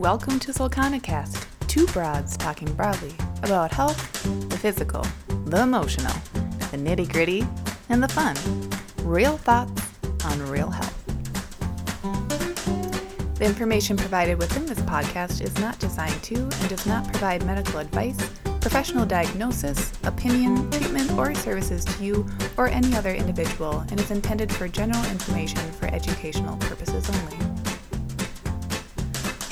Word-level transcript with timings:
welcome 0.00 0.38
to 0.38 0.50
Solcanicast, 0.50 1.44
two 1.66 1.86
broads 1.88 2.34
talking 2.38 2.72
broadly 2.72 3.12
about 3.42 3.70
health, 3.70 4.22
the 4.48 4.56
physical, 4.56 5.04
the 5.44 5.60
emotional, 5.60 6.14
the 6.70 6.78
nitty 6.78 7.12
gritty, 7.12 7.46
and 7.90 8.02
the 8.02 8.08
fun. 8.08 8.34
Real 9.06 9.36
thoughts 9.36 9.82
on 10.24 10.40
real 10.48 10.70
health. 10.70 10.96
The 13.34 13.44
information 13.44 13.98
provided 13.98 14.38
within 14.38 14.64
this 14.64 14.80
podcast 14.80 15.42
is 15.42 15.54
not 15.58 15.78
designed 15.78 16.22
to 16.22 16.34
and 16.34 16.68
does 16.70 16.86
not 16.86 17.04
provide 17.04 17.44
medical 17.44 17.78
advice, 17.78 18.16
professional 18.62 19.04
diagnosis, 19.04 19.92
opinion, 20.04 20.70
treatment, 20.70 21.10
or 21.12 21.34
services 21.34 21.84
to 21.84 22.02
you 22.02 22.26
or 22.56 22.68
any 22.68 22.96
other 22.96 23.12
individual 23.12 23.80
and 23.90 24.00
is 24.00 24.10
intended 24.10 24.50
for 24.50 24.66
general 24.66 25.04
information 25.10 25.60
for 25.72 25.88
educational 25.88 26.56
purposes 26.56 27.06
only. 27.10 27.49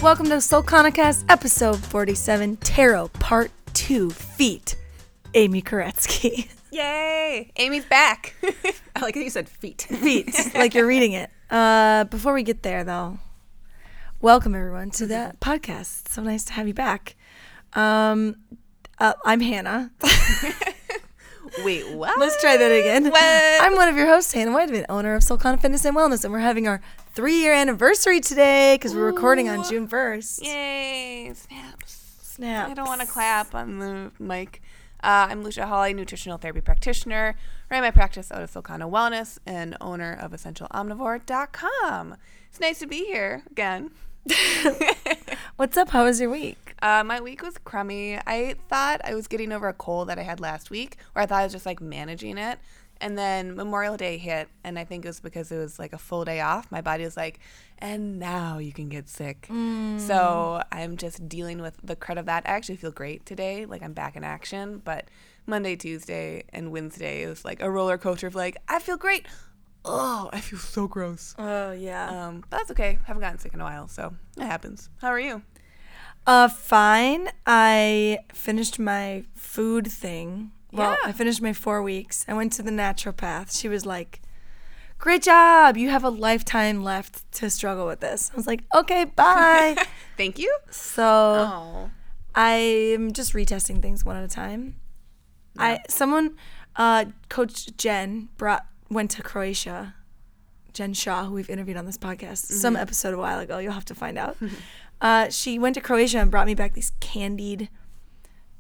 Welcome 0.01 0.27
to 0.27 0.37
Solcanicast 0.37 1.25
episode 1.29 1.77
47, 1.77 2.59
Tarot 2.59 3.09
Part 3.09 3.51
2, 3.75 4.11
Feet. 4.11 4.77
Amy 5.35 5.61
Koretsky. 5.61 6.49
Yay! 6.71 7.51
Amy's 7.57 7.85
back. 7.85 8.37
I 8.95 9.01
like 9.01 9.17
how 9.17 9.21
you 9.21 9.29
said 9.29 9.49
feet. 9.49 9.83
Feet, 9.83 10.33
like 10.55 10.75
you're 10.75 10.87
reading 10.87 11.15
it. 11.15 11.31
Uh, 11.51 12.05
before 12.05 12.33
we 12.33 12.45
get 12.45 12.63
there, 12.63 12.85
though, 12.85 13.19
welcome 14.21 14.55
everyone 14.55 14.91
to 14.93 15.07
the 15.07 15.35
podcast. 15.41 16.03
It's 16.03 16.13
so 16.13 16.23
nice 16.23 16.45
to 16.45 16.53
have 16.53 16.69
you 16.69 16.75
back. 16.75 17.17
Um, 17.73 18.37
uh, 19.01 19.15
I'm 19.25 19.41
Hannah. 19.41 19.91
Wait, 21.65 21.91
what? 21.93 22.21
Let's 22.21 22.41
try 22.41 22.57
that 22.57 22.71
again. 22.71 23.11
What? 23.11 23.63
I'm 23.63 23.75
one 23.75 23.89
of 23.89 23.97
your 23.97 24.07
hosts, 24.07 24.33
Hannah 24.33 24.53
Whiteman, 24.53 24.87
owner 24.89 25.17
of 25.17 25.23
Solcana 25.23 25.61
Fitness 25.61 25.85
and 25.85 25.97
Wellness, 25.97 26.23
and 26.23 26.33
we're 26.33 26.39
having 26.39 26.69
our 26.69 26.81
three 27.19 27.41
year 27.41 27.53
anniversary 27.53 28.21
today 28.21 28.77
because 28.77 28.95
we're 28.95 29.05
recording 29.05 29.49
on 29.49 29.69
June 29.69 29.89
1st. 29.89 30.41
Yay! 30.41 31.33
Snaps. 31.35 32.17
Snap. 32.23 32.71
I 32.71 32.75
don't 32.75 32.87
want 32.87 33.01
to 33.01 33.09
clap 33.09 33.57
on 33.57 33.81
the 33.81 34.13
mic. 34.21 34.63
Uh, 35.03 35.27
I'm 35.29 35.43
Lucia 35.43 35.67
Holly, 35.67 35.93
nutritional 35.95 36.39
therapy 36.39 36.61
practitioner. 36.61 37.35
Run 37.73 37.81
my 37.81 37.91
practice 37.91 38.31
out 38.31 38.43
of 38.43 38.53
Solcana 38.53 38.89
Wellness 38.89 39.39
and 39.45 39.77
owner 39.81 40.17
of 40.23 40.31
EssentialOmnivore.com. 40.31 42.17
It's 42.51 42.61
nice 42.61 42.79
to 42.79 42.87
be 42.87 43.07
here 43.07 43.43
again. 43.51 43.91
What's 45.57 45.77
up? 45.77 45.89
How 45.89 46.05
was 46.05 46.21
your 46.21 46.31
week? 46.31 46.77
Uh, 46.81 47.03
my 47.03 47.21
week 47.21 47.43
was 47.43 47.59
crummy. 47.59 48.21
I 48.29 48.55
thought 48.69 49.01
I 49.03 49.17
was 49.17 49.27
getting 49.27 49.51
over 49.51 49.67
a 49.67 49.75
cold 49.75 50.09
that 50.09 50.21
I 50.21 50.23
had 50.23 50.39
last 50.39 50.71
week, 50.71 50.99
or 51.17 51.23
I 51.23 51.27
thought 51.27 51.41
I 51.41 51.45
was 51.45 51.53
just 51.53 51.67
like 51.67 51.81
managing 51.81 52.39
it. 52.39 52.61
And 53.01 53.17
then 53.17 53.55
Memorial 53.55 53.97
Day 53.97 54.19
hit, 54.19 54.49
and 54.65 54.77
I 54.77 54.85
think 54.85 55.05
it 55.05 55.09
was 55.09 55.21
because 55.21 55.53
it 55.53 55.59
was 55.59 55.79
like 55.79 55.93
a 55.93 55.99
full 55.99 56.25
day 56.25 56.41
off. 56.41 56.71
My 56.73 56.81
body 56.81 57.05
was 57.05 57.17
like, 57.17 57.39
and 57.79 58.19
now 58.19 58.59
you 58.59 58.73
can 58.73 58.89
get 58.89 59.09
sick. 59.09 59.47
So 59.99 60.63
I'm 60.73 60.97
just 60.97 61.29
dealing 61.29 61.61
with 61.63 61.77
the 61.83 61.95
crud 61.95 62.19
of 62.19 62.27
that. 62.27 62.43
I 62.45 62.51
actually 62.51 62.77
feel 62.77 62.91
great 62.91 63.25
today. 63.25 63.67
Like 63.67 63.83
I'm 63.83 63.93
back 63.93 64.17
in 64.17 64.25
action. 64.25 64.83
But 64.85 65.05
Monday, 65.47 65.77
Tuesday, 65.77 66.43
and 66.53 66.73
Wednesday, 66.73 67.23
it 67.23 67.29
was 67.29 67.45
like 67.45 67.63
a 67.63 67.71
roller 67.71 67.99
coaster 67.99 68.27
of 68.27 68.35
like, 68.35 68.57
I 68.69 68.81
feel 68.81 68.97
great. 68.97 69.27
Oh, 69.85 70.29
I 70.33 70.41
feel 70.41 70.59
so 70.59 70.89
gross. 70.89 71.37
Oh, 71.39 71.71
yeah. 71.71 72.27
Um, 72.27 72.41
but 72.51 72.59
that's 72.59 72.71
okay. 72.73 72.99
I 73.01 73.07
haven't 73.07 73.23
gotten 73.23 73.39
sick 73.39 73.55
in 73.55 73.61
a 73.61 73.65
while, 73.65 73.87
so 73.87 74.13
it 74.37 74.43
happens. 74.43 74.91
How 75.01 75.09
are 75.09 75.21
you? 75.21 75.43
Uh, 76.27 76.49
fine. 76.49 77.31
I 77.47 78.19
finished 78.35 78.79
my 78.81 79.25
food 79.35 79.87
thing. 79.87 80.51
Well, 80.73 80.91
Yeah. 81.03 81.09
I 81.09 81.13
finished 81.13 81.41
my 81.41 81.53
four 81.53 81.83
weeks. 81.83 82.25
I 82.29 82.35
went 82.35 82.53
to 82.55 82.63
the 82.63 82.71
naturopath. 82.71 83.59
She 83.59 83.69
was 83.69 83.87
like, 83.87 84.21
"Great 84.99 85.23
job! 85.23 85.77
You 85.77 85.89
have 85.91 86.05
a 86.05 86.11
lifetime 86.11 86.83
left 86.83 87.31
to 87.33 87.49
struggle 87.51 87.87
with 87.87 88.01
this." 88.01 88.31
I 88.33 88.37
was 88.37 88.47
like, 88.47 88.63
"Okay, 88.75 89.05
bye." 89.05 89.77
Thank 90.17 90.39
you. 90.39 90.55
so 90.71 91.05
Oh. 91.05 91.91
I'm 92.35 93.13
just 93.13 93.33
retesting 93.33 93.81
things 93.83 94.05
one 94.05 94.17
at 94.17 94.25
a 94.25 94.29
time. 94.29 94.77
I 95.57 95.81
someone, 95.89 96.37
uh, 96.77 97.07
Coach 97.29 97.77
Jen 97.77 98.29
brought 98.37 98.67
went 98.91 99.11
to 99.13 99.23
Croatia. 99.23 99.95
Jen 100.75 100.95
Shaw, 100.95 101.25
who 101.25 101.33
we've 101.33 101.51
interviewed 101.51 101.77
on 101.77 101.87
this 101.87 101.99
podcast, 101.99 102.45
some 102.47 102.77
episode 102.77 103.13
a 103.13 103.19
while 103.19 103.41
ago. 103.41 103.59
You'll 103.59 103.73
have 103.73 103.87
to 103.87 103.95
find 103.97 104.17
out. 104.17 104.37
uh, 105.01 105.29
she 105.31 105.59
went 105.59 105.75
to 105.75 105.81
Croatia 105.81 106.19
and 106.19 106.31
brought 106.31 106.47
me 106.47 106.55
back 106.55 106.75
these 106.75 106.93
candied, 107.01 107.69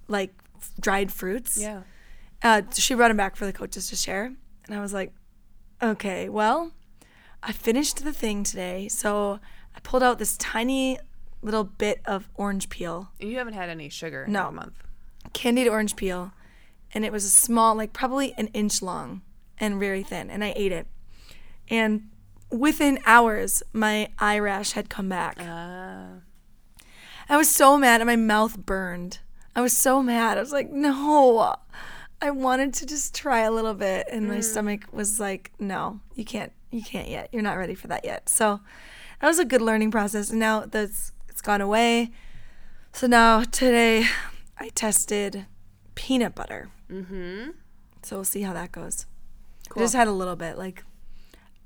like 0.08 0.32
dried 0.80 1.12
fruits. 1.12 1.56
Yeah. 1.60 1.82
Uh, 2.42 2.62
she 2.74 2.94
brought 2.94 3.08
them 3.08 3.16
back 3.16 3.36
for 3.36 3.46
the 3.46 3.52
coaches 3.52 3.88
to 3.90 3.96
share, 3.96 4.26
and 4.66 4.74
I 4.74 4.80
was 4.80 4.92
like, 4.92 5.12
okay, 5.82 6.28
well, 6.28 6.72
I 7.42 7.52
finished 7.52 8.04
the 8.04 8.12
thing 8.12 8.44
today, 8.44 8.88
so 8.88 9.40
I 9.74 9.80
pulled 9.80 10.02
out 10.02 10.18
this 10.18 10.36
tiny 10.36 10.98
little 11.42 11.64
bit 11.64 12.00
of 12.04 12.28
orange 12.34 12.68
peel, 12.68 13.10
You 13.18 13.36
haven't 13.38 13.54
had 13.54 13.68
any 13.68 13.88
sugar 13.88 14.24
in 14.24 14.32
No. 14.32 14.48
a 14.48 14.52
month. 14.52 14.82
candied 15.32 15.68
orange 15.68 15.96
peel, 15.96 16.32
and 16.94 17.04
it 17.04 17.12
was 17.12 17.24
a 17.24 17.30
small, 17.30 17.74
like 17.74 17.92
probably 17.92 18.34
an 18.38 18.48
inch 18.48 18.82
long 18.82 19.22
and 19.58 19.78
very 19.80 20.02
thin, 20.02 20.30
and 20.30 20.42
I 20.44 20.52
ate 20.56 20.72
it, 20.72 20.86
and 21.68 22.08
within 22.50 22.98
hours, 23.04 23.62
my 23.72 24.08
eye 24.18 24.38
rash 24.38 24.72
had 24.72 24.88
come 24.88 25.08
back. 25.08 25.38
Uh, 25.40 26.20
I 27.28 27.36
was 27.36 27.50
so 27.50 27.76
mad 27.76 28.00
and 28.00 28.06
my 28.08 28.16
mouth 28.16 28.56
burned. 28.64 29.18
I 29.54 29.60
was 29.60 29.76
so 29.76 30.02
mad. 30.02 30.38
I 30.38 30.40
was 30.40 30.50
like, 30.52 30.70
no. 30.70 31.56
I 32.20 32.30
wanted 32.30 32.74
to 32.74 32.86
just 32.86 33.14
try 33.14 33.40
a 33.40 33.50
little 33.50 33.74
bit 33.74 34.08
and 34.10 34.26
my 34.28 34.40
stomach 34.40 34.86
was 34.92 35.20
like, 35.20 35.52
no, 35.58 36.00
you 36.14 36.24
can't 36.24 36.52
you 36.70 36.82
can't 36.82 37.08
yet. 37.08 37.28
You're 37.32 37.42
not 37.42 37.56
ready 37.56 37.74
for 37.74 37.86
that 37.88 38.04
yet. 38.04 38.28
So 38.28 38.60
that 39.20 39.26
was 39.26 39.38
a 39.38 39.44
good 39.44 39.62
learning 39.62 39.90
process 39.90 40.30
and 40.30 40.38
now 40.38 40.64
that's 40.66 41.12
it's 41.28 41.40
gone 41.40 41.60
away. 41.60 42.10
So 42.92 43.06
now 43.06 43.42
today 43.44 44.06
I 44.58 44.68
tested 44.70 45.46
peanut 45.94 46.34
butter. 46.34 46.70
mm-hmm. 46.90 47.50
So 48.02 48.16
we'll 48.16 48.24
see 48.24 48.42
how 48.42 48.52
that 48.52 48.72
goes. 48.72 49.06
Cool. 49.68 49.82
I 49.82 49.84
just 49.84 49.94
had 49.94 50.08
a 50.08 50.12
little 50.12 50.36
bit, 50.36 50.56
like 50.56 50.84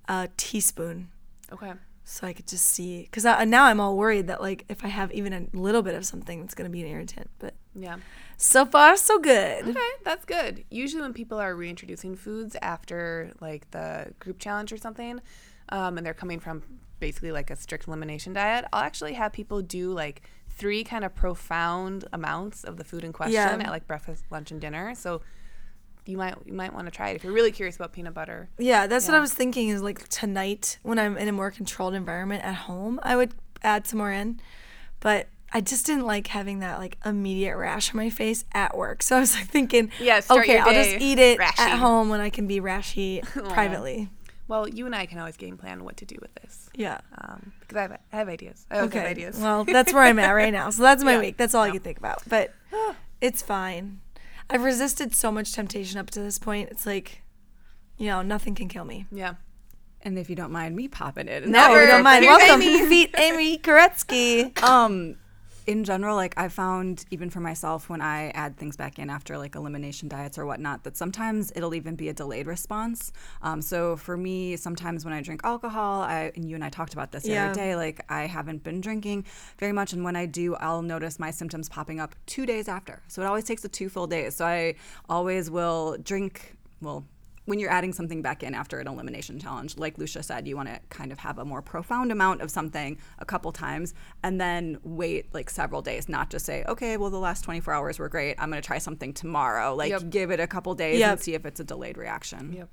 a 0.09 0.29
teaspoon 0.37 1.09
Okay. 1.53 1.73
so 2.05 2.27
I 2.27 2.33
could 2.33 2.47
just 2.49 2.67
see. 2.67 3.03
Because 3.03 3.25
now 3.25 3.65
I'm 3.65 3.81
all 3.81 3.97
worried 3.97 4.27
that 4.27 4.41
like 4.43 4.65
if 4.69 4.85
I 4.85 4.89
have 4.89 5.13
even 5.13 5.33
a 5.33 5.57
little 5.57 5.83
bit 5.83 5.95
of 5.95 6.05
something, 6.05 6.43
it's 6.43 6.55
gonna 6.55 6.69
be 6.71 6.83
an 6.83 6.89
irritant. 6.89 7.31
But 7.39 7.55
Yeah. 7.75 7.97
So 8.43 8.67
far, 8.67 8.97
so 8.97 9.19
good. 9.19 9.69
Okay, 9.69 9.81
that's 10.05 10.25
good. 10.25 10.65
Usually, 10.71 11.03
when 11.03 11.13
people 11.13 11.39
are 11.39 11.55
reintroducing 11.55 12.17
foods 12.17 12.57
after 12.61 13.33
like 13.41 13.71
the 13.71 14.13
group 14.19 14.39
challenge 14.39 14.73
or 14.73 14.77
something, 14.77 15.21
um, 15.69 15.97
and 15.97 16.05
they're 16.07 16.13
coming 16.15 16.41
from 16.41 16.63
basically 16.99 17.33
like 17.33 17.51
a 17.51 17.57
strict 17.57 17.87
elimination 17.89 18.33
diet, 18.33 18.65
I'll 18.73 18.83
actually 18.83 19.15
have 19.15 19.33
people 19.33 19.63
do 19.63 19.93
like 19.93 20.23
three 20.49 20.85
kind 20.85 21.05
of 21.05 21.15
profound 21.15 22.05
amounts 22.13 22.65
of 22.65 22.77
the 22.77 22.85
food 22.85 23.05
in 23.05 23.13
question 23.13 23.35
Yeah. 23.35 23.59
at 23.65 23.71
like 23.71 23.87
breakfast, 23.87 24.25
lunch, 24.31 24.51
and 24.51 24.61
dinner. 24.61 24.95
So 24.95 25.23
you 26.05 26.17
might 26.17 26.35
you 26.45 26.53
might 26.53 26.75
want 26.75 26.87
to 26.87 26.91
try 26.91 27.11
it 27.11 27.17
if 27.17 27.23
you're 27.25 27.33
really 27.33 27.53
curious 27.53 27.77
about 27.77 27.93
peanut 27.93 28.13
butter. 28.13 28.49
Yeah, 28.59 28.89
that's 28.89 29.07
what 29.07 29.17
I 29.17 29.21
was 29.21 29.33
thinking. 29.33 29.69
Is 29.69 29.83
like 29.83 30.09
tonight 30.09 30.79
when 30.83 30.99
I'm 30.99 31.17
in 31.17 31.29
a 31.29 31.33
more 31.33 31.51
controlled 31.53 31.95
environment 31.95 32.45
at 32.45 32.55
home, 32.55 32.99
I 33.05 33.15
would 33.17 33.35
add 33.63 33.87
some 33.87 33.99
more 33.99 34.11
in. 34.11 34.41
But 35.01 35.29
I 35.55 35.61
just 35.61 35.85
didn't 35.87 36.07
like 36.07 36.29
having 36.29 36.61
that 36.61 36.79
like 36.79 36.97
immediate 37.05 37.57
rash 37.57 37.91
on 37.93 37.97
my 37.99 38.09
face 38.11 38.45
at 38.55 38.77
work. 38.77 39.03
So 39.03 39.17
I 39.17 39.21
was 39.21 39.35
like 39.35 39.47
thinking, 39.49 39.91
Yeah, 40.01 40.21
okay, 40.31 40.59
I'll 40.59 40.73
just 40.73 40.97
eat 41.01 41.19
it 41.19 41.39
rashy. 41.39 41.59
at 41.59 41.79
home 41.79 42.09
when 42.09 42.21
I 42.21 42.31
can 42.31 42.47
be 42.47 42.61
rashy 42.61 43.23
privately. 43.51 44.09
Well, 44.49 44.67
you 44.69 44.87
and 44.87 44.95
I 44.95 45.07
can 45.07 45.19
always 45.19 45.37
game 45.37 45.57
plan 45.57 45.85
what 45.85 45.97
to 45.99 46.05
do 46.05 46.17
with 46.21 46.35
this 46.37 46.69
Yeah. 46.75 47.01
um, 47.19 47.53
because 47.61 47.77
I 47.77 47.83
have, 47.83 47.93
I 48.13 48.17
have 48.17 48.29
ideas. 48.29 48.67
I 48.71 48.79
always 48.79 48.93
have 48.95 49.05
ideas. 49.07 49.39
Well, 49.39 49.65
that's 49.65 49.93
where 49.93 50.03
I'm 50.03 50.19
at 50.19 50.31
right 50.33 50.53
now. 50.53 50.71
So 50.71 50.83
that's 50.83 51.03
my 51.05 51.13
Yeah. 51.17 51.21
week. 51.21 51.37
That's 51.37 51.55
all 51.55 51.63
I 51.63 51.71
can 51.71 51.81
think 51.81 51.99
about. 51.99 52.23
But 52.29 52.53
it's 53.21 53.41
fine. 53.43 54.01
I've 54.51 54.63
resisted 54.65 55.15
so 55.15 55.31
much 55.33 55.53
temptation 55.53 55.99
up 55.99 56.11
to 56.11 56.21
this 56.21 56.39
point. 56.39 56.71
It's 56.71 56.85
like, 56.87 57.23
you 57.99 58.07
know, 58.07 58.21
nothing 58.23 58.55
can 58.55 58.69
kill 58.69 58.85
me. 58.85 59.07
yeah. 59.13 59.35
And 60.05 60.19
if 60.19 60.29
you 60.29 60.35
don't 60.35 60.51
mind 60.51 60.75
me 60.75 60.89
popping 60.89 61.29
it, 61.29 61.45
in 61.45 61.53
No, 61.53 61.73
there. 61.73 61.81
we 61.83 61.87
don't 61.87 62.03
mind. 62.03 62.25
Here's 62.25 62.37
Welcome, 62.37 62.63
Amy. 62.63 62.89
Feet 62.89 63.15
Amy 63.17 63.57
Koretsky. 63.59 64.61
um 64.69 65.15
in 65.67 65.85
general 65.85 66.17
like 66.17 66.35
i 66.37 66.49
found 66.49 67.05
even 67.11 67.31
for 67.31 67.41
myself 67.41 67.89
when 67.89 68.01
i 68.01 68.31
add 68.31 68.57
things 68.57 68.77
back 68.77 68.99
in 68.99 69.09
after 69.09 69.39
like 69.39 69.55
elimination 69.55 70.09
diets 70.09 70.37
or 70.39 70.45
whatnot 70.47 70.83
that 70.85 70.97
sometimes 70.97 71.53
it'll 71.55 71.75
even 71.75 71.95
be 71.95 72.09
a 72.09 72.13
delayed 72.13 72.47
response. 72.47 73.13
Um, 73.43 73.63
so 73.63 73.97
for 73.97 74.17
me 74.17 74.57
sometimes 74.57 75.05
when 75.05 75.15
i 75.15 75.21
drink 75.23 75.41
alcohol 75.45 76.03
I, 76.03 76.33
and 76.35 76.49
you 76.49 76.55
and 76.55 76.65
i 76.65 76.69
talked 76.69 76.95
about 76.95 77.13
this 77.13 77.25
the 77.25 77.31
Yeah. 77.33 77.47
other 77.47 77.55
day 77.55 77.77
like 77.77 78.05
i 78.09 78.27
haven't 78.27 78.63
been 78.65 78.81
drinking 78.81 79.25
very 79.59 79.73
much. 79.73 79.93
And 79.93 80.05
when 80.05 80.17
i 80.17 80.27
do 80.27 80.55
i'll 80.57 80.83
notice 80.83 81.19
my 81.19 81.31
symptoms 81.31 81.69
popping 81.69 82.01
up 82.01 82.15
two 82.27 82.47
days 82.47 82.69
after. 82.69 83.03
So 83.09 83.23
it 83.23 83.27
always 83.27 83.45
takes 83.45 83.65
a 83.65 83.69
two 83.69 83.89
full 83.89 84.07
days. 84.07 84.37
So 84.37 84.47
i 84.47 84.75
always 85.09 85.51
will 85.51 85.97
drink 86.03 86.57
well 86.81 87.05
when 87.45 87.59
you're 87.59 87.71
adding 87.71 87.93
something 87.93 88.23
back 88.23 88.43
in 88.45 88.55
after 88.55 88.79
an 88.79 88.87
elimination 88.87 89.39
challenge, 89.39 89.77
like 89.77 89.99
Lucia 89.99 90.23
said, 90.23 90.47
you 90.47 90.57
want 90.57 90.69
to 90.69 90.79
kind 90.91 91.11
of 91.11 91.19
have 91.19 91.39
a 91.39 91.45
more 91.45 91.61
profound 91.61 92.13
amount 92.13 92.41
of 92.41 92.51
something 92.51 92.97
a 93.19 93.25
couple 93.25 93.51
times 93.51 93.95
and 94.23 94.41
then 94.41 94.79
wait 94.85 95.33
like 95.35 95.51
several 95.51 95.83
days, 95.83 96.09
not 96.09 96.31
just 96.31 96.47
say, 96.47 96.65
okay, 96.69 96.97
well, 96.97 97.11
the 97.11 97.19
last 97.19 97.43
24 97.43 97.75
hours 97.75 97.99
were 97.99 98.09
great. 98.09 98.37
I'm 98.39 98.49
going 98.51 98.63
to 98.63 98.67
try 98.67 98.79
something 98.79 99.13
tomorrow. 99.13 99.75
Like, 99.75 99.91
Yep. 99.91 100.11
give 100.11 100.31
it 100.31 100.39
a 100.39 100.47
couple 100.47 100.73
days 100.77 101.01
Yep. 101.01 101.11
and 101.11 101.21
see 101.21 101.35
if 101.35 101.45
it's 101.45 101.59
a 101.59 101.65
delayed 101.65 101.97
reaction. 101.99 102.53
Yep. 102.53 102.69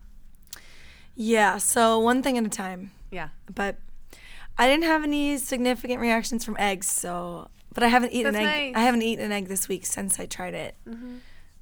Yeah. 1.16 1.58
So 1.58 2.00
one 2.00 2.22
thing 2.22 2.38
at 2.38 2.46
a 2.46 2.50
time. 2.50 2.92
Yeah. 3.12 3.30
But 3.54 3.78
I 4.58 4.68
didn't 4.68 4.84
have 4.86 5.04
any 5.04 5.38
significant 5.38 6.00
reactions 6.00 6.46
from 6.46 6.56
eggs, 6.60 6.88
so 6.90 7.50
but 7.74 7.84
I 7.84 7.88
haven't 7.88 8.12
eaten 8.12 8.34
That's 8.34 8.44
an 8.44 8.50
egg. 8.52 8.74
nice. 8.74 8.82
I 8.82 8.86
haven't 8.86 9.02
eaten 9.04 9.26
an 9.26 9.32
egg 9.32 9.48
this 9.48 9.68
week 9.68 9.86
since 9.86 10.20
I 10.20 10.26
tried 10.26 10.54
it. 10.54 10.76
Mm-hmm. 10.88 11.18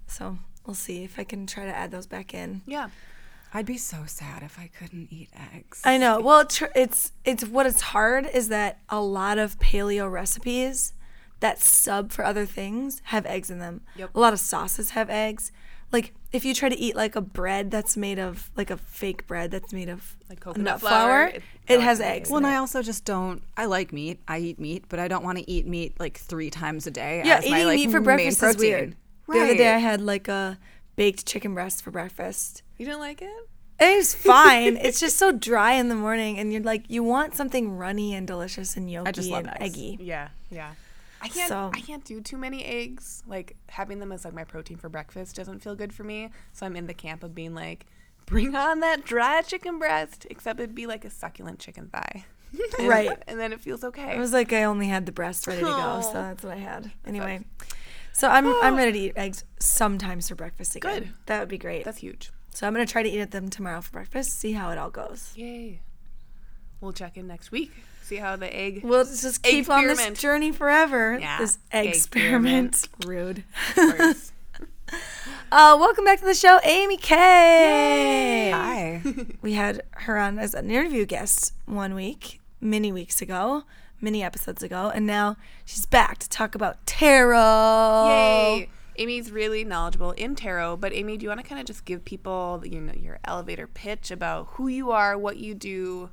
So 0.07 0.37
we'll 0.67 0.75
see 0.75 1.03
if 1.03 1.17
I 1.17 1.23
can 1.23 1.47
try 1.47 1.65
to 1.65 1.75
add 1.75 1.89
those 1.91 2.05
back 2.05 2.33
in. 2.33 2.61
Yeah. 2.67 2.89
I'd 3.53 3.65
be 3.65 3.77
so 3.77 4.03
sad 4.05 4.43
if 4.43 4.59
I 4.59 4.69
couldn't 4.77 5.07
eat 5.09 5.29
eggs. 5.55 5.81
I 5.85 5.97
know. 5.97 6.19
Well, 6.19 6.45
tr- 6.45 6.65
it's 6.75 7.13
it's 7.23 7.45
what 7.45 7.65
it's 7.65 7.81
hard 7.81 8.29
is 8.31 8.49
that 8.49 8.79
a 8.89 8.99
lot 9.01 9.37
of 9.37 9.57
paleo 9.57 10.11
recipes 10.11 10.93
that 11.39 11.59
sub 11.59 12.11
for 12.11 12.25
other 12.25 12.45
things 12.45 13.01
have 13.05 13.25
eggs 13.25 13.49
in 13.49 13.59
them. 13.59 13.81
Yep. 13.95 14.09
A 14.13 14.19
lot 14.19 14.33
of 14.33 14.39
sauces 14.39 14.91
have 14.91 15.09
eggs. 15.09 15.51
Like 15.93 16.13
if 16.33 16.43
you 16.43 16.53
try 16.53 16.67
to 16.67 16.77
eat 16.77 16.97
like 16.97 17.15
a 17.15 17.21
bread 17.21 17.71
that's 17.71 17.95
made 17.95 18.19
of 18.19 18.51
like 18.57 18.69
a 18.69 18.75
fake 18.75 19.25
bread 19.27 19.49
that's 19.51 19.71
made 19.71 19.87
of 19.87 20.17
Like 20.27 20.39
nut 20.45 20.55
coconut 20.55 20.79
flour, 20.81 20.91
flour, 21.07 21.23
it, 21.27 21.43
it- 21.69 21.79
has 21.81 22.01
eggs. 22.01 22.29
Well, 22.29 22.39
in 22.39 22.45
and 22.45 22.51
it. 22.53 22.57
I 22.57 22.59
also 22.59 22.81
just 22.83 23.05
don't. 23.05 23.41
I 23.55 23.65
like 23.65 23.93
meat. 23.93 24.19
I 24.27 24.39
eat 24.39 24.59
meat, 24.59 24.83
but 24.89 24.99
I 24.99 25.07
don't 25.07 25.23
want 25.23 25.37
to 25.37 25.49
eat 25.49 25.65
meat 25.65 25.97
like 25.99 26.17
three 26.17 26.49
times 26.49 26.85
a 26.85 26.91
day. 26.91 27.21
yeah, 27.23 27.37
as 27.37 27.45
eating 27.45 27.53
my, 27.53 27.63
like, 27.63 27.75
meat 27.77 27.91
for 27.91 28.01
main 28.01 28.03
breakfast 28.03 28.43
is 28.43 28.55
protein. 28.55 28.95
Weird. 29.27 29.41
The 29.41 29.51
other 29.51 29.57
day 29.57 29.73
I 29.73 29.77
had 29.77 30.01
like 30.01 30.27
a 30.27 30.57
baked 30.95 31.25
chicken 31.25 31.53
breast 31.53 31.83
for 31.83 31.91
breakfast. 31.91 32.63
You 32.77 32.85
didn't 32.85 32.99
like 33.01 33.21
it? 33.21 33.29
It 33.79 33.95
was 33.97 34.15
fine. 34.15 34.77
it's 34.81 34.99
just 34.99 35.17
so 35.17 35.31
dry 35.31 35.73
in 35.73 35.87
the 35.89 35.95
morning, 35.95 36.39
and 36.39 36.51
you're 36.51 36.63
like, 36.63 36.85
you 36.89 37.03
want 37.03 37.35
something 37.35 37.77
runny 37.77 38.15
and 38.15 38.25
delicious 38.25 38.75
and 38.75 38.89
yolky 38.89 39.11
just 39.13 39.29
love 39.29 39.45
and 39.45 39.53
eggs. 39.61 39.75
eggy. 39.75 39.97
Yeah, 40.01 40.29
yeah. 40.49 40.71
I 41.21 41.27
can't. 41.29 41.49
So- 41.49 41.71
I 41.73 41.81
can't 41.81 42.03
do 42.03 42.19
too 42.21 42.37
many 42.37 42.63
eggs. 42.63 43.21
Like 43.27 43.55
having 43.69 43.99
them 43.99 44.11
as 44.11 44.25
like 44.25 44.33
my 44.33 44.43
protein 44.43 44.77
for 44.77 44.89
breakfast 44.89 45.35
doesn't 45.35 45.59
feel 45.59 45.75
good 45.75 45.93
for 45.93 46.03
me. 46.03 46.29
So 46.53 46.65
I'm 46.65 46.75
in 46.75 46.87
the 46.87 46.93
camp 46.93 47.23
of 47.23 47.35
being 47.35 47.53
like, 47.55 47.85
bring 48.25 48.55
on 48.55 48.79
that 48.81 49.03
dry 49.05 49.41
chicken 49.43 49.77
breast. 49.79 50.25
Except 50.29 50.59
it'd 50.59 50.75
be 50.75 50.87
like 50.87 51.05
a 51.05 51.09
succulent 51.09 51.59
chicken 51.59 51.89
thigh. 51.93 52.25
And- 52.79 52.87
Right. 52.87 53.09
And 53.27 53.39
then 53.39 53.51
it 53.53 53.59
feels 53.59 53.83
okay. 53.83 54.15
It 54.15 54.19
was 54.19 54.31
like 54.33 54.53
I 54.53 54.63
only 54.63 54.87
had 54.87 55.05
the 55.05 55.11
breast 55.11 55.45
ready 55.47 55.59
to 55.59 55.65
go, 55.65 55.71
Aw. 55.71 56.01
so 56.01 56.13
that's 56.13 56.43
what 56.43 56.53
I 56.53 56.59
had. 56.59 56.91
Anyway, 57.05 57.41
so 58.17 58.27
I'm 58.29 58.47
I'm 58.63 58.75
ready 58.75 58.91
to 58.91 58.99
eat 58.99 59.13
eggs 59.15 59.43
sometimes 59.59 60.29
for 60.29 60.35
breakfast 60.35 60.75
again. 60.75 60.99
Good. 60.99 61.13
That 61.27 61.39
would 61.39 61.49
be 61.49 61.57
great. 61.57 61.85
That's 61.85 61.99
huge. 61.99 62.31
so 62.53 62.67
I'm 62.67 62.73
gonna 62.73 62.85
try 62.85 63.03
to 63.03 63.09
eat 63.09 63.31
them 63.31 63.49
tomorrow 63.49 63.81
for 63.81 63.91
breakfast. 63.91 64.39
See 64.39 64.53
how 64.53 64.69
it 64.71 64.77
all 64.77 64.89
goes. 64.89 65.33
Yay. 65.35 65.81
We'll 66.81 66.93
check 66.93 67.17
in 67.17 67.27
next 67.27 67.51
week. 67.51 67.71
See 68.03 68.17
how 68.17 68.35
the 68.35 68.55
egg. 68.55 68.81
We'll 68.83 69.03
just 69.03 69.43
keep 69.43 69.69
on 69.69 69.87
this 69.87 70.19
journey 70.19 70.51
forever. 70.51 71.17
Yeah, 71.19 71.39
This 71.39 71.57
egg 71.71 71.87
experiment. 71.87 72.87
Rude. 73.05 73.43
Uh, 75.49 75.77
welcome 75.79 76.03
back 76.03 76.19
to 76.19 76.25
the 76.25 76.33
show, 76.33 76.59
Amy 76.63 76.97
Kay. 76.97 78.51
Hi. 78.53 79.01
We 79.41 79.53
had 79.53 79.81
her 79.91 80.17
on 80.17 80.39
as 80.39 80.53
an 80.53 80.69
interview 80.69 81.05
guest 81.05 81.53
one 81.65 81.93
week, 81.95 82.41
many 82.59 82.91
weeks 82.91 83.21
ago, 83.21 83.63
many 83.99 84.23
episodes 84.23 84.63
ago, 84.63 84.91
and 84.93 85.05
now 85.05 85.37
she's 85.65 85.85
back 85.85 86.17
to 86.19 86.29
talk 86.29 86.55
about 86.55 86.85
tarot. 86.85 88.07
Yay. 88.07 88.69
Amy's 88.99 89.31
really 89.31 89.63
knowledgeable 89.63 90.11
in 90.11 90.35
tarot, 90.35 90.77
but 90.77 90.91
Amy, 90.93 91.17
do 91.17 91.23
you 91.23 91.29
want 91.29 91.39
to 91.39 91.47
kind 91.47 91.59
of 91.59 91.67
just 91.67 91.85
give 91.85 92.03
people, 92.03 92.63
you 92.65 92.81
know, 92.81 92.93
your 92.93 93.19
elevator 93.23 93.67
pitch 93.67 94.09
about 94.09 94.47
who 94.51 94.67
you 94.67 94.91
are, 94.91 95.17
what 95.17 95.37
you 95.37 95.53
do, 95.53 96.09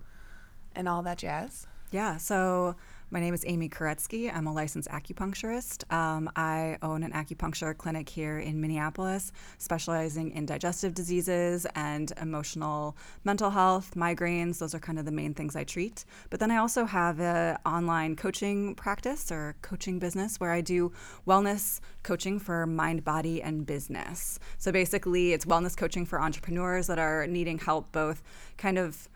and 0.74 0.88
all 0.88 1.02
that 1.02 1.18
jazz? 1.18 1.66
Yeah, 1.90 2.18
so 2.18 2.76
my 3.14 3.20
name 3.20 3.32
is 3.32 3.44
Amy 3.46 3.68
Koretsky. 3.68 4.28
I'm 4.34 4.48
a 4.48 4.52
licensed 4.52 4.88
acupuncturist. 4.88 5.88
Um, 5.94 6.28
I 6.34 6.78
own 6.82 7.04
an 7.04 7.12
acupuncture 7.12 7.78
clinic 7.78 8.08
here 8.08 8.40
in 8.40 8.60
Minneapolis, 8.60 9.30
specializing 9.58 10.32
in 10.32 10.46
digestive 10.46 10.94
diseases 10.94 11.64
and 11.76 12.12
emotional 12.20 12.96
mental 13.22 13.50
health, 13.50 13.92
migraines. 13.94 14.58
Those 14.58 14.74
are 14.74 14.80
kind 14.80 14.98
of 14.98 15.04
the 15.04 15.12
main 15.12 15.32
things 15.32 15.54
I 15.54 15.62
treat. 15.62 16.04
But 16.28 16.40
then 16.40 16.50
I 16.50 16.56
also 16.56 16.86
have 16.86 17.20
an 17.20 17.56
online 17.64 18.16
coaching 18.16 18.74
practice 18.74 19.30
or 19.30 19.54
coaching 19.62 20.00
business 20.00 20.40
where 20.40 20.50
I 20.50 20.60
do 20.60 20.90
wellness 21.24 21.78
coaching 22.02 22.40
for 22.40 22.66
mind, 22.66 23.04
body, 23.04 23.40
and 23.40 23.64
business. 23.64 24.40
So 24.58 24.72
basically, 24.72 25.32
it's 25.32 25.44
wellness 25.44 25.76
coaching 25.76 26.04
for 26.04 26.20
entrepreneurs 26.20 26.88
that 26.88 26.98
are 26.98 27.28
needing 27.28 27.58
help 27.58 27.92
both 27.92 28.24
kind 28.56 28.76
of 28.76 29.08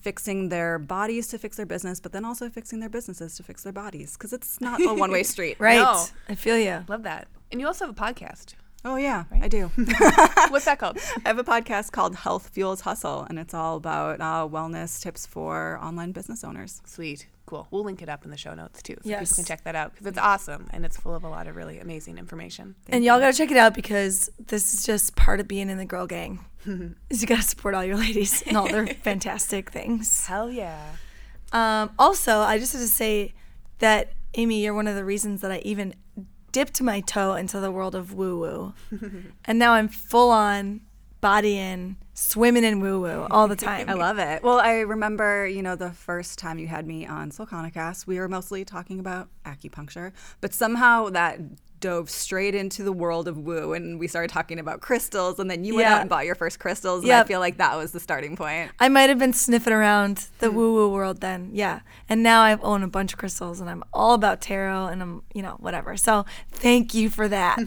fixing 0.00 0.48
their 0.48 0.78
bodies 0.78 1.28
to 1.28 1.38
fix 1.38 1.56
their 1.56 1.66
business, 1.66 2.00
but 2.00 2.12
then 2.12 2.24
also 2.24 2.48
fixing 2.48 2.80
their 2.80 2.88
businesses 2.88 3.36
to 3.36 3.42
fix 3.42 3.62
their 3.62 3.72
bodies 3.72 4.14
because 4.14 4.32
it's 4.32 4.60
not 4.60 4.80
a 4.80 4.94
one 4.94 5.10
way 5.10 5.22
street. 5.34 5.56
Right. 5.58 5.78
No. 5.78 6.04
I 6.28 6.34
feel 6.34 6.58
you. 6.58 6.84
Love 6.88 7.02
that. 7.04 7.28
And 7.52 7.60
you 7.60 7.66
also 7.66 7.86
have 7.86 7.96
a 7.96 8.00
podcast. 8.00 8.54
Oh, 8.82 8.96
yeah, 8.96 9.24
I 9.30 9.48
do. 9.48 9.66
What's 10.48 10.64
that 10.64 10.78
called? 10.78 10.96
I 11.24 11.28
have 11.28 11.38
a 11.38 11.44
podcast 11.44 11.92
called 11.92 12.14
Health 12.16 12.48
Fuels 12.54 12.80
Hustle, 12.80 13.26
and 13.28 13.38
it's 13.38 13.52
all 13.52 13.76
about 13.76 14.20
uh, 14.22 14.48
wellness 14.50 15.02
tips 15.02 15.26
for 15.26 15.78
online 15.82 16.12
business 16.12 16.42
owners. 16.44 16.80
Sweet. 16.86 17.26
Cool. 17.44 17.66
We'll 17.70 17.84
link 17.84 18.00
it 18.00 18.08
up 18.08 18.24
in 18.24 18.30
the 18.30 18.38
show 18.38 18.54
notes 18.54 18.80
too, 18.82 18.94
so 19.02 19.08
Yes. 19.08 19.20
people 19.32 19.34
can 19.36 19.44
check 19.44 19.64
that 19.64 19.74
out 19.74 19.90
because 19.92 20.06
it's 20.06 20.18
awesome 20.18 20.68
and 20.72 20.86
it's 20.86 20.96
full 20.96 21.14
of 21.14 21.24
a 21.24 21.28
lot 21.28 21.46
of 21.46 21.56
really 21.56 21.78
amazing 21.78 22.16
information. 22.16 22.74
And 22.88 23.04
y'all 23.04 23.18
gotta 23.18 23.36
check 23.36 23.50
it 23.50 23.56
out 23.56 23.74
because 23.74 24.30
this 24.38 24.72
is 24.72 24.86
just 24.86 25.14
part 25.16 25.40
of 25.40 25.48
being 25.48 25.68
in 25.68 25.76
the 25.76 25.84
girl 25.84 26.06
gang. 26.06 26.44
is 27.10 27.20
you 27.20 27.26
gotta 27.26 27.42
support 27.42 27.74
all 27.74 27.84
your 27.84 27.96
ladies 27.96 28.42
and 28.42 28.56
all 28.56 28.68
their 28.68 28.86
fantastic 29.02 29.70
things. 29.72 30.26
Hell 30.26 30.50
yeah. 30.50 30.92
Um, 31.52 31.90
also, 31.98 32.38
I 32.38 32.56
just 32.58 32.72
have 32.72 32.82
to 32.82 32.88
say 32.88 33.34
that 33.80 34.12
Amy, 34.34 34.62
you're 34.62 34.72
one 34.74 34.86
of 34.86 34.94
the 34.94 35.04
reasons 35.04 35.40
that 35.40 35.50
I 35.50 35.58
even 35.64 35.94
dipped 36.52 36.80
my 36.80 37.00
toe 37.00 37.34
into 37.34 37.60
the 37.60 37.70
world 37.70 37.94
of 37.94 38.12
woo 38.12 38.38
woo, 38.38 38.74
and 39.44 39.58
now 39.58 39.72
I'm 39.72 39.88
full 39.88 40.30
on 40.30 40.80
body 41.20 41.58
in, 41.58 41.96
swimming 42.20 42.64
in 42.64 42.80
woo 42.80 43.00
woo 43.00 43.26
all 43.30 43.48
the 43.48 43.56
time. 43.70 43.88
I 43.88 43.94
love 43.94 44.18
it. 44.18 44.42
Well, 44.42 44.60
I 44.60 44.80
remember, 44.80 45.46
you 45.46 45.62
know, 45.62 45.74
the 45.74 45.90
first 45.90 46.38
time 46.38 46.58
you 46.58 46.66
had 46.66 46.86
me 46.86 47.06
on 47.06 47.30
Solcanicast, 47.30 48.06
we 48.06 48.18
were 48.18 48.28
mostly 48.28 48.64
talking 48.64 49.00
about 49.00 49.28
acupuncture, 49.46 50.12
but 50.40 50.52
somehow 50.52 51.08
that 51.10 51.40
dove 51.80 52.10
straight 52.10 52.54
into 52.54 52.82
the 52.82 52.92
world 52.92 53.26
of 53.26 53.38
woo 53.38 53.72
and 53.72 53.98
we 53.98 54.06
started 54.06 54.30
talking 54.30 54.58
about 54.58 54.82
crystals 54.82 55.38
and 55.38 55.50
then 55.50 55.64
you 55.64 55.74
went 55.74 55.88
Yeah. 55.88 55.94
out 55.94 56.00
and 56.02 56.10
bought 56.10 56.26
your 56.26 56.34
first 56.34 56.58
crystals 56.58 57.04
and 57.04 57.12
I 57.12 57.24
feel 57.24 57.40
like 57.40 57.56
that 57.56 57.74
was 57.74 57.92
the 57.92 58.00
starting 58.00 58.36
point. 58.36 58.70
I 58.78 58.90
might 58.90 59.08
have 59.08 59.18
been 59.18 59.32
sniffing 59.32 59.72
around 59.72 60.28
the 60.40 60.50
hmm. 60.50 60.56
woo 60.56 60.74
woo 60.74 60.92
world 60.92 61.22
then, 61.22 61.48
yeah. 61.54 61.80
And 62.06 62.22
now 62.22 62.42
I 62.42 62.58
own 62.58 62.82
a 62.82 62.88
bunch 62.88 63.14
of 63.14 63.18
crystals, 63.18 63.60
and 63.60 63.70
I'm 63.70 63.82
all 63.94 64.14
about 64.14 64.40
tarot, 64.40 64.88
and 64.88 65.00
I'm, 65.00 65.22
you 65.32 65.42
know, 65.42 65.56
whatever. 65.58 65.96
So 65.96 66.26
thank 66.50 66.92
you 66.92 67.08
for 67.08 67.28
that. 67.28 67.58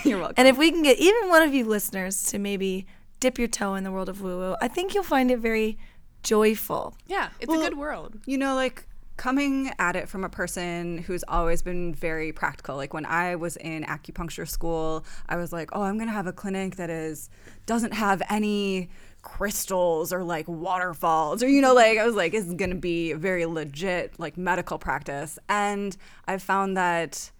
You're 0.04 0.18
welcome. 0.20 0.34
And 0.38 0.48
if 0.48 0.58
we 0.58 0.72
can 0.72 0.82
get 0.82 0.98
even 0.98 1.28
one 1.28 1.42
of 1.42 1.54
you 1.54 1.64
listeners 1.64 2.24
to 2.24 2.38
maybe 2.38 2.86
dip 3.20 3.38
your 3.38 3.48
toe 3.48 3.74
in 3.74 3.84
the 3.84 3.92
world 3.92 4.08
of 4.08 4.20
woo 4.22 4.38
woo, 4.38 4.56
I 4.60 4.68
think 4.68 4.94
you'll 4.94 5.04
find 5.04 5.30
it 5.30 5.38
very 5.38 5.78
joyful. 6.22 6.94
Yeah, 7.06 7.28
it's 7.40 7.48
Well- 7.48 7.60
a 7.60 7.64
good 7.68 7.78
world. 7.78 8.18
You 8.26 8.38
know, 8.38 8.54
like 8.54 8.86
coming 9.16 9.70
at 9.78 9.96
it 9.96 10.08
from 10.08 10.24
a 10.24 10.30
person 10.30 10.96
who's 10.98 11.22
always 11.28 11.60
been 11.60 11.94
very 11.94 12.32
practical. 12.32 12.76
Like 12.76 12.94
when 12.94 13.04
I 13.04 13.36
was 13.36 13.56
in 13.58 13.84
acupuncture 13.84 14.48
school, 14.48 15.04
I 15.28 15.36
was 15.36 15.52
like, 15.52 15.68
"Oh, 15.74 15.82
I'm 15.82 15.96
going 15.98 16.08
to 16.08 16.14
have 16.14 16.26
a 16.26 16.32
clinic 16.32 16.76
that 16.76 16.88
is 16.88 17.28
doesn't 17.66 17.92
have 17.92 18.22
any 18.30 18.88
crystals 19.22 20.10
or 20.14 20.24
like 20.24 20.48
waterfalls 20.48 21.42
or 21.42 21.48
you 21.48 21.60
know 21.60 21.74
like 21.74 21.98
I 21.98 22.06
was 22.06 22.14
like 22.14 22.32
it's 22.32 22.54
going 22.54 22.70
to 22.70 22.76
be 22.76 23.10
a 23.12 23.16
very 23.18 23.44
legit 23.44 24.18
like 24.18 24.38
medical 24.38 24.78
practice." 24.78 25.38
And 25.50 25.94
I've 26.26 26.42
found 26.42 26.76
that 26.78 27.30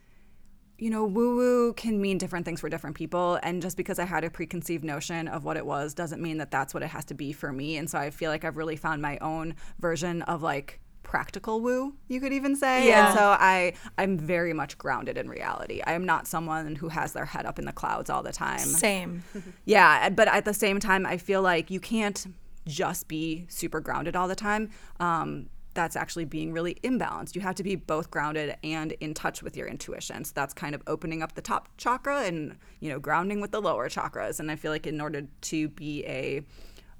you 0.81 0.91
know, 0.91 1.05
woo 1.05 1.37
woo 1.37 1.73
can 1.75 2.01
mean 2.01 2.19
different 2.19 2.45
things 2.47 2.61
for 2.61 2.69
different 2.69 2.97
people. 2.97 3.39
And 3.43 3.61
just 3.61 3.77
because 3.77 3.99
I 3.99 4.05
had 4.05 4.25
a 4.25 4.31
preconceived 4.31 4.83
notion 4.83 5.29
of 5.29 5.45
what 5.45 5.57
it 5.57 5.67
was 5.67 5.95
doesn't 5.95 6.23
mean 6.23 6.39
that 6.39 6.51
that's 6.51 6.73
what 6.73 6.83
it 6.83 6.89
has 6.89 7.05
to 7.07 7.15
be 7.15 7.33
for 7.33 7.53
me. 7.53 7.77
And 7.77 7.89
so 7.89 7.99
I 7.99 8.11
feel 8.11 8.31
like 8.31 8.45
I've 8.45 8.57
really 8.57 8.77
found 8.77 9.03
my 9.03 9.19
own 9.19 9.55
version 9.79 10.23
of 10.23 10.43
like 10.43 10.81
practical 11.03 11.61
woo, 11.61 11.95
you 12.09 12.21
could 12.21 12.33
even 12.33 12.57
say. 12.57 12.87
Yeah. 12.89 13.09
And 13.09 13.19
so 13.19 13.37
I, 13.39 13.75
I'm 13.99 14.17
very 14.17 14.53
much 14.53 14.79
grounded 14.79 15.19
in 15.19 15.29
reality. 15.29 15.83
I 15.87 15.93
am 15.93 16.07
not 16.07 16.27
someone 16.27 16.77
who 16.77 16.89
has 16.89 17.13
their 17.13 17.25
head 17.25 17.47
up 17.47 17.59
in 17.59 17.65
the 17.65 17.73
clouds 17.73 18.09
all 18.09 18.23
the 18.23 18.33
time. 18.33 18.61
Same. 18.61 19.25
Yeah, 19.65 20.09
but 20.11 20.29
at 20.29 20.45
the 20.45 20.55
same 20.55 20.81
time, 20.81 21.07
I 21.07 21.17
feel 21.17 21.43
like 21.43 21.71
you 21.71 21.81
can't 21.81 22.27
just 22.67 23.09
be 23.09 23.47
super 23.49 23.81
grounded 23.81 24.17
all 24.17 24.29
the 24.29 24.35
time. 24.35 24.71
Um, 24.99 25.49
that's 25.75 25.97
actually 25.97 26.25
being 26.25 26.53
really 26.53 26.77
imbalanced. 26.83 27.35
You 27.35 27.41
have 27.43 27.55
to 27.57 27.63
be 27.63 27.77
both 27.77 28.11
grounded 28.11 28.57
and 28.65 28.93
in 28.93 29.15
touch 29.15 29.43
with 29.43 29.57
your 29.57 29.69
intuition. 29.69 30.25
So 30.25 30.33
that's 30.35 30.53
kind 30.53 30.75
of 30.75 30.83
opening 30.87 31.23
up 31.23 31.35
the 31.35 31.43
top 31.43 31.69
chakra 31.77 32.23
and 32.23 32.57
you 32.81 32.91
know 32.91 32.99
grounding 32.99 33.41
with 33.41 33.53
the 33.53 33.61
lower 33.61 33.89
chakras. 33.89 34.41
And 34.41 34.51
I 34.51 34.57
feel 34.57 34.73
like 34.73 34.87
in 34.87 35.01
order 35.01 35.27
to 35.43 35.69
be 35.69 36.05
a 36.07 36.43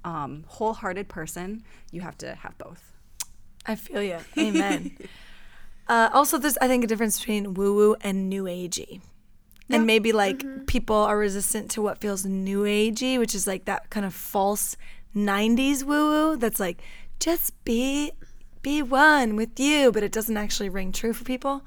um, 0.03 0.45
wholehearted 0.47 1.09
person, 1.09 1.63
you 1.91 2.01
have 2.01 2.17
to 2.19 2.35
have 2.35 2.57
both. 2.57 2.93
I 3.65 3.75
feel 3.75 4.01
you. 4.01 4.17
Amen. 4.37 4.97
uh, 5.87 6.09
also, 6.13 6.37
there's, 6.37 6.57
I 6.57 6.67
think, 6.67 6.83
a 6.83 6.87
difference 6.87 7.19
between 7.19 7.53
woo 7.53 7.75
woo 7.75 7.95
and 8.01 8.29
new 8.29 8.45
agey. 8.45 9.01
And 9.69 9.87
maybe 9.87 10.11
like 10.11 10.67
people 10.67 10.97
are 10.97 11.17
resistant 11.17 11.71
to 11.71 11.81
what 11.81 12.01
feels 12.01 12.25
new 12.25 12.63
agey, 12.63 13.17
which 13.17 13.33
is 13.33 13.47
like 13.47 13.63
that 13.65 13.89
kind 13.89 14.05
of 14.05 14.13
false 14.13 14.75
90s 15.15 15.83
woo 15.83 16.09
woo 16.09 16.35
that's 16.35 16.59
like, 16.59 16.81
just 17.21 17.63
be 17.63 18.11
be 18.61 18.81
one 18.81 19.35
with 19.35 19.59
you, 19.59 19.91
but 19.91 20.03
it 20.03 20.11
doesn't 20.11 20.37
actually 20.37 20.69
ring 20.69 20.91
true 20.91 21.13
for 21.13 21.23
people. 21.23 21.63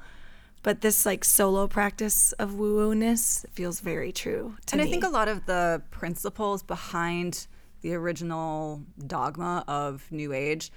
But 0.63 0.81
this 0.81 1.05
like 1.05 1.23
solo 1.23 1.67
practice 1.67 2.31
of 2.33 2.55
woo 2.55 2.75
woo 2.75 2.95
ness 2.95 3.45
feels 3.51 3.81
very 3.81 4.11
true 4.11 4.55
to 4.65 4.73
and 4.75 4.81
me. 4.81 4.87
I 4.87 4.91
think 4.91 5.03
a 5.03 5.09
lot 5.09 5.27
of 5.27 5.45
the 5.45 5.81
principles 5.91 6.63
behind 6.63 7.45
the 7.81 7.93
original 7.93 8.81
dogma 9.05 9.63
of 9.67 10.11
New 10.11 10.33
Age 10.33 10.71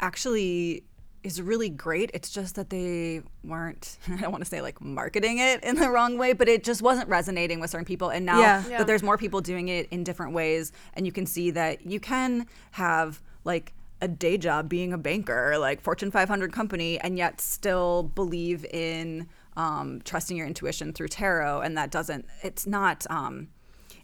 actually 0.00 0.82
is 1.22 1.40
really 1.42 1.68
great. 1.68 2.10
It's 2.14 2.30
just 2.30 2.54
that 2.56 2.70
they 2.70 3.22
weren't, 3.44 3.98
I 4.08 4.16
don't 4.16 4.32
want 4.32 4.42
to 4.42 4.48
say 4.48 4.60
like 4.60 4.80
marketing 4.80 5.38
it 5.38 5.62
in 5.62 5.76
the 5.76 5.90
wrong 5.90 6.18
way, 6.18 6.32
but 6.32 6.48
it 6.48 6.64
just 6.64 6.82
wasn't 6.82 7.08
resonating 7.08 7.60
with 7.60 7.70
certain 7.70 7.84
people. 7.84 8.08
And 8.10 8.24
now 8.26 8.40
Yeah. 8.40 8.64
Yeah. 8.68 8.78
that 8.78 8.86
there's 8.86 9.02
more 9.02 9.18
people 9.18 9.40
doing 9.40 9.68
it 9.68 9.88
in 9.90 10.02
different 10.04 10.32
ways, 10.32 10.72
and 10.94 11.06
you 11.06 11.12
can 11.12 11.26
see 11.26 11.50
that 11.52 11.86
you 11.86 12.00
can 12.00 12.46
have 12.72 13.20
like 13.44 13.72
a 14.00 14.08
day 14.08 14.38
job 14.38 14.68
being 14.68 14.92
a 14.92 14.98
banker, 14.98 15.56
like 15.58 15.80
Fortune 15.80 16.10
500 16.10 16.52
company, 16.52 16.98
and 17.00 17.18
yet 17.18 17.40
still 17.40 18.04
believe 18.14 18.64
in 18.66 19.28
um, 19.56 20.00
trusting 20.04 20.36
your 20.36 20.46
intuition 20.46 20.92
through 20.92 21.08
tarot. 21.08 21.62
And 21.62 21.76
that 21.76 21.90
doesn't, 21.90 22.26
it's 22.42 22.66
not, 22.66 23.06
um, 23.10 23.48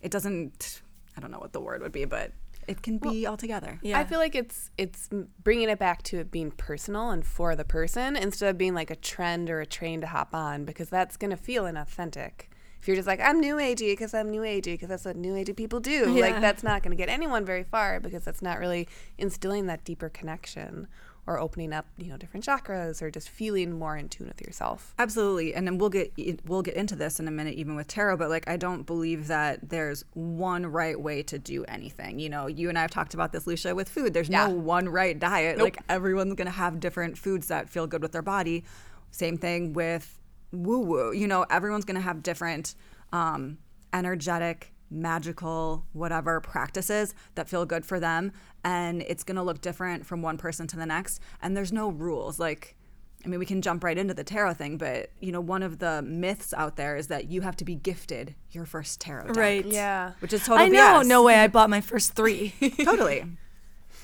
it 0.02 0.10
doesn't, 0.10 0.82
I 1.16 1.20
don't 1.20 1.30
know 1.30 1.38
what 1.38 1.52
the 1.52 1.60
word 1.60 1.80
would 1.82 1.92
be, 1.92 2.04
but 2.04 2.32
it 2.66 2.82
can 2.82 2.98
be 2.98 3.26
all 3.26 3.36
together. 3.36 3.78
Yeah. 3.82 3.98
I 3.98 4.04
feel 4.04 4.18
like 4.18 4.34
it's 4.34 4.70
it's 4.78 5.08
bringing 5.42 5.68
it 5.68 5.78
back 5.78 6.02
to 6.04 6.18
it 6.18 6.30
being 6.30 6.50
personal 6.50 7.10
and 7.10 7.24
for 7.24 7.54
the 7.54 7.64
person 7.64 8.16
instead 8.16 8.50
of 8.50 8.58
being 8.58 8.74
like 8.74 8.90
a 8.90 8.96
trend 8.96 9.50
or 9.50 9.60
a 9.60 9.66
train 9.66 10.00
to 10.00 10.06
hop 10.06 10.34
on 10.34 10.64
because 10.64 10.88
that's 10.88 11.16
gonna 11.16 11.36
feel 11.36 11.64
inauthentic. 11.64 12.48
If 12.84 12.88
you're 12.88 12.96
just 12.96 13.08
like 13.08 13.20
I'm 13.22 13.40
new 13.40 13.56
agey 13.56 13.92
because 13.92 14.12
I'm 14.12 14.28
new 14.30 14.42
agey 14.42 14.74
because 14.74 14.90
that's 14.90 15.06
what 15.06 15.16
new 15.16 15.32
agey 15.32 15.56
people 15.56 15.80
do, 15.80 16.12
Yeah. 16.12 16.20
like 16.20 16.40
that's 16.42 16.62
not 16.62 16.82
gonna 16.82 16.96
get 16.96 17.08
anyone 17.08 17.42
very 17.46 17.64
far 17.64 17.98
because 17.98 18.24
that's 18.26 18.42
not 18.42 18.58
really 18.58 18.86
instilling 19.16 19.64
that 19.68 19.84
deeper 19.84 20.10
connection 20.10 20.86
or 21.26 21.38
opening 21.40 21.72
up 21.72 21.86
you 21.96 22.08
know 22.10 22.18
different 22.18 22.44
chakras 22.44 23.00
or 23.00 23.10
just 23.10 23.30
feeling 23.30 23.78
more 23.78 23.96
in 23.96 24.10
tune 24.10 24.26
with 24.28 24.42
yourself. 24.42 24.92
Absolutely, 24.98 25.54
and 25.54 25.66
then 25.66 25.78
we'll 25.78 25.88
get 25.88 26.12
we'll 26.46 26.60
get 26.60 26.74
into 26.74 26.94
this 26.94 27.18
in 27.18 27.26
a 27.26 27.30
minute, 27.30 27.54
even 27.54 27.74
with 27.74 27.86
tarot. 27.86 28.18
But 28.18 28.28
like, 28.28 28.46
I 28.50 28.58
don't 28.58 28.82
believe 28.82 29.28
that 29.28 29.66
there's 29.70 30.04
one 30.12 30.66
right 30.66 31.00
way 31.00 31.22
to 31.22 31.38
do 31.38 31.64
anything. 31.64 32.18
You 32.18 32.28
know, 32.28 32.48
you 32.48 32.68
and 32.68 32.76
I 32.76 32.82
have 32.82 32.90
talked 32.90 33.14
about 33.14 33.32
this, 33.32 33.46
Lucia, 33.46 33.74
with 33.74 33.88
food. 33.88 34.12
There's 34.12 34.28
Yeah. 34.28 34.48
no 34.48 34.52
one 34.56 34.90
right 34.90 35.18
diet. 35.18 35.56
Like 35.58 35.78
everyone's 35.88 36.34
gonna 36.34 36.50
have 36.50 36.80
different 36.80 37.16
foods 37.16 37.46
that 37.46 37.70
feel 37.70 37.86
good 37.86 38.02
with 38.02 38.12
their 38.12 38.20
body. 38.20 38.62
Same 39.10 39.38
thing 39.38 39.72
with 39.72 40.18
woo 40.54 40.80
woo. 40.80 41.12
You 41.12 41.26
know, 41.26 41.44
everyone's 41.50 41.84
gonna 41.84 42.00
have 42.00 42.22
different 42.22 42.74
um, 43.12 43.58
energetic, 43.92 44.72
magical, 44.90 45.86
whatever 45.92 46.40
practices 46.40 47.14
that 47.34 47.48
feel 47.48 47.66
good 47.66 47.84
for 47.84 48.00
them, 48.00 48.32
and 48.64 49.02
it's 49.02 49.24
gonna 49.24 49.42
look 49.44 49.60
different 49.60 50.06
from 50.06 50.22
one 50.22 50.38
person 50.38 50.66
to 50.68 50.76
the 50.76 50.86
next. 50.86 51.20
And 51.42 51.56
there's 51.56 51.72
no 51.72 51.88
rules. 51.90 52.38
Like, 52.38 52.76
I 53.24 53.28
mean, 53.28 53.38
we 53.38 53.46
can 53.46 53.62
jump 53.62 53.82
right 53.84 53.96
into 53.96 54.14
the 54.14 54.24
tarot 54.24 54.54
thing, 54.54 54.76
but 54.76 55.10
you 55.20 55.32
know, 55.32 55.40
one 55.40 55.62
of 55.62 55.78
the 55.78 56.02
myths 56.02 56.52
out 56.54 56.76
there 56.76 56.96
is 56.96 57.08
that 57.08 57.30
you 57.30 57.40
have 57.40 57.56
to 57.56 57.64
be 57.64 57.74
gifted 57.74 58.34
your 58.50 58.66
first 58.66 59.00
tarot 59.00 59.28
deck, 59.28 59.36
Right. 59.36 59.66
Yeah. 59.66 60.12
Which 60.20 60.32
is 60.32 60.40
totally 60.44 60.66
I 60.66 60.68
know. 60.68 61.00
BS. 61.00 61.06
No 61.06 61.22
way. 61.22 61.36
I 61.36 61.48
bought 61.48 61.70
my 61.70 61.80
first 61.80 62.12
three. 62.14 62.54
totally. 62.84 63.24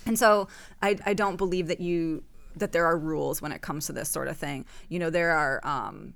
And 0.06 0.18
so 0.18 0.48
I, 0.82 0.96
I 1.04 1.14
don't 1.14 1.36
believe 1.36 1.68
that 1.68 1.80
you 1.80 2.24
that 2.56 2.72
there 2.72 2.84
are 2.84 2.98
rules 2.98 3.40
when 3.40 3.52
it 3.52 3.62
comes 3.62 3.86
to 3.86 3.92
this 3.92 4.08
sort 4.08 4.26
of 4.26 4.36
thing. 4.36 4.64
You 4.88 4.98
know, 4.98 5.10
there 5.10 5.30
are 5.30 5.64
um, 5.64 6.14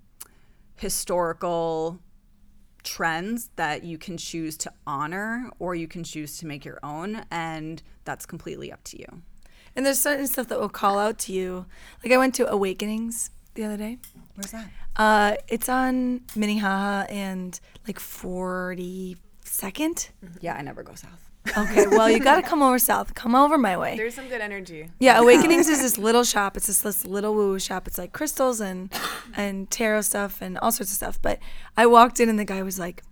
historical 0.76 2.00
trends 2.83 3.50
that 3.57 3.85
you 3.85 3.97
can 3.97 4.16
choose 4.19 4.57
to 4.59 4.73
honor 4.87 5.50
or 5.59 5.75
you 5.75 5.88
can 5.88 6.04
choose 6.04 6.37
to 6.38 6.47
make 6.47 6.64
your 6.64 6.78
own, 6.83 7.25
and 7.31 7.83
that's 8.04 8.26
completely 8.26 8.71
up 8.73 8.83
to 8.85 8.99
you. 8.99 9.07
and 9.76 9.85
there's 9.85 9.99
certain 9.99 10.26
stuff 10.26 10.49
that 10.49 10.61
will 10.61 10.69
call 10.69 10.99
out 10.99 11.19
to 11.19 11.33
you. 11.33 11.66
Like 12.04 12.12
I 12.12 12.16
went 12.19 12.35
to 12.37 12.49
Awakenings 12.49 13.31
the 13.54 13.64
other 13.64 13.76
day. 13.76 13.99
Where's 14.37 14.52
that? 14.52 14.69
Uh, 14.97 15.35
it's 15.49 15.69
on 15.69 16.21
Minnehaha 16.37 17.07
and 17.11 17.59
like 17.87 17.99
42nd. 17.99 20.11
Yeah, 20.40 20.54
I 20.54 20.62
never 20.62 20.83
go 20.83 20.95
south. 20.95 21.24
Okay, 21.57 21.87
well 21.87 22.09
you 22.11 22.21
got 22.21 22.37
to 22.37 22.43
come 22.43 22.63
over 22.63 22.79
south. 22.79 23.15
Come 23.15 23.35
over 23.35 23.59
my 23.59 23.77
way. 23.77 23.97
There's 23.97 24.15
some 24.15 24.29
good 24.29 24.41
energy. 24.41 24.91
Yeah, 24.99 25.19
Awakenings 25.23 25.69
is 25.69 25.81
this 25.83 25.99
little 25.99 26.25
shop. 26.25 26.57
It's 26.57 26.67
this, 26.67 26.81
this 26.83 27.05
little 27.07 27.35
woo 27.35 27.51
woo 27.51 27.59
shop. 27.59 27.87
It's 27.87 27.99
like 27.99 28.13
crystals 28.13 28.61
and 28.61 28.93
and 29.37 29.71
tarot 29.71 30.03
stuff 30.03 30.41
and 30.41 30.59
all 30.59 30.73
sorts 30.73 30.91
of 30.93 30.97
stuff. 30.97 31.21
But 31.21 31.39
I 31.77 31.87
walked 31.87 32.19
in 32.21 32.29
and 32.29 32.39
the 32.39 32.45
guy 32.45 32.63
was 32.63 32.79
like, 32.79 33.03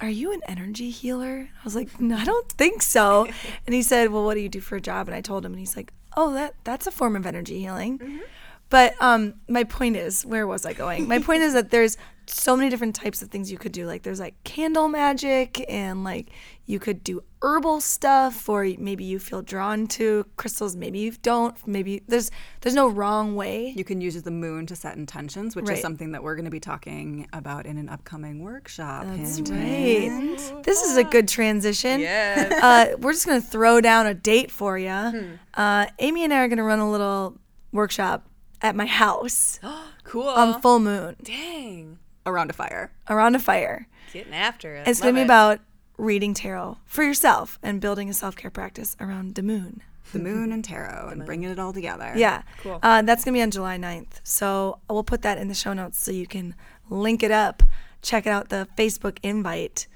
"Are 0.00 0.08
you 0.08 0.32
an 0.32 0.40
energy 0.48 0.90
healer?" 0.90 1.48
I 1.54 1.64
was 1.64 1.76
like, 1.76 2.00
"No, 2.00 2.16
I 2.16 2.24
don't 2.24 2.50
think 2.52 2.82
so." 2.82 3.28
And 3.66 3.74
he 3.74 3.82
said, 3.82 4.10
"Well, 4.10 4.24
what 4.24 4.34
do 4.34 4.40
you 4.40 4.48
do 4.48 4.60
for 4.60 4.76
a 4.76 4.80
job?" 4.80 5.08
And 5.08 5.14
I 5.14 5.20
told 5.20 5.44
him, 5.44 5.52
and 5.52 5.60
he's 5.60 5.76
like, 5.76 5.92
"Oh, 6.16 6.32
that 6.34 6.54
that's 6.64 6.86
a 6.86 6.90
form 6.90 7.16
of 7.16 7.26
energy 7.26 7.60
healing." 7.60 7.98
Mm-hmm. 7.98 8.18
But 8.68 8.94
um, 9.00 9.34
my 9.48 9.64
point 9.64 9.96
is, 9.96 10.26
where 10.26 10.46
was 10.46 10.66
I 10.66 10.72
going? 10.72 11.06
My 11.06 11.20
point 11.20 11.42
is 11.42 11.52
that 11.52 11.70
there's 11.70 11.96
so 12.28 12.56
many 12.56 12.68
different 12.68 12.96
types 12.96 13.22
of 13.22 13.28
things 13.30 13.52
you 13.52 13.58
could 13.58 13.70
do. 13.70 13.86
Like 13.86 14.02
there's 14.02 14.18
like 14.18 14.34
candle 14.42 14.88
magic, 14.88 15.64
and 15.68 16.02
like 16.02 16.30
you 16.64 16.80
could 16.80 17.04
do 17.04 17.22
herbal 17.42 17.80
stuff, 17.80 18.48
or 18.48 18.64
maybe 18.78 19.04
you 19.04 19.20
feel 19.20 19.40
drawn 19.42 19.86
to 19.86 20.26
crystals, 20.36 20.74
maybe 20.74 20.98
you 20.98 21.12
don't. 21.22 21.54
Maybe 21.68 22.02
there's 22.08 22.32
there's 22.62 22.74
no 22.74 22.88
wrong 22.88 23.36
way. 23.36 23.72
You 23.76 23.84
can 23.84 24.00
use 24.00 24.20
the 24.20 24.32
moon 24.32 24.66
to 24.66 24.74
set 24.74 24.96
intentions, 24.96 25.54
which 25.54 25.66
Right. 25.68 25.76
is 25.76 25.80
something 25.82 26.10
that 26.10 26.24
we're 26.24 26.34
going 26.34 26.46
to 26.46 26.50
be 26.50 26.58
talking 26.58 27.28
about 27.32 27.66
in 27.66 27.78
an 27.78 27.88
upcoming 27.88 28.42
workshop. 28.42 29.04
That's 29.06 29.36
Hint, 29.36 29.50
right. 29.50 29.58
hint. 29.60 30.64
This 30.64 30.82
is 30.82 30.96
a 30.96 31.04
good 31.04 31.28
transition. 31.28 32.00
Yes. 32.00 32.50
Uh, 32.60 32.96
we're 32.98 33.12
just 33.12 33.26
gonna 33.26 33.40
throw 33.40 33.80
down 33.80 34.06
a 34.06 34.14
date 34.14 34.50
for 34.50 34.76
you. 34.76 35.38
Uh, 35.54 35.86
Amy 36.00 36.24
and 36.24 36.34
I 36.34 36.38
are 36.40 36.48
gonna 36.48 36.64
run 36.64 36.80
a 36.80 36.90
little 36.90 37.38
workshop 37.70 38.26
at 38.62 38.74
my 38.76 38.86
house 38.86 39.58
cool. 40.04 40.28
on 40.28 40.60
full 40.60 40.78
moon 40.78 41.16
Dang. 41.22 41.98
Around 42.24 42.50
a 42.50 42.54
fire. 42.54 42.90
around 43.08 43.34
a 43.36 43.38
fire. 43.38 43.86
Getting 44.12 44.34
after 44.34 44.76
it. 44.76 44.88
It's 44.88 45.00
Love 45.00 45.04
going 45.06 45.14
to 45.14 45.18
be 45.18 45.22
it. 45.22 45.24
about 45.26 45.60
reading 45.98 46.34
tarot 46.34 46.78
for 46.84 47.02
yourself 47.04 47.58
and 47.62 47.80
building 47.80 48.08
a 48.10 48.14
self 48.14 48.34
care 48.36 48.50
practice 48.50 48.96
around 49.00 49.34
the 49.36 49.42
moon. 49.42 49.82
The 50.12 50.18
moon 50.18 50.52
and 50.52 50.64
tarot 50.64 51.08
and 51.12 51.24
bringing 51.26 51.50
it 51.50 51.58
all 51.58 51.72
together. 51.72 52.12
Yeah. 52.16 52.42
Cool. 52.62 52.78
Uh, 52.82 53.02
that's 53.02 53.24
going 53.24 53.34
to 53.34 53.38
be 53.38 53.42
on 53.42 53.50
July 53.50 53.76
9th. 53.78 54.20
So 54.24 54.78
we'll 54.90 55.02
put 55.04 55.22
that 55.22 55.38
in 55.38 55.48
the 55.48 55.54
show 55.54 55.72
notes 55.72 56.00
so 56.02 56.10
you 56.10 56.26
can 56.26 56.54
link 56.90 57.22
it 57.22 57.30
up. 57.30 57.62
Check 58.02 58.26
out 58.26 58.48
the 58.48 58.68
Facebook 58.76 59.18
invite 59.22 59.86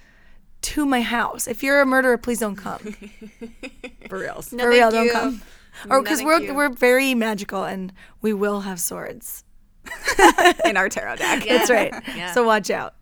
to 0.62 0.84
my 0.84 1.00
house. 1.00 1.46
If 1.48 1.62
you're 1.62 1.80
a 1.80 1.86
murderer, 1.86 2.18
please 2.18 2.38
don't 2.40 2.56
come. 2.56 2.78
For 4.08 4.18
reals. 4.18 4.52
No, 4.52 4.64
For 4.64 4.70
real, 4.70 4.90
don't 4.90 5.10
come. 5.10 5.42
Or 5.88 6.02
because 6.02 6.22
we're, 6.22 6.40
you. 6.40 6.54
we're 6.54 6.68
very 6.68 7.14
magical 7.14 7.64
and 7.64 7.92
we 8.20 8.32
will 8.32 8.60
have 8.60 8.80
swords. 8.80 9.44
in 10.64 10.76
our 10.76 10.88
tarot 10.88 11.16
deck. 11.16 11.44
Yeah. 11.44 11.58
That's 11.58 11.70
right. 11.70 11.94
Yeah. 12.16 12.32
So 12.32 12.44
watch 12.44 12.70
out. 12.70 12.94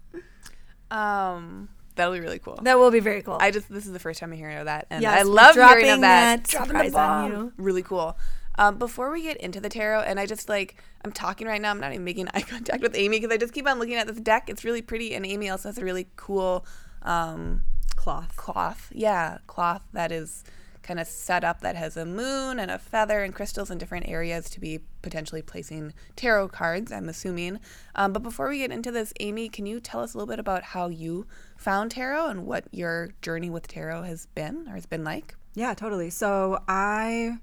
Um, 0.90 1.68
that'll 1.96 2.14
be 2.14 2.20
really 2.20 2.38
cool. 2.38 2.58
That 2.62 2.78
will 2.78 2.90
be 2.90 3.00
very 3.00 3.22
cool. 3.22 3.36
I 3.40 3.50
just 3.50 3.68
this 3.68 3.86
is 3.86 3.92
the 3.92 3.98
first 3.98 4.20
time 4.20 4.32
I'm 4.32 4.38
hearing 4.38 4.58
of 4.58 4.66
that, 4.66 4.86
and 4.90 5.02
Yes, 5.02 5.18
I 5.18 5.22
love 5.22 5.54
hearing 5.54 5.90
of 5.90 6.00
that. 6.02 6.44
that 6.44 6.50
Dropping 6.50 6.94
on 6.94 7.30
you. 7.30 7.52
Really 7.56 7.82
cool. 7.82 8.16
Um, 8.58 8.78
before 8.78 9.12
we 9.12 9.22
get 9.22 9.36
into 9.36 9.60
the 9.60 9.68
tarot, 9.68 10.00
and 10.02 10.18
I 10.18 10.26
just 10.26 10.48
like 10.48 10.76
I'm 11.04 11.12
talking 11.12 11.46
right 11.46 11.60
now. 11.60 11.70
I'm 11.70 11.80
not 11.80 11.92
even 11.92 12.04
making 12.04 12.28
eye 12.34 12.42
contact 12.42 12.82
with 12.82 12.96
Amy 12.96 13.18
because 13.18 13.32
I 13.32 13.36
just 13.36 13.52
keep 13.52 13.68
on 13.68 13.78
looking 13.78 13.94
at 13.94 14.06
this 14.06 14.18
deck. 14.20 14.48
It's 14.48 14.64
really 14.64 14.82
pretty, 14.82 15.14
and 15.14 15.26
Amy 15.26 15.48
also 15.50 15.68
has 15.68 15.78
a 15.78 15.84
really 15.84 16.08
cool 16.16 16.64
um, 17.02 17.62
Cloth. 17.96 18.36
cloth. 18.36 18.90
Yeah, 18.92 19.38
cloth 19.46 19.82
that 19.92 20.10
is 20.12 20.44
kind 20.88 20.98
of 20.98 21.06
set 21.06 21.44
up 21.44 21.60
that 21.60 21.76
has 21.76 21.98
a 21.98 22.06
moon 22.06 22.58
and 22.58 22.70
a 22.70 22.78
feather 22.78 23.22
and 23.22 23.34
crystals 23.34 23.70
in 23.70 23.76
different 23.76 24.08
areas 24.08 24.48
to 24.48 24.58
be 24.58 24.80
potentially 25.02 25.42
placing 25.42 25.92
tarot 26.16 26.48
cards, 26.48 26.90
I'm 26.90 27.10
assuming. 27.10 27.60
Um, 27.94 28.14
but 28.14 28.22
before 28.22 28.48
we 28.48 28.56
get 28.58 28.72
into 28.72 28.90
this, 28.90 29.12
Amy, 29.20 29.50
can 29.50 29.66
you 29.66 29.80
tell 29.80 30.00
us 30.00 30.14
a 30.14 30.16
little 30.16 30.26
bit 30.32 30.38
about 30.38 30.62
how 30.62 30.88
you 30.88 31.26
found 31.58 31.90
tarot 31.90 32.28
and 32.28 32.46
what 32.46 32.64
your 32.70 33.10
journey 33.20 33.50
with 33.50 33.68
tarot 33.68 34.04
has 34.04 34.24
been 34.34 34.66
or 34.66 34.76
has 34.76 34.86
been 34.86 35.04
like? 35.04 35.36
Yeah, 35.54 35.74
totally. 35.74 36.08
So 36.08 36.58
I 36.66 37.36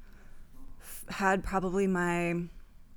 f- 0.81 1.05
had 1.09 1.43
probably 1.43 1.85
my 1.85 2.47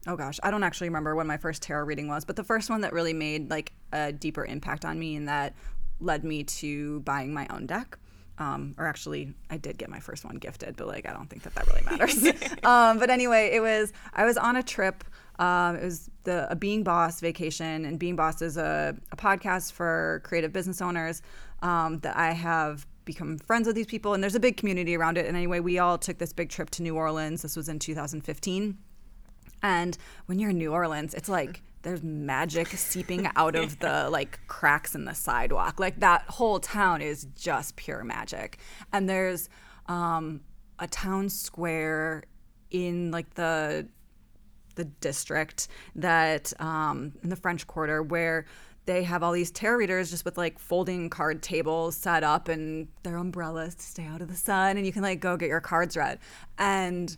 oh 0.07 0.17
gosh, 0.17 0.41
I 0.43 0.51
don't 0.51 0.63
actually 0.63 0.89
remember 0.89 1.15
when 1.15 1.27
my 1.27 1.37
first 1.37 1.61
tarot 1.61 1.85
reading 1.85 2.09
was, 2.09 2.25
but 2.25 2.37
the 2.37 2.45
first 2.45 2.71
one 2.71 2.81
that 2.81 2.95
really 2.95 3.13
made 3.13 3.51
like 3.51 3.75
a 3.93 4.13
deeper 4.13 4.47
impact 4.47 4.87
on 4.87 4.99
me 4.99 5.15
and 5.15 5.29
that 5.29 5.55
led 6.01 6.25
me 6.25 6.45
to 6.45 7.01
buying 7.01 7.35
my 7.35 7.47
own 7.51 7.67
deck. 7.67 7.99
Um, 8.39 8.75
or 8.79 8.87
actually, 8.87 9.35
I 9.51 9.57
did 9.57 9.79
get 9.79 9.91
my 9.91 9.99
first 9.99 10.25
one 10.25 10.37
gifted, 10.37 10.77
but 10.77 10.87
like 10.87 11.09
I 11.09 11.13
don't 11.13 11.29
think 11.29 11.43
that 11.43 11.55
that 11.55 11.67
really 11.67 11.83
matters. 11.83 12.25
um, 12.65 12.99
but 12.99 13.11
anyway, 13.11 13.51
it 13.53 13.61
was 13.61 13.93
I 14.15 14.25
was 14.25 14.37
on 14.37 14.57
a 14.57 14.63
trip. 14.63 15.05
Um, 15.39 15.77
it 15.77 15.85
was 15.85 16.11
the 16.25 16.51
a 16.51 16.57
Being 16.57 16.83
Boss 16.83 17.21
vacation, 17.21 17.85
and 17.85 17.99
Being 17.99 18.17
Boss 18.17 18.41
is 18.43 18.57
a, 18.57 18.97
a 19.13 19.17
podcast 19.17 19.73
for 19.73 20.21
creative 20.25 20.53
business 20.53 20.81
owners 20.81 21.23
um, 21.63 21.99
that 22.01 22.17
I 22.17 22.33
have 22.33 22.87
become 23.05 23.39
friends 23.39 23.67
with 23.67 23.75
these 23.75 23.87
people, 23.87 24.15
and 24.15 24.23
there's 24.23 24.35
a 24.35 24.41
big 24.41 24.57
community 24.57 24.97
around 24.97 25.19
it. 25.19 25.27
And 25.27 25.37
anyway, 25.37 25.61
we 25.61 25.79
all 25.79 25.99
took 25.99 26.19
this 26.19 26.33
big 26.33 26.49
trip 26.49 26.71
to 26.71 26.83
New 26.83 26.97
Orleans. 26.97 27.43
This 27.43 27.57
was 27.57 27.69
in 27.69 27.79
2015. 27.79 28.79
And 29.63 29.99
when 30.27 30.39
you're 30.39 30.51
in 30.51 30.59
New 30.59 30.73
Orleans, 30.73 31.15
it's 31.15 31.29
like 31.29 31.63
there's 31.83 32.03
magic 32.03 32.69
seeping 32.69 33.29
out 33.37 33.55
of 33.55 33.79
the 33.79 34.09
like 34.11 34.41
cracks 34.49 34.95
in 34.95 35.05
the 35.05 35.15
sidewalk. 35.15 35.79
Like 35.79 36.01
that 36.01 36.23
whole 36.23 36.61
town 36.61 37.03
is 37.03 37.27
just 37.37 37.77
pure 37.77 38.05
magic. 38.05 38.59
And 38.93 39.09
there's 39.09 39.49
um, 39.87 40.41
a 40.79 40.87
town 40.87 41.29
square 41.29 42.25
in 42.71 43.11
like 43.11 43.35
the 43.35 43.89
the 44.75 44.85
district 44.85 45.69
that 45.97 46.53
um, 46.61 47.13
in 47.23 47.31
the 47.31 47.37
French 47.37 47.67
Quarter 47.67 48.03
where 48.03 48.47
they 48.87 49.03
have 49.03 49.23
all 49.23 49.33
these 49.33 49.51
tarot 49.51 49.77
readers 49.77 50.11
just 50.11 50.25
with 50.25 50.39
like 50.39 50.59
folding 50.59 51.11
card 51.11 51.43
tables 51.43 51.97
set 51.97 52.23
up 52.23 52.49
and 52.49 52.89
their 53.03 53.17
umbrellas 53.17 53.75
to 53.75 53.83
stay 53.83 54.07
out 54.07 54.23
of 54.23 54.29
the 54.29 54.37
sun 54.37 54.77
and 54.77 54.87
you 54.87 54.93
can 54.93 55.03
like 55.03 55.21
go 55.21 55.37
get 55.37 55.49
your 55.49 55.61
cards 55.61 55.97
read 55.97 56.19
and 56.59 57.17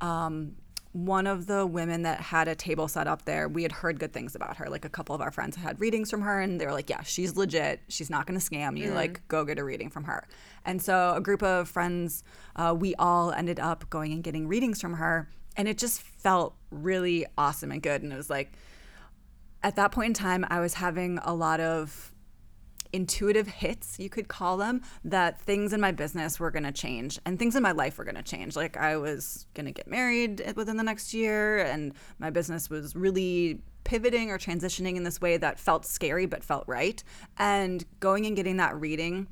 um, 0.00 0.54
one 0.92 1.26
of 1.28 1.46
the 1.46 1.64
women 1.64 2.02
that 2.02 2.20
had 2.20 2.48
a 2.48 2.54
table 2.54 2.88
set 2.88 3.06
up 3.06 3.24
there, 3.24 3.48
we 3.48 3.62
had 3.62 3.70
heard 3.70 4.00
good 4.00 4.12
things 4.12 4.34
about 4.34 4.56
her. 4.56 4.68
Like 4.68 4.84
a 4.84 4.88
couple 4.88 5.14
of 5.14 5.20
our 5.20 5.30
friends 5.30 5.56
had 5.56 5.80
readings 5.80 6.10
from 6.10 6.22
her, 6.22 6.40
and 6.40 6.60
they 6.60 6.66
were 6.66 6.72
like, 6.72 6.90
"Yeah, 6.90 7.02
she's 7.02 7.36
legit. 7.36 7.80
She's 7.88 8.10
not 8.10 8.26
going 8.26 8.38
to 8.38 8.44
scam 8.44 8.76
you. 8.76 8.92
Like, 8.92 9.26
go 9.28 9.44
get 9.44 9.58
a 9.58 9.64
reading 9.64 9.88
from 9.88 10.04
her." 10.04 10.26
And 10.64 10.82
so 10.82 11.14
a 11.14 11.20
group 11.20 11.42
of 11.42 11.68
friends, 11.68 12.24
uh, 12.56 12.74
we 12.78 12.94
all 12.96 13.30
ended 13.30 13.60
up 13.60 13.88
going 13.88 14.12
and 14.12 14.24
getting 14.24 14.48
readings 14.48 14.80
from 14.80 14.94
her, 14.94 15.28
and 15.56 15.68
it 15.68 15.78
just 15.78 16.02
felt 16.02 16.56
really 16.70 17.24
awesome 17.38 17.70
and 17.70 17.82
good. 17.82 18.02
And 18.02 18.12
it 18.12 18.16
was 18.16 18.30
like, 18.30 18.52
at 19.62 19.76
that 19.76 19.92
point 19.92 20.08
in 20.08 20.14
time, 20.14 20.44
I 20.48 20.60
was 20.60 20.74
having 20.74 21.18
a 21.22 21.34
lot 21.34 21.60
of 21.60 22.12
intuitive 22.92 23.46
hits, 23.46 23.98
you 23.98 24.08
could 24.08 24.28
call 24.28 24.56
them, 24.56 24.82
that 25.04 25.40
things 25.40 25.72
in 25.72 25.80
my 25.80 25.92
business 25.92 26.40
were 26.40 26.50
going 26.50 26.64
to 26.64 26.72
change 26.72 27.18
and 27.24 27.38
things 27.38 27.56
in 27.56 27.62
my 27.62 27.72
life 27.72 27.98
were 27.98 28.04
going 28.04 28.16
to 28.16 28.22
change. 28.22 28.56
Like 28.56 28.76
I 28.76 28.96
was 28.96 29.46
going 29.54 29.66
to 29.66 29.72
get 29.72 29.88
married 29.88 30.40
eh, 30.40 30.52
within 30.56 30.76
the 30.76 30.82
next 30.82 31.14
year, 31.14 31.58
and 31.58 31.92
my 32.18 32.30
business 32.30 32.70
was 32.70 32.94
really 32.94 33.60
pivoting 33.84 34.30
or 34.30 34.38
transitioning 34.38 34.96
in 34.96 35.04
this 35.04 35.20
way 35.20 35.36
that 35.36 35.58
felt 35.58 35.86
scary 35.86 36.26
but 36.26 36.44
felt 36.44 36.64
right. 36.66 37.02
And 37.38 37.84
going 38.00 38.26
and 38.26 38.36
getting 38.36 38.56
that 38.58 38.78
reading, 38.78 39.28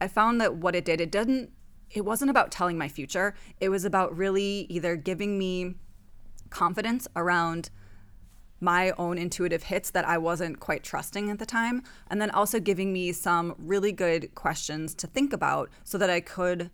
I 0.00 0.08
found 0.08 0.40
that 0.40 0.56
what 0.56 0.74
it 0.74 0.84
did, 0.84 1.00
it 1.00 1.10
didn't, 1.10 1.50
it 1.90 2.04
wasn't 2.04 2.30
about 2.30 2.50
telling 2.50 2.76
my 2.76 2.88
future. 2.88 3.34
It 3.60 3.68
was 3.68 3.84
about 3.84 4.16
really 4.16 4.66
either 4.68 4.96
giving 4.96 5.38
me 5.38 5.74
confidence 6.50 7.08
around 7.16 7.70
my 8.60 8.92
own 8.92 9.18
intuitive 9.18 9.64
hits 9.64 9.90
that 9.90 10.06
I 10.06 10.18
wasn't 10.18 10.60
quite 10.60 10.82
trusting 10.82 11.30
at 11.30 11.38
the 11.38 11.46
time. 11.46 11.82
And 12.08 12.20
then 12.20 12.30
also 12.30 12.58
giving 12.60 12.92
me 12.92 13.12
some 13.12 13.54
really 13.58 13.92
good 13.92 14.34
questions 14.34 14.94
to 14.96 15.06
think 15.06 15.32
about 15.32 15.70
so 15.84 15.98
that 15.98 16.10
I 16.10 16.20
could 16.20 16.70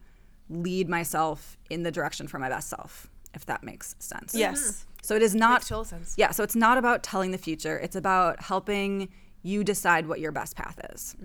lead 0.48 0.88
myself 0.88 1.56
in 1.70 1.82
the 1.82 1.90
direction 1.90 2.28
for 2.28 2.38
my 2.38 2.48
best 2.48 2.68
self, 2.68 3.08
if 3.34 3.46
that 3.46 3.64
makes 3.64 3.96
sense. 3.98 4.34
Yes. 4.34 4.86
So 5.02 5.16
it 5.16 5.22
is 5.22 5.34
not 5.34 5.60
Makes 5.60 5.68
total 5.68 5.84
sense. 5.84 6.14
Yeah, 6.16 6.30
so 6.30 6.44
it's 6.44 6.54
not 6.54 6.78
about 6.78 7.02
telling 7.02 7.32
the 7.32 7.38
future. 7.38 7.78
It's 7.78 7.96
about 7.96 8.40
helping 8.40 9.08
you 9.42 9.64
decide 9.64 10.06
what 10.06 10.20
your 10.20 10.30
best 10.30 10.56
path 10.56 10.78
is. 10.92 11.16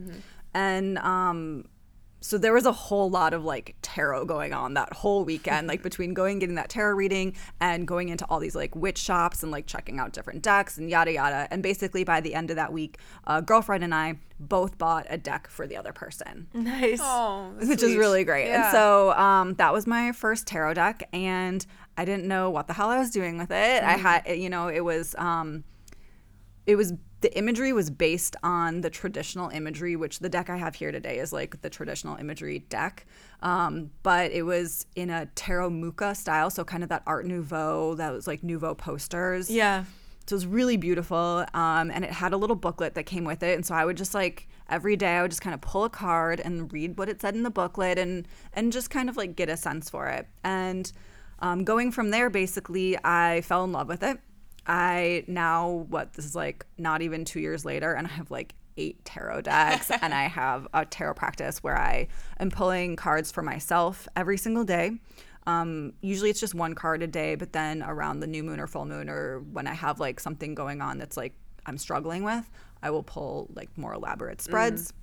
And 0.54 0.98
um 1.00 1.66
so 2.20 2.38
there 2.38 2.54
was 2.54 2.66
a 2.66 2.72
whole 2.72 3.10
lot 3.10 3.34
of 3.34 3.46
like 3.46 3.76
tarot 3.82 4.26
going 4.26 4.54
on 4.54 4.74
that 4.74 4.92
whole 4.94 5.24
weekend 5.24 5.68
like 5.68 5.84
between 5.84 6.14
going 6.14 6.40
getting 6.40 6.56
that 6.56 6.70
tarot 6.70 6.96
reading 6.96 7.36
and 7.60 7.88
going 7.88 8.10
into 8.10 8.26
all 8.26 8.40
these 8.40 8.56
like 8.56 8.76
witch 8.76 8.98
shops 8.98 9.44
and 9.44 9.52
like 9.52 9.66
checking 9.68 10.00
out 10.00 10.14
different 10.14 10.42
decks 10.42 10.78
and 10.78 10.90
yada 10.90 11.12
yada 11.12 11.48
and 11.52 11.62
basically 11.64 12.04
by 12.04 12.20
the 12.20 12.34
end 12.34 12.50
of 12.50 12.56
that 12.56 12.74
week 12.74 12.98
a 13.26 13.42
girlfriend 13.42 13.84
and 13.84 13.94
i 13.94 14.16
both 14.40 14.78
bought 14.78 15.06
a 15.10 15.18
deck 15.18 15.48
for 15.48 15.66
the 15.66 15.76
other 15.76 15.92
person 15.94 16.48
Nice. 16.54 17.00
Oh, 17.02 17.52
which 17.60 17.82
is 17.84 17.96
really 17.96 18.24
great. 18.24 18.48
Yeah. 18.48 18.66
And 18.66 18.72
so 18.72 19.12
um, 19.14 19.54
that 19.56 19.74
was 19.74 19.88
my 19.88 20.12
first 20.12 20.48
tarot 20.48 20.76
deck, 20.76 21.08
and 21.14 21.66
I 21.98 22.06
didn't 22.06 22.26
know 22.26 22.50
what 22.50 22.68
the 22.68 22.74
hell 22.74 22.90
I 22.90 23.00
was 23.00 23.10
doing 23.10 23.38
with 23.38 23.52
it. 23.52 23.84
I 23.84 23.94
had, 23.94 24.28
you 24.28 24.50
know, 24.50 24.68
it 24.68 24.82
was, 24.82 25.16
um, 25.18 25.64
it 26.66 26.76
was 26.76 26.94
the 27.22 27.36
imagery 27.38 27.74
was 27.74 27.90
based 27.90 28.36
on 28.44 28.82
the 28.82 28.90
traditional 28.90 29.50
imagery, 29.50 29.96
which 29.96 30.20
the 30.20 30.30
deck 30.30 30.50
I 30.50 30.58
have 30.58 30.76
here 30.76 30.92
today 30.92 31.18
is 31.18 31.34
like 31.34 31.62
the 31.62 31.70
traditional 31.70 32.16
imagery 32.18 32.60
deck. 32.70 33.06
Um, 33.42 33.92
but 34.04 34.32
it 34.32 34.44
was 34.44 34.86
in 34.96 35.10
a 35.10 35.26
tarot 35.36 35.72
Mucha 35.72 36.14
style, 36.14 36.50
so 36.50 36.64
kind 36.64 36.84
of 36.84 36.90
that 36.90 37.04
Art 37.08 37.26
Nouveau, 37.26 37.96
that 37.96 38.14
was 38.14 38.28
like 38.28 38.44
Nouveau 38.44 38.76
posters. 38.76 39.50
Yeah. 39.50 39.86
So 40.28 40.34
it 40.34 40.38
was 40.38 40.46
really 40.46 40.78
beautiful. 40.78 41.46
Um, 41.54 41.90
and 41.90 42.04
it 42.04 42.12
had 42.12 42.34
a 42.34 42.38
little 42.38 42.56
booklet 42.56 42.96
that 42.96 43.06
came 43.06 43.24
with 43.24 43.42
it. 43.42 43.56
And 43.56 43.66
so 43.66 43.74
I 43.74 43.86
would 43.86 43.98
just 43.98 44.14
like 44.14 44.48
every 44.70 44.96
day 44.96 45.18
I 45.18 45.22
would 45.22 45.32
just 45.32 45.42
kind 45.42 45.54
of 45.54 45.62
pull 45.62 45.86
a 45.86 45.90
card 45.90 46.40
and 46.40 46.72
read 46.72 46.98
what 46.98 47.10
it 47.10 47.22
said 47.22 47.34
in 47.34 47.44
the 47.44 47.50
booklet 47.50 47.98
and 47.98 48.28
and 48.54 48.74
just 48.74 48.90
kind 48.90 49.10
of 49.10 49.16
like 49.16 49.36
get 49.36 49.50
a 49.50 49.58
sense 49.58 49.90
for 49.90 50.08
it. 50.08 50.28
And 50.44 50.92
um, 51.40 51.64
going 51.64 51.92
from 51.92 52.10
there, 52.10 52.30
basically, 52.30 52.98
I 53.04 53.42
fell 53.42 53.64
in 53.64 53.72
love 53.72 53.88
with 53.88 54.04
it. 54.04 54.20
I 54.68 55.24
now 55.28 55.86
what 55.90 56.14
this 56.14 56.26
is 56.26 56.36
like 56.36 56.66
not 56.78 57.02
even 57.02 57.26
two 57.26 57.40
years 57.40 57.66
later, 57.66 57.94
and 57.94 58.06
I 58.06 58.10
have 58.12 58.30
like 58.30 58.54
eight 58.76 59.04
tarot 59.06 59.42
decks, 59.42 59.90
and 59.90 60.14
I 60.14 60.24
have 60.28 60.68
a 60.74 60.86
tarot 60.86 61.16
practice 61.16 61.64
where 61.64 61.78
I 61.78 62.08
am 62.40 62.52
pulling 62.52 62.96
cards 62.96 63.32
for 63.32 63.42
myself 63.42 64.08
every 64.16 64.38
single 64.38 64.66
day. 64.66 64.92
Um, 65.48 65.94
usually 66.02 66.30
it's 66.30 66.42
just 66.42 66.54
one 66.54 66.76
card 66.76 67.02
a 67.02 67.08
day, 67.08 67.36
but 67.36 67.54
then 67.54 67.82
around 67.82 68.20
the 68.20 68.28
new 68.28 68.44
moon 68.44 68.60
or 68.60 68.68
full 68.68 68.86
moon, 68.86 69.10
or 69.10 69.40
when 69.40 69.66
I 69.66 69.74
have 69.74 70.00
like 70.00 70.20
something 70.20 70.54
going 70.54 70.82
on 70.82 70.98
that's 70.98 71.16
like 71.16 71.34
I'm 71.66 71.78
struggling 71.78 72.24
with, 72.24 72.50
I 72.84 72.92
will 72.92 73.04
pull 73.04 73.50
like 73.56 73.76
more 73.78 73.94
elaborate 73.94 74.42
spreads. 74.42 74.94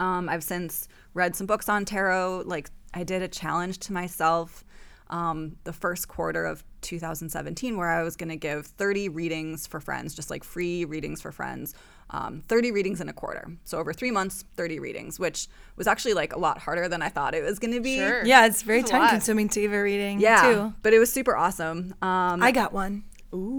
Um, 0.00 0.28
I've 0.28 0.44
since 0.44 0.86
read 1.14 1.34
some 1.34 1.48
books 1.48 1.68
on 1.68 1.84
tarot. 1.84 2.44
Like 2.46 2.70
I 2.94 3.02
did 3.02 3.22
a 3.22 3.28
challenge 3.28 3.78
to 3.80 3.92
myself 3.92 4.64
um, 5.10 5.56
the 5.64 5.72
first 5.72 6.08
quarter 6.08 6.44
of 6.44 6.62
2017 6.82 7.76
where 7.76 7.88
I 7.88 8.02
was 8.02 8.16
going 8.16 8.28
to 8.28 8.36
give 8.36 8.66
30 8.66 9.08
readings 9.08 9.66
for 9.66 9.80
friends, 9.80 10.14
just 10.14 10.30
like 10.30 10.44
free 10.44 10.84
readings 10.84 11.20
for 11.20 11.32
friends. 11.32 11.74
Um, 12.10 12.42
30 12.48 12.70
readings 12.72 13.00
in 13.02 13.08
a 13.10 13.12
quarter. 13.12 13.46
So 13.64 13.78
over 13.78 13.92
three 13.92 14.10
months, 14.10 14.44
30 14.56 14.78
readings, 14.78 15.18
which 15.20 15.46
was 15.76 15.86
actually 15.86 16.14
like 16.14 16.34
a 16.34 16.38
lot 16.38 16.58
harder 16.58 16.88
than 16.88 17.02
I 17.02 17.10
thought 17.10 17.34
it 17.34 17.44
was 17.44 17.58
going 17.58 17.74
to 17.74 17.80
be. 17.80 17.96
Sure. 17.98 18.24
Yeah, 18.24 18.46
it's 18.46 18.62
very 18.62 18.80
That's 18.80 18.90
time 18.90 19.08
consuming 19.10 19.50
to 19.50 19.60
give 19.60 19.72
a 19.74 19.82
reading 19.82 20.18
Yeah. 20.18 20.42
too. 20.42 20.74
But 20.82 20.94
it 20.94 20.98
was 21.00 21.12
super 21.12 21.36
awesome. 21.36 21.94
Um, 22.00 22.42
I 22.42 22.50
got 22.50 22.72
one. 22.72 23.04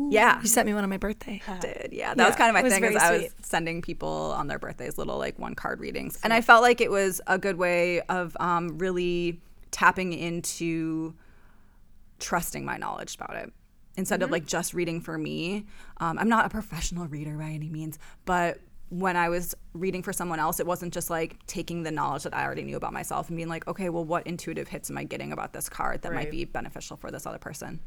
yeah. 0.10 0.42
You 0.42 0.48
sent 0.48 0.66
me 0.66 0.74
one 0.74 0.84
on 0.84 0.90
my 0.90 0.98
birthday. 0.98 1.42
did. 1.62 1.90
Yeah, 1.92 2.16
that 2.16 2.18
Yeah, 2.24 2.26
was 2.28 2.36
kind 2.36 2.50
of 2.50 2.56
my 2.56 2.68
thing. 2.68 2.84
Is 2.84 2.96
I 2.96 3.18
was 3.18 3.36
sending 3.44 3.84
people 3.84 4.34
on 4.36 4.48
their 4.48 4.58
birthdays 4.58 4.98
little 4.98 5.20
like 5.20 5.38
one 5.38 5.54
card 5.54 5.80
readings, 5.80 6.20
and 6.24 6.34
I 6.34 6.42
felt 6.42 6.64
like 6.64 6.82
it 6.82 6.90
was 6.90 7.22
a 7.28 7.38
good 7.38 7.58
way 7.58 8.02
of 8.02 8.36
um, 8.40 8.80
really 8.80 9.40
tapping 9.70 10.14
into 10.14 11.14
trusting 12.20 12.66
my 12.66 12.78
knowledge 12.78 13.16
about 13.16 13.36
it 13.36 13.52
instead 13.98 14.22
of 14.22 14.32
like 14.32 14.46
just 14.46 14.74
reading 14.74 15.02
for 15.02 15.18
me. 15.18 15.66
Um, 15.98 16.18
I'm 16.18 16.30
not 16.30 16.46
a 16.46 16.50
professional 16.50 17.08
reader 17.08 17.38
by 17.38 17.50
any 17.50 17.70
means, 17.70 18.00
but 18.26 18.60
when 18.90 19.16
I 19.16 19.30
was 19.30 19.54
reading 19.74 20.02
for 20.02 20.12
someone 20.12 20.40
else, 20.40 20.60
it 20.60 20.66
wasn't 20.66 20.94
just 20.94 21.12
like 21.12 21.46
taking 21.46 21.84
the 21.84 21.92
knowledge 21.92 22.24
that 22.24 22.36
I 22.36 22.44
already 22.44 22.64
knew 22.64 22.76
about 22.76 22.92
myself 22.92 23.30
and 23.30 23.38
being 23.38 23.48
like, 23.48 23.68
okay, 23.68 23.90
well, 23.90 24.04
what 24.04 24.26
intuitive 24.26 24.68
hits 24.68 24.90
am 24.90 24.98
I 24.98 25.04
getting 25.04 25.32
about 25.32 25.54
this 25.54 25.70
card 25.70 26.02
that 26.02 26.14
might 26.14 26.32
be 26.32 26.44
beneficial 26.46 26.98
for 26.98 27.12
this 27.12 27.28
other 27.28 27.38
person? 27.38 27.80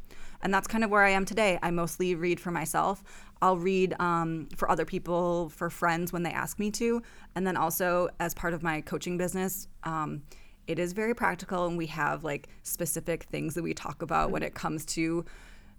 And 0.42 0.54
that's 0.54 0.68
kind 0.68 0.84
of 0.84 0.90
where 0.90 1.02
I 1.02 1.10
am 1.10 1.24
today. 1.24 1.58
I 1.60 1.72
mostly 1.72 2.14
read 2.14 2.38
for 2.38 2.52
myself. 2.52 3.02
I'll 3.40 3.56
read 3.56 3.94
um, 4.00 4.48
for 4.56 4.70
other 4.70 4.84
people, 4.84 5.48
for 5.48 5.70
friends 5.70 6.12
when 6.12 6.22
they 6.22 6.30
ask 6.30 6.60
me 6.60 6.70
to. 6.72 7.02
And 7.34 7.44
then 7.44 7.56
also, 7.56 8.08
as 8.20 8.32
part 8.32 8.54
of 8.54 8.62
my 8.62 8.80
coaching 8.80 9.18
business, 9.18 9.66
um, 9.82 10.22
it 10.66 10.78
is 10.78 10.92
very 10.92 11.14
practical 11.14 11.66
and 11.66 11.76
we 11.76 11.86
have 11.86 12.24
like 12.24 12.48
specific 12.62 13.24
things 13.24 13.54
that 13.54 13.62
we 13.62 13.74
talk 13.74 14.02
about 14.02 14.30
when 14.30 14.42
it 14.42 14.54
comes 14.54 14.84
to 14.86 15.24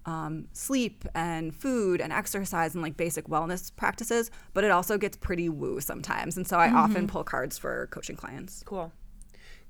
um, 0.06 0.48
sleep 0.52 1.06
and 1.16 1.56
food 1.56 2.02
and 2.02 2.12
exercise 2.12 2.74
and 2.74 2.84
like 2.84 2.98
basic 2.98 3.28
wellness 3.28 3.74
practices, 3.76 4.32
but 4.54 4.64
it 4.64 4.72
also 4.72 4.98
gets 4.98 5.16
pretty 5.16 5.48
woo 5.50 5.80
sometimes. 5.80 6.36
And 6.36 6.46
so 6.46 6.58
I 6.58 6.70
often 6.70 7.08
pull 7.08 7.24
cards 7.24 7.58
for 7.58 7.88
coaching 7.88 8.16
clients. 8.16 8.64
Cool. 8.66 8.92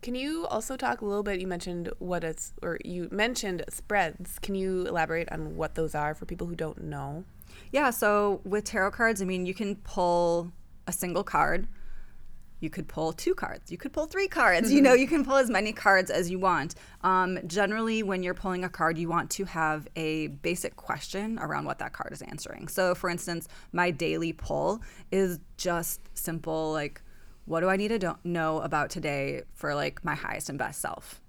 Can 0.01 0.15
you 0.15 0.45
also 0.47 0.75
talk 0.75 1.01
a 1.01 1.05
little 1.05 1.23
bit? 1.23 1.39
You 1.39 1.47
mentioned 1.47 1.89
what 1.99 2.25
it's, 2.25 2.53
or 2.61 2.77
you 2.83 3.07
mentioned 3.11 3.63
spreads. 3.69 4.37
Can 4.39 4.53
you 4.53 4.85
elaborate 4.85 5.31
on 5.31 5.55
what 5.55 5.75
those 5.75 5.95
are 5.95 6.13
for 6.13 6.25
people 6.25 6.47
who 6.47 6.55
don't 6.55 6.83
know? 6.83 7.23
Yeah, 7.71 7.89
so 7.89 8.41
with 8.43 8.65
tarot 8.65 8.91
cards, 8.91 9.21
I 9.21 9.25
mean, 9.25 9.45
you 9.45 9.53
can 9.53 9.75
pull 9.77 10.51
a 10.87 10.91
single 10.91 11.23
card. 11.23 11.67
You 12.63 12.69
could 12.69 12.87
pull 12.87 13.13
two 13.13 13.35
cards. 13.35 13.71
You 13.71 13.77
could 13.77 13.93
pull 13.93 14.05
three 14.05 14.27
cards. 14.27 14.71
You 14.71 14.81
know, 14.81 14.93
you 14.93 15.07
can 15.07 15.23
pull 15.25 15.35
as 15.35 15.49
many 15.49 15.73
cards 15.73 16.09
as 16.09 16.29
you 16.29 16.39
want. 16.39 16.75
Um, 17.01 17.37
generally, 17.45 18.03
when 18.03 18.23
you're 18.23 18.33
pulling 18.33 18.63
a 18.63 18.69
card, 18.69 18.97
you 18.97 19.09
want 19.09 19.29
to 19.31 19.45
have 19.45 19.87
a 19.95 20.27
basic 20.27 20.75
question 20.77 21.37
around 21.39 21.65
what 21.65 21.79
that 21.79 21.93
card 21.93 22.13
is 22.13 22.21
answering. 22.21 22.69
So, 22.69 22.95
for 22.95 23.09
instance, 23.09 23.47
my 23.73 23.91
daily 23.91 24.33
pull 24.33 24.81
is 25.11 25.39
just 25.57 25.99
simple 26.13 26.71
like, 26.71 27.01
what 27.45 27.59
do 27.59 27.69
I 27.69 27.75
need 27.75 27.99
to 27.99 28.17
know 28.23 28.61
about 28.61 28.89
today 28.89 29.41
for 29.53 29.75
like 29.75 30.03
my 30.05 30.15
highest 30.15 30.49
and 30.49 30.57
best 30.57 30.79
self? 30.79 31.19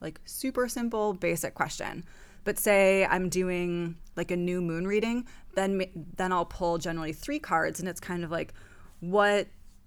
like 0.00 0.20
super 0.24 0.68
simple 0.68 1.12
basic 1.12 1.54
question 1.54 2.04
but 2.44 2.58
say 2.58 3.04
i'm 3.06 3.28
doing 3.28 3.96
like 4.16 4.30
a 4.30 4.36
new 4.36 4.60
moon 4.60 4.86
reading 4.86 5.26
then 5.54 5.82
then 6.16 6.32
i'll 6.32 6.44
pull 6.44 6.78
generally 6.78 7.12
three 7.12 7.38
cards 7.38 7.80
and 7.80 7.88
it's 7.88 8.00
kind 8.00 8.24
of 8.24 8.30
like 8.30 8.54
what 9.00 9.46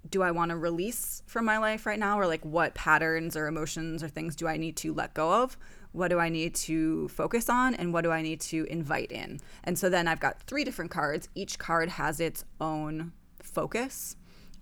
do 0.10 0.22
i 0.22 0.32
want 0.32 0.50
to 0.50 0.58
release 0.58 1.24
from 1.26 1.46
my 1.46 1.58
life 1.58 1.86
right 1.86 2.00
now 2.00 2.20
or 2.20 2.28
like 2.28 2.44
what 2.44 2.74
patterns 2.74 3.36
or 3.36 3.48
emotions 3.48 4.04
or 4.04 4.08
things 4.08 4.36
do 4.36 4.48
i 4.48 4.58
need 4.58 4.76
to 4.78 4.94
let 4.94 5.14
go 5.14 5.44
of? 5.44 5.58
What 5.92 6.10
do 6.10 6.20
i 6.20 6.30
need 6.30 6.56
to 6.56 7.08
focus 7.10 7.50
on 7.50 7.76
and 7.76 7.94
what 7.94 8.04
do 8.04 8.12
i 8.12 8.22
need 8.22 8.42
to 8.42 8.66
invite 8.66 9.12
in? 9.12 9.40
And 9.64 9.78
so 9.78 9.90
then 9.90 10.08
i've 10.08 10.20
got 10.20 10.42
three 10.44 10.64
different 10.64 10.92
cards. 10.92 11.30
Each 11.36 11.58
card 11.58 11.90
has 11.90 12.20
its 12.20 12.44
own 12.60 13.14
focus. 13.42 14.16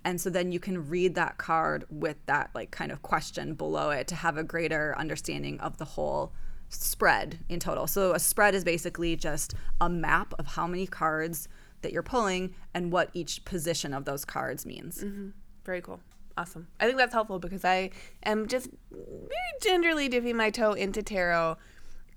And 0.03 0.19
so 0.19 0.29
then 0.29 0.51
you 0.51 0.59
can 0.59 0.89
read 0.89 1.15
that 1.15 1.37
card 1.37 1.85
with 1.89 2.17
that 2.25 2.49
like 2.55 2.71
kind 2.71 2.91
of 2.91 3.01
question 3.01 3.53
below 3.53 3.91
it 3.91 4.07
to 4.07 4.15
have 4.15 4.37
a 4.37 4.43
greater 4.43 4.95
understanding 4.97 5.59
of 5.59 5.77
the 5.77 5.85
whole 5.85 6.33
spread 6.69 7.39
in 7.49 7.59
total. 7.59 7.85
So 7.85 8.13
a 8.13 8.19
spread 8.19 8.55
is 8.55 8.63
basically 8.63 9.15
just 9.15 9.53
a 9.79 9.89
map 9.89 10.33
of 10.39 10.47
how 10.47 10.65
many 10.65 10.87
cards 10.87 11.47
that 11.81 11.91
you're 11.91 12.03
pulling 12.03 12.55
and 12.73 12.91
what 12.91 13.09
each 13.13 13.43
position 13.45 13.93
of 13.93 14.05
those 14.05 14.25
cards 14.25 14.65
means. 14.65 15.03
Mm-hmm. 15.03 15.29
Very 15.65 15.81
cool. 15.81 15.99
Awesome. 16.37 16.67
I 16.79 16.85
think 16.85 16.97
that's 16.97 17.13
helpful 17.13 17.39
because 17.39 17.65
I 17.65 17.91
am 18.23 18.47
just 18.47 18.69
very 18.91 19.51
gingerly 19.61 20.07
dipping 20.07 20.37
my 20.37 20.49
toe 20.49 20.73
into 20.73 21.03
tarot 21.03 21.57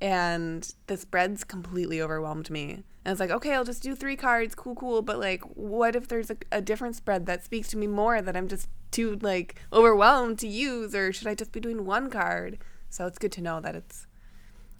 and 0.00 0.72
the 0.86 0.96
spreads 0.96 1.44
completely 1.44 2.00
overwhelmed 2.00 2.50
me. 2.50 2.84
And 3.04 3.12
it's 3.12 3.20
like, 3.20 3.30
okay, 3.30 3.54
I'll 3.54 3.64
just 3.64 3.82
do 3.82 3.94
three 3.94 4.16
cards, 4.16 4.54
cool, 4.54 4.74
cool. 4.74 5.02
But 5.02 5.18
like, 5.18 5.42
what 5.54 5.94
if 5.94 6.08
there's 6.08 6.30
a, 6.30 6.36
a 6.52 6.60
different 6.60 6.96
spread 6.96 7.26
that 7.26 7.44
speaks 7.44 7.68
to 7.68 7.76
me 7.76 7.86
more 7.86 8.22
that 8.22 8.36
I'm 8.36 8.48
just 8.48 8.68
too 8.90 9.18
like 9.20 9.56
overwhelmed 9.72 10.38
to 10.40 10.48
use, 10.48 10.94
or 10.94 11.12
should 11.12 11.26
I 11.26 11.34
just 11.34 11.52
be 11.52 11.60
doing 11.60 11.84
one 11.84 12.10
card? 12.10 12.58
So 12.90 13.06
it's 13.06 13.18
good 13.18 13.32
to 13.32 13.42
know 13.42 13.60
that 13.60 13.74
it's 13.74 14.06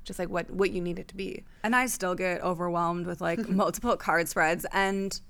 just 0.04 0.18
like 0.18 0.28
what 0.28 0.50
what 0.50 0.70
you 0.70 0.80
need 0.80 0.98
it 0.98 1.08
to 1.08 1.16
be. 1.16 1.44
And 1.62 1.74
I 1.74 1.86
still 1.86 2.14
get 2.14 2.42
overwhelmed 2.42 3.06
with 3.06 3.20
like 3.20 3.48
multiple 3.48 3.96
card 3.96 4.28
spreads. 4.28 4.66
And 4.72 5.20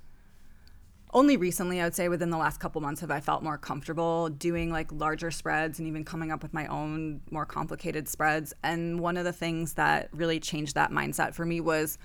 only 1.12 1.36
recently, 1.36 1.80
I 1.80 1.84
would 1.84 1.94
say 1.94 2.08
within 2.08 2.30
the 2.30 2.36
last 2.36 2.58
couple 2.58 2.80
months, 2.80 3.00
have 3.00 3.10
I 3.10 3.20
felt 3.20 3.42
more 3.42 3.56
comfortable 3.56 4.28
doing 4.28 4.70
like 4.70 4.90
larger 4.90 5.30
spreads 5.30 5.78
and 5.78 5.86
even 5.86 6.04
coming 6.04 6.32
up 6.32 6.42
with 6.42 6.52
my 6.52 6.66
own 6.66 7.20
more 7.30 7.46
complicated 7.46 8.08
spreads. 8.08 8.52
And 8.64 8.98
one 8.98 9.16
of 9.16 9.24
the 9.24 9.32
things 9.32 9.74
that 9.74 10.08
really 10.12 10.40
changed 10.40 10.74
that 10.74 10.90
mindset 10.90 11.34
for 11.34 11.46
me 11.46 11.60
was 11.60 11.98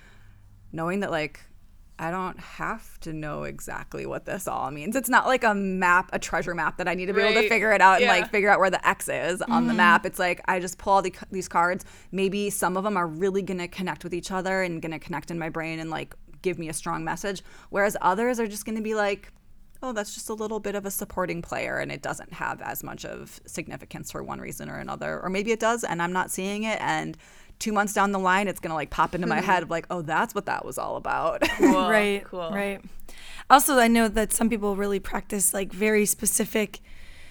knowing 0.71 0.99
that 0.99 1.09
like 1.09 1.41
I 2.01 2.11
don't 2.11 2.39
have 2.39 2.97
to 3.01 3.11
know 3.11 3.43
exactly 3.43 4.05
what 4.05 4.25
this 4.25 4.47
all 4.47 4.71
means. 4.71 4.95
It's 4.95 5.09
not 5.09 5.27
like 5.27 5.43
a 5.43 5.53
map, 5.53 6.09
a 6.13 6.17
treasure 6.17 6.55
map 6.55 6.77
that 6.77 6.87
I 6.87 6.93
need 6.93 7.07
to 7.07 7.13
be 7.13 7.21
able 7.21 7.41
to 7.41 7.49
figure 7.49 7.73
it 7.73 7.81
out 7.81 7.99
and 7.99 8.07
like 8.07 8.31
figure 8.31 8.49
out 8.49 8.59
where 8.59 8.69
the 8.69 8.85
X 8.87 9.09
is 9.09 9.41
on 9.41 9.65
the 9.65 9.71
mm-hmm. 9.71 9.77
map. 9.77 10.05
It's 10.05 10.17
like 10.17 10.41
I 10.47 10.61
just 10.61 10.77
pull 10.77 10.93
all 10.93 11.01
the, 11.01 11.13
these 11.29 11.49
cards. 11.49 11.83
Maybe 12.13 12.49
some 12.49 12.77
of 12.77 12.85
them 12.85 12.95
are 12.95 13.05
really 13.05 13.41
going 13.41 13.57
to 13.57 13.67
connect 13.67 14.05
with 14.05 14.13
each 14.13 14.31
other 14.31 14.61
and 14.61 14.81
going 14.81 14.93
to 14.93 14.99
connect 14.99 15.29
in 15.29 15.37
my 15.37 15.49
brain 15.49 15.79
and 15.79 15.89
like 15.89 16.15
give 16.41 16.57
me 16.57 16.69
a 16.69 16.73
strong 16.73 17.03
message. 17.03 17.43
Whereas 17.69 17.97
others 18.01 18.39
are 18.39 18.47
just 18.47 18.63
going 18.63 18.77
to 18.77 18.81
be 18.81 18.95
like, 18.95 19.33
oh, 19.83 19.91
that's 19.91 20.13
just 20.13 20.29
a 20.29 20.33
little 20.33 20.61
bit 20.61 20.75
of 20.75 20.85
a 20.85 20.91
supporting 20.91 21.41
player 21.41 21.79
and 21.79 21.91
it 21.91 22.01
doesn't 22.01 22.33
have 22.33 22.61
as 22.61 22.83
much 22.83 23.05
of 23.05 23.41
significance 23.45 24.11
for 24.11 24.23
one 24.23 24.39
reason 24.39 24.69
or 24.69 24.77
another. 24.77 25.19
Or 25.21 25.29
maybe 25.29 25.51
it 25.51 25.59
does 25.59 25.83
and 25.83 26.01
I'm 26.01 26.13
not 26.13 26.31
seeing 26.31 26.63
it. 26.63 26.79
And 26.81 27.17
two 27.59 27.71
months 27.73 27.93
down 27.93 28.11
the 28.11 28.19
line, 28.19 28.47
it's 28.47 28.59
going 28.59 28.69
to 28.71 28.75
like 28.75 28.89
pop 28.89 29.13
into 29.13 29.27
my 29.27 29.41
head 29.41 29.63
of 29.63 29.69
like, 29.69 29.85
oh, 29.89 30.01
that's 30.01 30.33
what 30.33 30.45
that 30.47 30.65
was 30.65 30.77
all 30.77 30.95
about. 30.95 31.41
Cool. 31.57 31.89
right 31.89 32.23
Cool. 32.23 32.49
right 32.51 32.81
also 33.49 33.77
i 33.79 33.87
know 33.87 34.07
that 34.07 34.31
some 34.31 34.49
people 34.49 34.75
really 34.75 34.99
practice 34.99 35.53
like 35.53 35.71
very 35.73 36.05
specific 36.05 36.79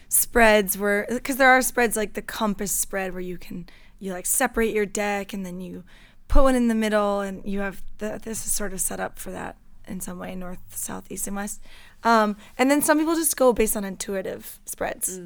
spreads 0.09 0.77
where 0.77 1.07
because 1.09 1.37
there 1.37 1.49
are 1.49 1.63
spreads 1.63 1.97
like 1.97 2.15
the 2.15 2.23
compass 2.23 2.73
spread 2.73 3.13
where 3.13 3.21
you 3.21 3.39
can 3.39 3.67
you 3.99 4.13
like 4.13 4.27
separate 4.27 4.75
your 4.75 4.87
deck 4.87 5.33
and 5.33 5.45
then 5.47 5.61
you 5.61 5.85
put 6.29 6.43
one 6.43 6.55
in 6.55 6.69
the 6.69 6.75
middle 6.75 7.21
and 7.21 7.45
you 7.45 7.61
have 7.61 7.83
the, 7.99 8.21
this 8.23 8.45
is 8.47 8.53
sort 8.53 8.73
of 8.73 8.81
set 8.81 9.01
up 9.01 9.19
for 9.19 9.31
that 9.31 9.57
in 9.87 10.01
some 10.01 10.19
way 10.19 10.35
north 10.35 10.61
south 10.71 11.11
east 11.11 11.27
and 11.27 11.37
west 11.37 11.61
um, 12.05 12.37
and 12.57 12.71
then 12.71 12.81
some 12.83 12.99
people 12.99 13.15
just 13.15 13.37
go 13.37 13.53
based 13.53 13.77
on 13.77 13.85
intuitive 13.85 14.59
spreads 14.67 15.21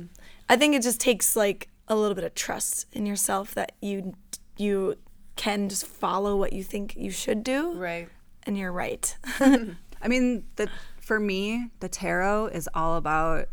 i 0.49 0.57
think 0.57 0.75
it 0.75 0.83
just 0.83 1.01
takes 1.01 1.35
like 1.37 1.69
a 1.89 1.97
little 1.97 2.15
bit 2.15 2.25
of 2.25 2.35
trust 2.35 2.87
in 2.93 3.07
yourself 3.07 3.55
that 3.55 3.73
you 3.81 4.15
you 4.57 4.97
can 5.37 5.69
just 5.69 5.87
follow 5.87 6.37
what 6.37 6.53
you 6.53 6.63
think 6.63 6.95
you 6.97 7.11
should 7.11 7.43
do 7.43 7.73
Right. 7.75 8.09
and 8.45 8.57
you're 8.57 8.73
right. 8.73 9.17
I 9.41 10.09
mean, 10.09 10.45
the 10.57 10.69
for 11.01 11.19
me, 11.19 11.71
the 11.81 11.89
tarot 11.89 12.47
is 12.49 12.69
all 12.75 12.97
about 12.97 13.49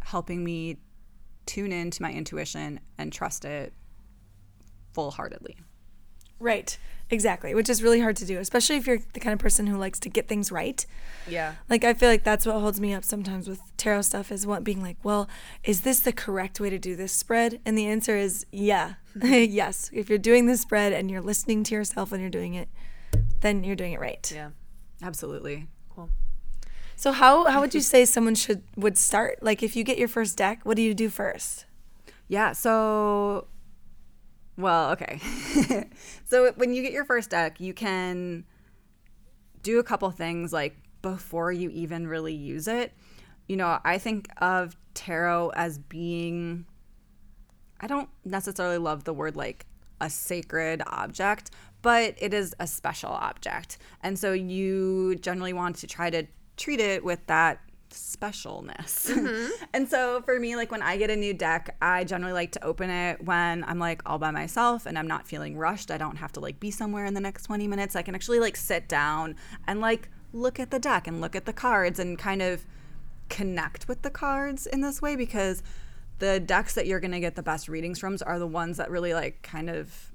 helping 0.00 0.42
me 0.42 0.78
tune 1.46 1.72
into 1.72 2.02
my 2.02 2.12
intuition 2.12 2.80
and 2.98 3.12
trust 3.12 3.44
it 3.44 3.72
full 4.94 5.10
heartedly. 5.10 5.56
Right. 6.40 6.78
Exactly. 7.10 7.54
Which 7.54 7.70
is 7.70 7.82
really 7.82 8.00
hard 8.00 8.16
to 8.16 8.26
do, 8.26 8.38
especially 8.38 8.76
if 8.76 8.86
you're 8.86 8.98
the 9.14 9.20
kind 9.20 9.32
of 9.32 9.38
person 9.38 9.66
who 9.66 9.78
likes 9.78 9.98
to 10.00 10.10
get 10.10 10.28
things 10.28 10.52
right. 10.52 10.84
Yeah. 11.26 11.54
Like 11.70 11.82
I 11.82 11.94
feel 11.94 12.10
like 12.10 12.22
that's 12.22 12.44
what 12.44 12.56
holds 12.56 12.80
me 12.80 12.92
up 12.92 13.02
sometimes 13.02 13.48
with 13.48 13.60
tarot 13.78 14.02
stuff 14.02 14.30
is 14.30 14.46
what 14.46 14.62
being 14.62 14.82
like, 14.82 14.98
well, 15.02 15.26
is 15.64 15.82
this 15.82 16.00
the 16.00 16.12
correct 16.12 16.60
way 16.60 16.68
to 16.68 16.78
do 16.78 16.96
this 16.96 17.12
spread? 17.12 17.60
And 17.64 17.78
the 17.78 17.86
answer 17.86 18.16
is 18.16 18.44
yeah. 18.52 18.94
yes. 19.22 19.90
If 19.92 20.10
you're 20.10 20.18
doing 20.18 20.46
this 20.46 20.60
spread 20.60 20.92
and 20.92 21.10
you're 21.10 21.22
listening 21.22 21.64
to 21.64 21.74
yourself 21.74 22.10
when 22.10 22.20
you're 22.20 22.28
doing 22.28 22.54
it, 22.54 22.68
then 23.40 23.64
you're 23.64 23.76
doing 23.76 23.94
it 23.94 24.00
right. 24.00 24.30
Yeah. 24.34 24.50
Absolutely. 25.02 25.66
Cool. 25.94 26.10
So 26.94 27.12
how 27.12 27.46
how 27.46 27.60
would 27.60 27.74
you 27.74 27.80
say 27.80 28.04
someone 28.04 28.34
should 28.34 28.62
would 28.76 28.98
start? 28.98 29.38
Like 29.40 29.62
if 29.62 29.76
you 29.76 29.82
get 29.84 29.96
your 29.96 30.08
first 30.08 30.36
deck, 30.36 30.60
what 30.64 30.76
do 30.76 30.82
you 30.82 30.92
do 30.92 31.08
first? 31.08 31.64
Yeah. 32.28 32.52
So, 32.52 33.46
well, 34.58 34.90
okay. 34.90 35.20
so 36.26 36.52
when 36.56 36.74
you 36.74 36.82
get 36.82 36.92
your 36.92 37.04
first 37.04 37.30
deck, 37.30 37.60
you 37.60 37.72
can 37.72 38.44
do 39.62 39.78
a 39.78 39.84
couple 39.84 40.10
things 40.10 40.52
like 40.52 40.76
before 41.00 41.52
you 41.52 41.70
even 41.70 42.08
really 42.08 42.34
use 42.34 42.66
it. 42.66 42.92
You 43.46 43.56
know, 43.56 43.78
I 43.84 43.98
think 43.98 44.28
of 44.38 44.76
tarot 44.94 45.50
as 45.50 45.78
being, 45.78 46.66
I 47.80 47.86
don't 47.86 48.10
necessarily 48.24 48.78
love 48.78 49.04
the 49.04 49.14
word 49.14 49.36
like 49.36 49.64
a 50.00 50.10
sacred 50.10 50.82
object, 50.88 51.52
but 51.80 52.14
it 52.18 52.34
is 52.34 52.54
a 52.58 52.66
special 52.66 53.10
object. 53.10 53.78
And 54.02 54.18
so 54.18 54.32
you 54.32 55.14
generally 55.16 55.52
want 55.52 55.76
to 55.76 55.86
try 55.86 56.10
to 56.10 56.26
treat 56.56 56.80
it 56.80 57.04
with 57.04 57.24
that 57.28 57.60
specialness. 57.90 59.10
Mm-hmm. 59.10 59.64
and 59.74 59.88
so 59.88 60.22
for 60.22 60.38
me, 60.38 60.56
like 60.56 60.70
when 60.70 60.82
I 60.82 60.96
get 60.96 61.10
a 61.10 61.16
new 61.16 61.34
deck, 61.34 61.76
I 61.80 62.04
generally 62.04 62.32
like 62.32 62.52
to 62.52 62.64
open 62.64 62.90
it 62.90 63.24
when 63.24 63.64
I'm 63.64 63.78
like 63.78 64.02
all 64.06 64.18
by 64.18 64.30
myself 64.30 64.86
and 64.86 64.98
I'm 64.98 65.06
not 65.06 65.26
feeling 65.26 65.56
rushed. 65.56 65.90
I 65.90 65.98
don't 65.98 66.16
have 66.16 66.32
to 66.32 66.40
like 66.40 66.60
be 66.60 66.70
somewhere 66.70 67.04
in 67.04 67.14
the 67.14 67.20
next 67.20 67.44
20 67.44 67.66
minutes. 67.68 67.96
I 67.96 68.02
can 68.02 68.14
actually 68.14 68.40
like 68.40 68.56
sit 68.56 68.88
down 68.88 69.36
and 69.66 69.80
like 69.80 70.08
look 70.32 70.60
at 70.60 70.70
the 70.70 70.78
deck 70.78 71.06
and 71.06 71.20
look 71.20 71.34
at 71.34 71.46
the 71.46 71.52
cards 71.52 71.98
and 71.98 72.18
kind 72.18 72.42
of 72.42 72.64
connect 73.28 73.88
with 73.88 74.02
the 74.02 74.10
cards 74.10 74.66
in 74.66 74.80
this 74.80 75.02
way 75.02 75.16
because 75.16 75.62
the 76.18 76.40
decks 76.40 76.74
that 76.74 76.86
you're 76.86 77.00
going 77.00 77.12
to 77.12 77.20
get 77.20 77.36
the 77.36 77.42
best 77.42 77.68
readings 77.68 77.98
from 77.98 78.16
are 78.26 78.38
the 78.38 78.46
ones 78.46 78.76
that 78.76 78.90
really 78.90 79.14
like 79.14 79.42
kind 79.42 79.70
of 79.70 80.07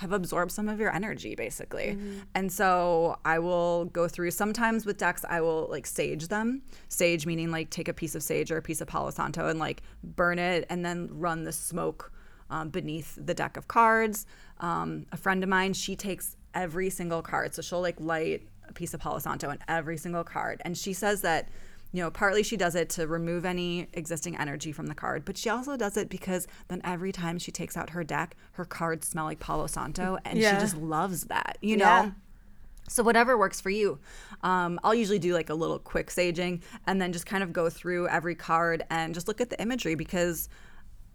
have 0.00 0.12
absorbed 0.12 0.50
some 0.50 0.66
of 0.68 0.80
your 0.80 0.94
energy 0.94 1.34
basically. 1.34 1.98
And 2.34 2.50
so 2.50 3.18
I 3.24 3.38
will 3.38 3.84
go 3.86 4.08
through 4.08 4.30
sometimes 4.30 4.86
with 4.86 4.96
decks 4.96 5.26
I 5.28 5.42
will 5.42 5.68
like 5.70 5.86
sage 5.86 6.28
them. 6.28 6.62
Sage 6.88 7.26
meaning 7.26 7.50
like 7.50 7.68
take 7.68 7.86
a 7.86 7.92
piece 7.92 8.14
of 8.14 8.22
sage 8.22 8.50
or 8.50 8.56
a 8.56 8.62
piece 8.62 8.80
of 8.80 8.88
Palo 8.88 9.10
Santo 9.10 9.48
and 9.48 9.58
like 9.58 9.82
burn 10.02 10.38
it 10.38 10.64
and 10.70 10.82
then 10.84 11.08
run 11.12 11.44
the 11.44 11.52
smoke 11.52 12.12
um, 12.48 12.70
beneath 12.70 13.14
the 13.14 13.34
deck 13.34 13.58
of 13.58 13.68
cards. 13.68 14.24
Um, 14.60 15.04
a 15.12 15.18
friend 15.18 15.42
of 15.42 15.50
mine, 15.50 15.74
she 15.74 15.96
takes 15.96 16.36
every 16.54 16.88
single 16.88 17.20
card. 17.20 17.54
So 17.54 17.60
she'll 17.60 17.82
like 17.82 18.00
light 18.00 18.48
a 18.66 18.72
piece 18.72 18.94
of 18.94 19.00
Palo 19.00 19.18
Santo 19.18 19.50
in 19.50 19.58
every 19.68 19.98
single 19.98 20.24
card. 20.24 20.62
And 20.64 20.78
she 20.78 20.94
says 20.94 21.20
that 21.20 21.50
you 21.92 22.02
know, 22.02 22.10
partly 22.10 22.42
she 22.42 22.56
does 22.56 22.74
it 22.74 22.88
to 22.90 23.06
remove 23.06 23.44
any 23.44 23.88
existing 23.94 24.36
energy 24.36 24.72
from 24.72 24.86
the 24.86 24.94
card, 24.94 25.24
but 25.24 25.36
she 25.36 25.48
also 25.50 25.76
does 25.76 25.96
it 25.96 26.08
because 26.08 26.46
then 26.68 26.80
every 26.84 27.12
time 27.12 27.38
she 27.38 27.50
takes 27.50 27.76
out 27.76 27.90
her 27.90 28.04
deck, 28.04 28.36
her 28.52 28.64
cards 28.64 29.08
smell 29.08 29.24
like 29.24 29.40
Palo 29.40 29.66
Santo, 29.66 30.18
and 30.24 30.38
Yeah. 30.38 30.54
she 30.54 30.60
just 30.60 30.76
loves 30.76 31.24
that, 31.24 31.58
you 31.60 31.76
know? 31.76 31.84
Yeah. 31.84 32.10
So 32.88 33.02
whatever 33.04 33.38
works 33.38 33.60
for 33.60 33.70
you. 33.70 33.98
Um, 34.42 34.80
I'll 34.82 34.94
usually 34.94 35.18
do 35.20 35.32
like 35.34 35.48
a 35.50 35.54
little 35.54 35.78
quick 35.78 36.08
saging 36.08 36.62
and 36.86 37.00
then 37.00 37.12
just 37.12 37.24
kind 37.26 37.42
of 37.42 37.52
go 37.52 37.70
through 37.70 38.08
every 38.08 38.34
card 38.34 38.82
and 38.90 39.14
just 39.14 39.28
look 39.28 39.40
at 39.40 39.48
the 39.50 39.60
imagery 39.62 39.94
because, 39.94 40.48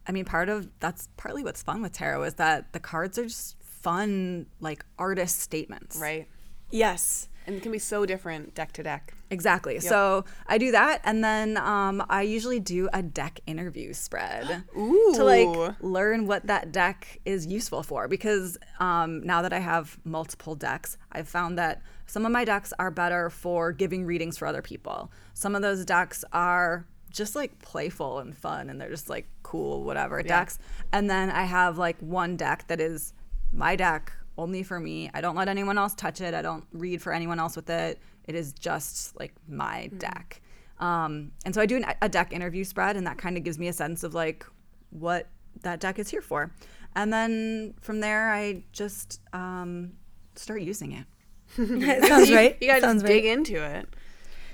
I 0.08 0.12
mean, 0.14 0.24
part 0.26 0.48
of 0.48 0.70
that's 0.80 1.10
partly 1.18 1.44
what's 1.44 1.62
fun 1.62 1.82
with 1.82 1.92
tarot 1.92 2.24
is 2.24 2.34
that 2.36 2.72
the 2.72 2.80
cards 2.80 3.18
are 3.18 3.26
just 3.26 3.58
fun, 3.62 4.46
like 4.62 4.86
artist 4.98 5.40
statements. 5.42 5.98
Right. 5.98 6.28
Yes. 6.72 7.28
And 7.46 7.56
it 7.56 7.62
can 7.62 7.72
be 7.72 7.80
so 7.80 8.06
different 8.06 8.56
deck 8.56 8.72
to 8.74 8.84
deck. 8.84 9.14
Exactly. 9.30 9.80
So 9.80 10.26
I 10.48 10.58
do 10.58 10.72
that, 10.72 11.02
and 11.04 11.24
then 11.24 11.58
um, 11.58 12.04
I 12.10 12.24
usually 12.24 12.60
do 12.60 12.90
a 12.94 13.02
deck 13.02 13.40
interview 13.46 13.94
spread 13.94 14.64
to 14.74 15.24
like 15.24 15.76
learn 15.82 16.28
what 16.28 16.48
that 16.48 16.72
deck 16.72 17.20
is 17.26 17.46
useful 17.46 17.84
for. 17.84 18.08
Because 18.08 18.58
um, 18.80 19.22
now 19.24 19.42
that 19.42 19.54
I 19.54 19.60
have 19.60 19.98
multiple 20.04 20.56
decks, 20.56 20.98
I've 21.12 21.28
found 21.28 21.58
that 21.58 21.82
some 22.08 22.26
of 22.26 22.32
my 22.32 22.46
decks 22.46 22.74
are 22.80 22.92
better 22.92 23.30
for 23.30 23.72
giving 23.72 24.06
readings 24.06 24.38
for 24.38 24.48
other 24.48 24.62
people. 24.62 25.12
Some 25.34 25.56
of 25.56 25.62
those 25.62 25.86
decks 25.86 26.24
are 26.32 26.86
just 27.12 27.36
like 27.36 27.60
playful 27.60 28.20
and 28.20 28.36
fun, 28.36 28.70
and 28.70 28.80
they're 28.80 28.90
just 28.90 29.10
like 29.10 29.28
cool, 29.44 29.84
whatever 29.84 30.22
decks. 30.22 30.60
And 30.92 31.10
then 31.10 31.30
I 31.30 31.44
have 31.44 31.78
like 31.78 31.98
one 32.00 32.36
deck 32.36 32.68
that 32.68 32.80
is 32.80 33.14
my 33.54 33.76
deck 33.76 34.12
only 34.38 34.63
for 34.63 34.80
me. 34.80 35.10
I 35.13 35.21
don't 35.21 35.36
let 35.36 35.48
anyone 35.48 35.78
else 35.78 35.93
touch 35.93 36.21
it. 36.21 36.34
I 36.34 36.41
don't 36.41 36.65
read 36.71 37.02
for 37.02 37.13
anyone 37.13 37.39
else 37.39 37.56
with 37.56 37.69
it. 37.69 38.00
It 38.26 38.36
is 38.36 38.54
just 38.54 39.17
like 39.19 39.34
my 39.48 39.88
deck. 39.98 40.41
Um, 40.80 41.32
and 41.45 41.56
so 41.56 41.62
I 41.62 41.65
do 41.65 41.78
an, 41.78 41.86
a 42.02 42.10
deck 42.10 42.34
interview 42.34 42.63
spread, 42.63 42.98
and 42.98 43.08
that 43.08 43.17
kind 43.17 43.38
of 43.38 43.43
gives 43.43 43.58
me 43.58 43.67
a 43.67 43.74
sense 43.74 44.04
of 44.04 44.13
like 44.13 44.45
what 44.89 45.28
that 45.62 45.80
deck 45.80 46.00
is 46.00 46.10
here 46.10 46.21
for. 46.21 46.52
And 46.95 47.12
then 47.12 47.76
from 47.80 48.00
there, 48.00 48.32
I 48.32 48.63
just 48.71 49.21
um, 49.34 49.93
start 50.36 50.62
using 50.62 50.91
it. 50.93 51.06
it 51.58 52.04
sounds 52.06 52.32
right. 52.32 52.58
You 52.60 52.67
gotta 52.67 52.82
sounds 52.82 53.04
just 53.04 53.12
dig 53.12 53.26
into 53.26 53.63
it. 53.63 53.88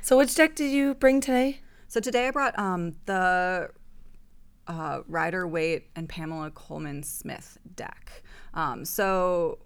So 0.02 0.18
which 0.18 0.36
deck 0.36 0.56
did 0.56 0.72
you 0.72 0.96
bring 0.96 1.22
today? 1.22 1.62
So 1.88 2.00
today 2.00 2.28
I 2.28 2.32
brought 2.32 2.58
um, 2.58 2.96
the 3.06 3.70
uh, 4.68 5.02
Rider 5.08 5.48
Waite 5.48 5.88
and 5.96 6.08
Pamela 6.08 6.52
Colman 6.52 7.04
Smith 7.04 7.58
deck. 7.76 8.24
Um, 8.54 8.86
so 8.86 9.60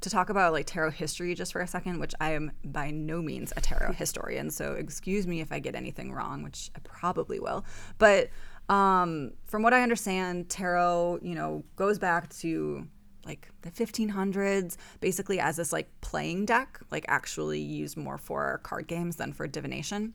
to 0.00 0.10
talk 0.10 0.30
about 0.30 0.52
like 0.52 0.66
tarot 0.66 0.90
history 0.90 1.34
just 1.34 1.52
for 1.52 1.60
a 1.60 1.66
second, 1.66 2.00
which 2.00 2.14
I 2.20 2.32
am 2.32 2.52
by 2.64 2.90
no 2.90 3.20
means 3.20 3.52
a 3.56 3.60
tarot 3.60 3.92
historian, 3.96 4.50
so 4.50 4.72
excuse 4.72 5.26
me 5.26 5.40
if 5.40 5.52
I 5.52 5.58
get 5.58 5.74
anything 5.74 6.12
wrong, 6.12 6.42
which 6.42 6.70
I 6.74 6.78
probably 6.80 7.38
will. 7.38 7.64
But 7.98 8.30
um, 8.68 9.32
from 9.44 9.62
what 9.62 9.74
I 9.74 9.82
understand, 9.82 10.48
tarot, 10.48 11.20
you 11.22 11.34
know, 11.34 11.64
goes 11.76 11.98
back 11.98 12.30
to 12.38 12.86
like 13.26 13.48
the 13.62 13.70
1500s, 13.70 14.76
basically 15.00 15.40
as 15.40 15.56
this 15.56 15.72
like 15.72 15.88
playing 16.00 16.46
deck, 16.46 16.80
like 16.90 17.04
actually 17.08 17.60
used 17.60 17.96
more 17.96 18.16
for 18.16 18.60
card 18.62 18.86
games 18.86 19.16
than 19.16 19.32
for 19.32 19.46
divination. 19.46 20.14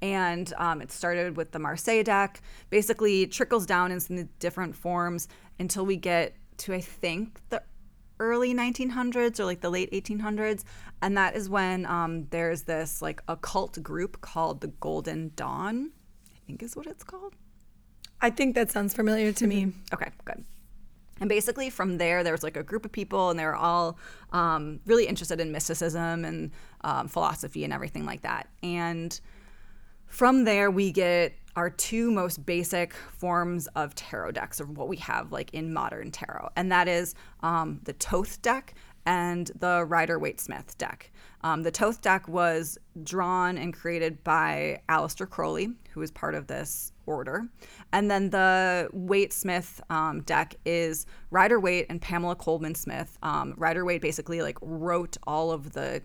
And 0.00 0.52
um, 0.58 0.80
it 0.80 0.92
started 0.92 1.36
with 1.36 1.50
the 1.50 1.58
Marseille 1.58 2.04
deck, 2.04 2.40
basically 2.70 3.26
trickles 3.26 3.66
down 3.66 3.90
into 3.90 4.14
the 4.14 4.28
different 4.38 4.76
forms 4.76 5.28
until 5.58 5.84
we 5.84 5.96
get 5.96 6.36
to, 6.58 6.72
I 6.72 6.80
think, 6.80 7.40
the 7.50 7.62
early 8.20 8.54
1900s 8.54 9.38
or 9.38 9.44
like 9.44 9.60
the 9.60 9.70
late 9.70 9.90
1800s. 9.92 10.64
And 11.02 11.16
that 11.16 11.36
is 11.36 11.48
when 11.48 11.86
um, 11.86 12.26
there's 12.30 12.62
this 12.62 13.00
like 13.02 13.22
occult 13.28 13.82
group 13.82 14.20
called 14.20 14.60
the 14.60 14.68
Golden 14.68 15.32
Dawn, 15.36 15.90
I 16.34 16.38
think 16.46 16.62
is 16.62 16.76
what 16.76 16.86
it's 16.86 17.04
called. 17.04 17.34
I 18.20 18.30
think 18.30 18.54
that 18.54 18.70
sounds 18.70 18.94
familiar 18.94 19.32
to 19.32 19.46
me. 19.46 19.72
Okay, 19.92 20.10
good. 20.24 20.44
And 21.20 21.28
basically, 21.28 21.70
from 21.70 21.98
there, 21.98 22.22
there 22.22 22.32
was 22.32 22.42
like 22.42 22.56
a 22.56 22.62
group 22.62 22.84
of 22.84 22.92
people, 22.92 23.30
and 23.30 23.38
they 23.38 23.44
were 23.44 23.56
all 23.56 23.98
um, 24.32 24.80
really 24.86 25.06
interested 25.06 25.40
in 25.40 25.50
mysticism 25.50 26.24
and 26.24 26.52
um, 26.82 27.08
philosophy 27.08 27.64
and 27.64 27.72
everything 27.72 28.06
like 28.06 28.22
that. 28.22 28.48
And 28.62 29.18
from 30.06 30.44
there, 30.44 30.70
we 30.70 30.92
get 30.92 31.34
our 31.58 31.68
two 31.68 32.12
most 32.12 32.46
basic 32.46 32.94
forms 32.94 33.66
of 33.74 33.92
tarot 33.96 34.30
decks, 34.30 34.60
or 34.60 34.66
what 34.66 34.86
we 34.86 34.96
have 34.98 35.32
like 35.32 35.52
in 35.52 35.72
modern 35.72 36.12
tarot, 36.12 36.48
and 36.54 36.70
that 36.70 36.86
is 36.86 37.16
um, 37.40 37.80
the 37.82 37.92
Thoth 37.94 38.40
deck 38.42 38.74
and 39.04 39.50
the 39.58 39.84
Rider 39.84 40.20
Waite 40.20 40.40
Smith 40.40 40.78
deck. 40.78 41.10
Um, 41.40 41.64
the 41.64 41.72
Thoth 41.72 42.00
deck 42.00 42.28
was 42.28 42.78
drawn 43.02 43.58
and 43.58 43.74
created 43.74 44.22
by 44.22 44.82
Aleister 44.88 45.28
Crowley, 45.28 45.70
who 45.90 46.00
is 46.00 46.12
part 46.12 46.36
of 46.36 46.46
this 46.46 46.92
order. 47.06 47.48
And 47.92 48.08
then 48.08 48.30
the 48.30 48.88
Waite 48.92 49.32
Smith 49.32 49.80
um, 49.90 50.22
deck 50.22 50.54
is 50.64 51.06
Rider 51.32 51.58
Waite 51.58 51.86
and 51.90 52.00
Pamela 52.00 52.36
Colman 52.36 52.76
Smith. 52.76 53.18
Um, 53.22 53.54
Rider 53.56 53.84
Waite 53.84 54.02
basically 54.02 54.42
like 54.42 54.58
wrote 54.62 55.16
all 55.26 55.50
of 55.50 55.72
the 55.72 56.02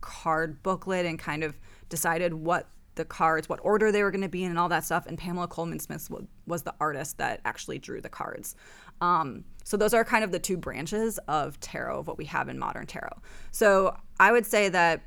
card 0.00 0.62
booklet 0.62 1.06
and 1.06 1.18
kind 1.18 1.42
of 1.42 1.58
decided 1.88 2.34
what 2.34 2.68
the 2.96 3.04
cards, 3.04 3.48
what 3.48 3.60
order 3.62 3.92
they 3.92 4.02
were 4.02 4.10
going 4.10 4.22
to 4.22 4.28
be 4.28 4.44
in, 4.44 4.50
and 4.50 4.58
all 4.58 4.68
that 4.68 4.84
stuff. 4.84 5.06
And 5.06 5.16
Pamela 5.16 5.48
Colman 5.48 5.78
Smith 5.78 6.10
was 6.46 6.62
the 6.62 6.74
artist 6.80 7.18
that 7.18 7.40
actually 7.44 7.78
drew 7.78 8.00
the 8.00 8.08
cards. 8.08 8.56
Um, 9.00 9.44
so 9.64 9.76
those 9.76 9.94
are 9.94 10.04
kind 10.04 10.24
of 10.24 10.32
the 10.32 10.38
two 10.38 10.56
branches 10.56 11.18
of 11.28 11.60
tarot 11.60 12.00
of 12.00 12.06
what 12.06 12.18
we 12.18 12.24
have 12.26 12.48
in 12.48 12.58
modern 12.58 12.86
tarot. 12.86 13.20
So 13.50 13.96
I 14.18 14.32
would 14.32 14.46
say 14.46 14.68
that 14.70 15.02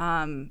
um, 0.00 0.50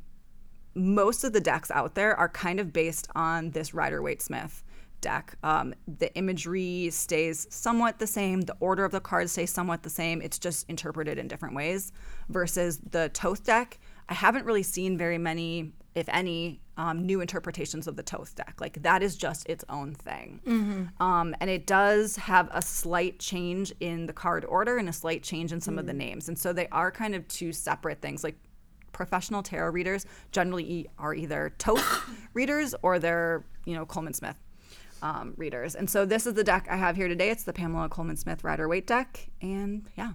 most 0.76 1.24
of 1.24 1.34
the 1.34 1.41
decks 1.41 1.71
out 1.71 1.95
there 1.95 2.15
are 2.15 2.30
kind 2.30 2.60
of 2.60 2.74
based 2.74 3.08
on 3.15 3.52
this 3.52 3.74
Rider 3.74 4.02
Waite 4.02 4.21
Smith 4.21 4.63
deck. 5.02 5.38
Um, 5.43 5.74
the 5.88 6.13
imagery 6.15 6.89
stays 6.91 7.48
somewhat 7.50 8.00
the 8.00 8.08
same, 8.08 8.41
the 8.41 8.56
order 8.60 8.84
of 8.84 8.91
the 8.91 9.00
cards 9.00 9.32
stays 9.32 9.52
somewhat 9.52 9.84
the 9.84 9.89
same. 9.89 10.21
It's 10.21 10.39
just 10.39 10.67
interpreted 10.67 11.17
in 11.17 11.28
different 11.28 11.56
ways. 11.56 11.91
Versus 12.30 12.80
the 12.89 13.10
Thoth 13.13 13.43
deck, 13.43 13.80
I 14.10 14.15
haven't 14.15 14.45
really 14.45 14.63
seen 14.63 14.98
very 14.98 15.17
many, 15.17 15.74
if 15.96 16.08
any, 16.10 16.60
um, 16.78 17.06
new 17.06 17.22
interpretations 17.22 17.88
of 17.88 17.96
the 17.96 18.04
Thoth 18.04 18.36
deck. 18.36 18.56
Like 18.60 18.82
that 18.84 19.02
is 19.02 19.16
just 19.16 19.48
its 19.50 19.64
own 19.70 19.96
thing. 19.96 20.42
Mm-hmm. 20.46 21.04
Um, 21.04 21.36
and 21.40 21.50
it 21.50 21.66
does 21.66 22.18
have 22.18 22.50
a 22.52 22.62
slight 22.62 23.20
change 23.20 23.74
in 23.80 24.06
the 24.06 24.14
card 24.14 24.46
order 24.46 24.78
and 24.78 24.90
a 24.90 24.94
slight 24.94 25.24
change 25.24 25.54
in 25.54 25.62
some 25.62 25.76
mm. 25.76 25.80
of 25.80 25.88
the 25.88 25.94
mm. 25.94 25.98
names. 25.98 26.28
And 26.28 26.38
so 26.38 26.52
they 26.52 26.68
are 26.68 26.92
kind 26.92 27.16
of 27.16 27.28
two 27.28 27.54
separate 27.54 28.02
things. 28.02 28.24
Like 28.24 28.36
professional 28.92 29.42
tarot 29.42 29.72
readers 29.72 30.06
generally 30.32 30.90
are 31.00 31.16
either 31.16 31.54
Thoth 31.60 32.10
readers 32.34 32.76
or 32.82 33.00
they're, 33.00 33.46
you 33.66 33.76
know, 33.76 33.86
Colman 33.86 34.14
Smith. 34.14 34.38
Um, 35.02 35.34
readers. 35.38 35.76
And 35.76 35.88
so 35.88 36.04
this 36.06 36.26
is 36.26 36.34
the 36.34 36.44
deck 36.44 36.68
I 36.68 36.78
have 36.78 36.96
here 36.96 37.08
today. 37.08 37.30
It's 37.30 37.44
the 37.44 37.54
Pamela 37.54 37.90
Colman 37.90 38.16
Smith 38.16 38.44
Rider 38.44 38.68
Waite 38.68 38.88
deck. 38.88 39.30
And 39.40 39.86
yeah. 39.96 40.14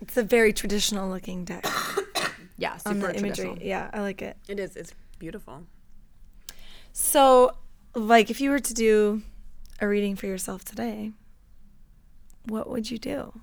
It's 0.00 0.16
a 0.16 0.22
very 0.22 0.52
traditional 0.52 1.08
looking 1.08 1.44
deck. 1.44 1.66
yeah, 2.56 2.76
super 2.76 2.90
on 2.90 3.00
the 3.00 3.16
imagery. 3.16 3.58
Yeah, 3.60 3.90
I 3.92 4.00
like 4.00 4.22
it. 4.22 4.36
It 4.48 4.58
is. 4.58 4.76
It's 4.76 4.92
beautiful. 5.18 5.64
So, 6.92 7.56
like, 7.94 8.30
if 8.30 8.40
you 8.40 8.50
were 8.50 8.58
to 8.58 8.74
do 8.74 9.22
a 9.80 9.86
reading 9.86 10.16
for 10.16 10.26
yourself 10.26 10.64
today, 10.64 11.12
what 12.44 12.70
would 12.70 12.90
you 12.90 12.98
do? 12.98 13.40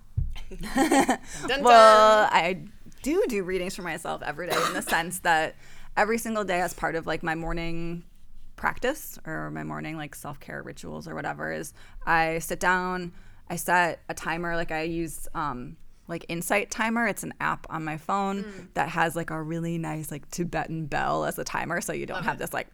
dun, 0.76 1.20
dun. 1.48 1.64
Well, 1.64 2.28
I 2.32 2.62
do 3.04 3.24
do 3.28 3.44
readings 3.44 3.76
for 3.76 3.82
myself 3.84 4.22
every 4.24 4.48
day 4.48 4.58
in 4.68 4.74
the 4.74 4.82
sense 4.82 5.20
that 5.20 5.56
every 5.96 6.18
single 6.18 6.44
day, 6.44 6.62
as 6.62 6.74
part 6.74 6.96
of 6.96 7.06
like 7.06 7.22
my 7.22 7.36
morning 7.36 8.04
practice 8.56 9.20
or 9.26 9.52
my 9.52 9.64
morning 9.64 9.98
like 9.98 10.16
self 10.16 10.40
care 10.40 10.64
rituals 10.64 11.08
or 11.08 11.14
whatever, 11.16 11.52
is 11.52 11.74
I 12.06 12.40
sit 12.40 12.60
down, 12.60 13.14
I 13.50 13.58
set 13.58 14.02
a 14.10 14.14
timer. 14.14 14.56
Like 14.56 14.72
I 14.72 14.84
use 14.84 15.28
um, 15.36 15.78
like 16.08 16.26
Insight 16.28 16.70
Timer. 16.70 17.08
It's 17.08 17.24
an 17.24 17.34
app 17.40 17.66
on 17.70 17.84
my 17.84 17.98
phone 17.98 18.44
mm. 18.44 18.68
that 18.74 18.90
has 18.90 19.16
like 19.16 19.30
a 19.30 19.42
really 19.42 19.78
nice 19.78 20.12
like 20.12 20.30
Tibetan 20.30 20.86
bell 20.86 21.26
as 21.26 21.40
a 21.40 21.44
timer, 21.44 21.82
so 21.82 21.94
you 21.94 22.06
don't 22.06 22.18
Love 22.18 22.26
have 22.26 22.36
it. 22.36 22.40
this 22.40 22.54
like 22.54 22.68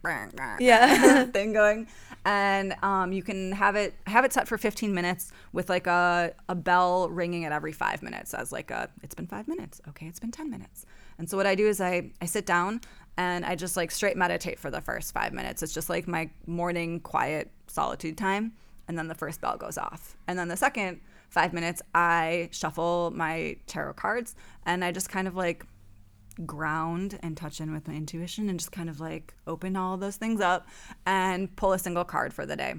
yeah 0.60 1.24
thing 1.32 1.52
going. 1.52 1.86
And 2.24 2.74
um, 2.82 3.12
you 3.12 3.22
can 3.22 3.52
have 3.52 3.76
it 3.76 3.94
have 4.06 4.24
it 4.24 4.32
set 4.32 4.48
for 4.48 4.58
15 4.58 4.92
minutes 4.92 5.32
with 5.52 5.68
like 5.68 5.86
a 5.86 6.34
a 6.48 6.54
bell 6.54 7.08
ringing 7.08 7.44
at 7.44 7.52
every 7.52 7.72
five 7.72 8.02
minutes 8.02 8.34
as 8.34 8.52
like 8.52 8.70
a 8.70 8.88
it's 9.02 9.14
been 9.14 9.26
five 9.26 9.48
minutes. 9.48 9.80
Okay, 9.88 10.06
it's 10.06 10.20
been 10.20 10.32
10 10.32 10.50
minutes. 10.50 10.86
And 11.18 11.28
so 11.28 11.36
what 11.36 11.46
I 11.46 11.54
do 11.54 11.68
is 11.68 11.80
I 11.80 12.10
I 12.20 12.26
sit 12.26 12.46
down 12.46 12.80
and 13.16 13.44
I 13.44 13.54
just 13.54 13.76
like 13.76 13.90
straight 13.90 14.16
meditate 14.16 14.58
for 14.58 14.70
the 14.70 14.80
first 14.80 15.12
five 15.12 15.32
minutes. 15.32 15.62
It's 15.62 15.74
just 15.74 15.88
like 15.88 16.08
my 16.08 16.30
morning 16.46 17.00
quiet 17.00 17.50
solitude 17.66 18.16
time, 18.16 18.52
and 18.88 18.98
then 18.98 19.08
the 19.08 19.14
first 19.14 19.40
bell 19.40 19.56
goes 19.56 19.78
off, 19.78 20.16
and 20.26 20.38
then 20.38 20.48
the 20.48 20.56
second 20.56 21.00
five 21.30 21.52
minutes, 21.52 21.80
I 21.94 22.48
shuffle 22.52 23.12
my 23.14 23.56
tarot 23.66 23.94
cards 23.94 24.34
and 24.66 24.84
I 24.84 24.92
just 24.92 25.08
kind 25.08 25.26
of 25.26 25.36
like 25.36 25.64
ground 26.44 27.18
and 27.22 27.36
touch 27.36 27.60
in 27.60 27.72
with 27.72 27.86
my 27.86 27.94
intuition 27.94 28.48
and 28.48 28.58
just 28.58 28.72
kind 28.72 28.88
of 28.88 29.00
like 29.00 29.34
open 29.46 29.76
all 29.76 29.96
those 29.96 30.16
things 30.16 30.40
up 30.40 30.68
and 31.06 31.54
pull 31.56 31.72
a 31.72 31.78
single 31.78 32.04
card 32.04 32.34
for 32.34 32.46
the 32.46 32.56
day. 32.56 32.74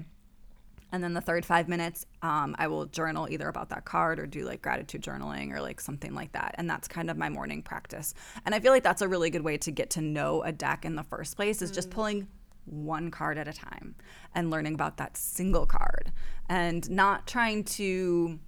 And 0.94 1.02
then 1.02 1.14
the 1.14 1.22
third 1.22 1.46
five 1.46 1.68
minutes, 1.68 2.04
um, 2.20 2.54
I 2.58 2.66
will 2.66 2.84
journal 2.84 3.26
either 3.30 3.48
about 3.48 3.70
that 3.70 3.86
card 3.86 4.18
or 4.18 4.26
do 4.26 4.44
like 4.44 4.60
gratitude 4.60 5.00
journaling 5.00 5.50
or 5.52 5.62
like 5.62 5.80
something 5.80 6.14
like 6.14 6.32
that. 6.32 6.54
And 6.58 6.68
that's 6.68 6.86
kind 6.86 7.10
of 7.10 7.16
my 7.16 7.30
morning 7.30 7.62
practice. 7.62 8.12
And 8.44 8.54
I 8.54 8.60
feel 8.60 8.72
like 8.72 8.82
that's 8.82 9.00
a 9.00 9.08
really 9.08 9.30
good 9.30 9.42
way 9.42 9.56
to 9.58 9.70
get 9.70 9.88
to 9.90 10.02
know 10.02 10.42
a 10.42 10.52
deck 10.52 10.84
in 10.84 10.94
the 10.94 11.02
first 11.02 11.36
place 11.36 11.62
is 11.62 11.70
mm. 11.70 11.74
just 11.74 11.90
pulling 11.90 12.28
one 12.64 13.10
card 13.10 13.38
at 13.38 13.48
a 13.48 13.52
time 13.52 13.94
and 14.34 14.50
learning 14.50 14.74
about 14.74 14.96
that 14.96 15.16
single 15.16 15.66
card 15.66 16.12
and 16.48 16.88
not 16.90 17.26
trying 17.26 17.64
to 17.64 18.38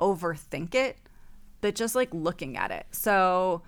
overthink 0.00 0.74
it, 0.74 0.98
but 1.60 1.74
just 1.74 1.94
like 1.94 2.12
looking 2.12 2.56
at 2.56 2.70
it. 2.70 2.86
So, 2.92 3.62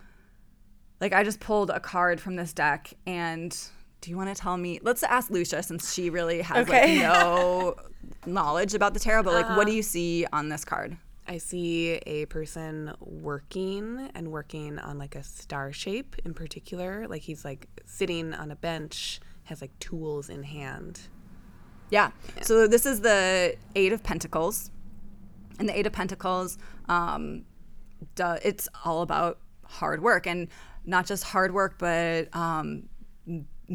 like, 1.00 1.12
I 1.12 1.24
just 1.24 1.40
pulled 1.40 1.70
a 1.70 1.80
card 1.80 2.20
from 2.20 2.36
this 2.36 2.52
deck 2.52 2.92
and 3.06 3.56
do 4.00 4.10
you 4.10 4.16
want 4.16 4.34
to 4.34 4.40
tell 4.40 4.56
me? 4.56 4.78
Let's 4.82 5.02
ask 5.02 5.30
Lucia 5.30 5.62
since 5.62 5.92
she 5.92 6.10
really 6.10 6.42
has 6.42 6.68
okay. 6.68 6.98
like 6.98 7.08
no 7.08 7.74
knowledge 8.26 8.74
about 8.74 8.94
the 8.94 9.00
tarot, 9.00 9.24
but 9.24 9.34
like, 9.34 9.46
uh, 9.46 9.54
what 9.54 9.64
do 9.64 9.70
uh-huh. 9.70 9.76
you 9.76 9.82
see 9.82 10.26
on 10.32 10.48
this 10.48 10.64
card? 10.64 10.96
I 11.28 11.38
see 11.38 11.94
a 12.06 12.26
person 12.26 12.92
working 13.00 14.10
and 14.14 14.30
working 14.30 14.78
on 14.78 14.98
like 14.98 15.16
a 15.16 15.24
star 15.24 15.72
shape 15.72 16.14
in 16.24 16.34
particular. 16.34 17.06
Like 17.08 17.22
he's 17.22 17.44
like 17.44 17.66
sitting 17.84 18.32
on 18.32 18.50
a 18.50 18.56
bench 18.56 19.20
has 19.46 19.60
like 19.60 19.76
tools 19.78 20.28
in 20.28 20.42
hand. 20.42 21.00
Yeah. 21.90 22.10
yeah. 22.36 22.42
So 22.42 22.66
this 22.66 22.86
is 22.86 23.00
the 23.00 23.56
Eight 23.74 23.92
of 23.92 24.02
Pentacles. 24.02 24.70
And 25.58 25.68
the 25.68 25.78
Eight 25.78 25.86
of 25.86 25.92
Pentacles, 25.92 26.58
um, 26.88 27.44
it's 28.18 28.68
all 28.84 29.02
about 29.02 29.38
hard 29.64 30.02
work 30.02 30.26
and 30.26 30.48
not 30.84 31.06
just 31.06 31.24
hard 31.24 31.54
work, 31.54 31.76
but 31.78 32.28
um, 32.36 32.88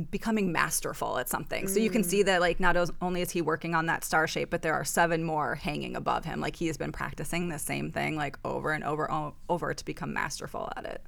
becoming 0.10 0.52
masterful 0.52 1.18
at 1.18 1.28
something. 1.28 1.66
Mm. 1.66 1.70
So 1.70 1.80
you 1.80 1.90
can 1.90 2.04
see 2.04 2.24
that 2.24 2.40
like 2.40 2.60
not 2.60 2.78
only 3.02 3.22
is 3.22 3.32
he 3.32 3.42
working 3.42 3.76
on 3.76 3.88
that 3.88 4.04
star 4.04 4.28
shape, 4.28 4.50
but 4.50 4.62
there 4.62 4.74
are 4.74 4.86
seven 4.86 5.24
more 5.24 5.56
hanging 5.56 5.96
above 5.96 6.26
him. 6.26 6.40
Like 6.40 6.56
he 6.56 6.68
has 6.68 6.78
been 6.78 6.92
practicing 6.92 7.50
the 7.50 7.60
same 7.60 7.92
thing 7.92 8.16
like 8.16 8.38
over 8.46 8.72
and 8.72 8.84
over 8.84 9.34
over 9.50 9.74
to 9.74 9.86
become 9.86 10.14
masterful 10.14 10.72
at 10.78 10.86
it. 10.86 11.02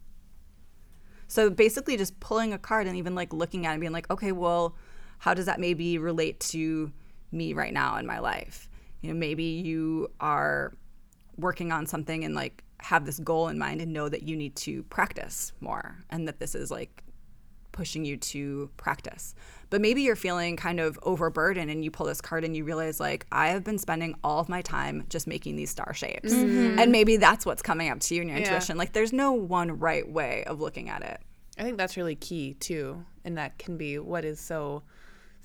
So 1.28 1.50
basically, 1.50 1.98
just 1.98 2.20
pulling 2.20 2.54
a 2.54 2.58
card 2.58 2.88
and 2.88 2.98
even 2.98 3.16
like 3.16 3.34
looking 3.34 3.66
at 3.66 3.72
it 3.72 3.74
and 3.74 3.82
being 3.82 3.94
like, 3.94 4.10
okay, 4.12 4.32
well, 4.32 4.76
how 5.20 5.34
does 5.34 5.46
that 5.46 5.60
maybe 5.60 5.98
relate 5.98 6.40
to 6.40 6.92
me 7.32 7.54
right 7.54 7.74
now 7.74 7.98
in 7.98 8.06
my 8.06 8.20
life? 8.20 8.70
You 9.02 9.10
know, 9.14 9.20
maybe 9.20 9.44
you 9.44 10.10
are 10.20 10.74
working 11.38 11.72
on 11.72 11.86
something 11.86 12.24
and 12.24 12.36
like 12.36 12.64
have 12.80 13.06
this 13.06 13.20
goal 13.20 13.48
in 13.48 13.58
mind 13.58 13.82
and 13.82 13.94
know 13.94 14.10
that 14.10 14.24
you 14.24 14.36
need 14.36 14.56
to 14.56 14.84
practice 14.84 15.54
more 15.62 15.98
and 16.10 16.28
that 16.28 16.40
this 16.40 16.54
is 16.56 16.70
like 16.70 17.03
pushing 17.74 18.06
you 18.06 18.16
to 18.16 18.70
practice. 18.78 19.36
But 19.70 19.82
maybe 19.82 20.04
you're 20.04 20.16
feeling 20.16 20.56
kind 20.56 20.80
of 20.80 20.98
overburdened 21.04 21.70
and 21.70 21.84
you 21.84 21.92
pull 21.92 22.06
this 22.06 22.22
card 22.22 22.46
and 22.46 22.56
you 22.56 22.64
realize 22.64 23.02
like 23.02 23.26
I 23.32 23.50
have 23.50 23.66
been 23.66 23.78
spending 23.78 24.16
all 24.24 24.40
of 24.40 24.48
my 24.48 24.62
time 24.62 25.04
just 25.10 25.28
making 25.28 25.58
these 25.58 25.72
star 25.72 25.94
shapes. 25.94 26.34
Mm-hmm. 26.34 26.80
And 26.80 26.92
maybe 26.92 27.18
that's 27.18 27.46
what's 27.46 27.62
coming 27.62 27.90
up 27.90 28.00
to 28.00 28.16
you 28.16 28.22
in 28.22 28.30
your 28.30 28.38
yeah. 28.38 28.46
intuition. 28.46 28.78
Like 28.78 28.94
there's 28.94 29.12
no 29.12 29.34
one 29.34 29.80
right 29.80 30.10
way 30.10 30.46
of 30.46 30.62
looking 30.62 30.90
at 30.90 31.02
it. 31.02 31.20
I 31.58 31.64
think 31.64 31.78
that's 31.78 31.98
really 31.98 32.16
key 32.16 32.54
too. 32.54 33.04
And 33.26 33.38
that 33.38 33.58
can 33.58 33.76
be 33.78 34.00
what 34.00 34.24
is 34.24 34.40
so 34.40 34.84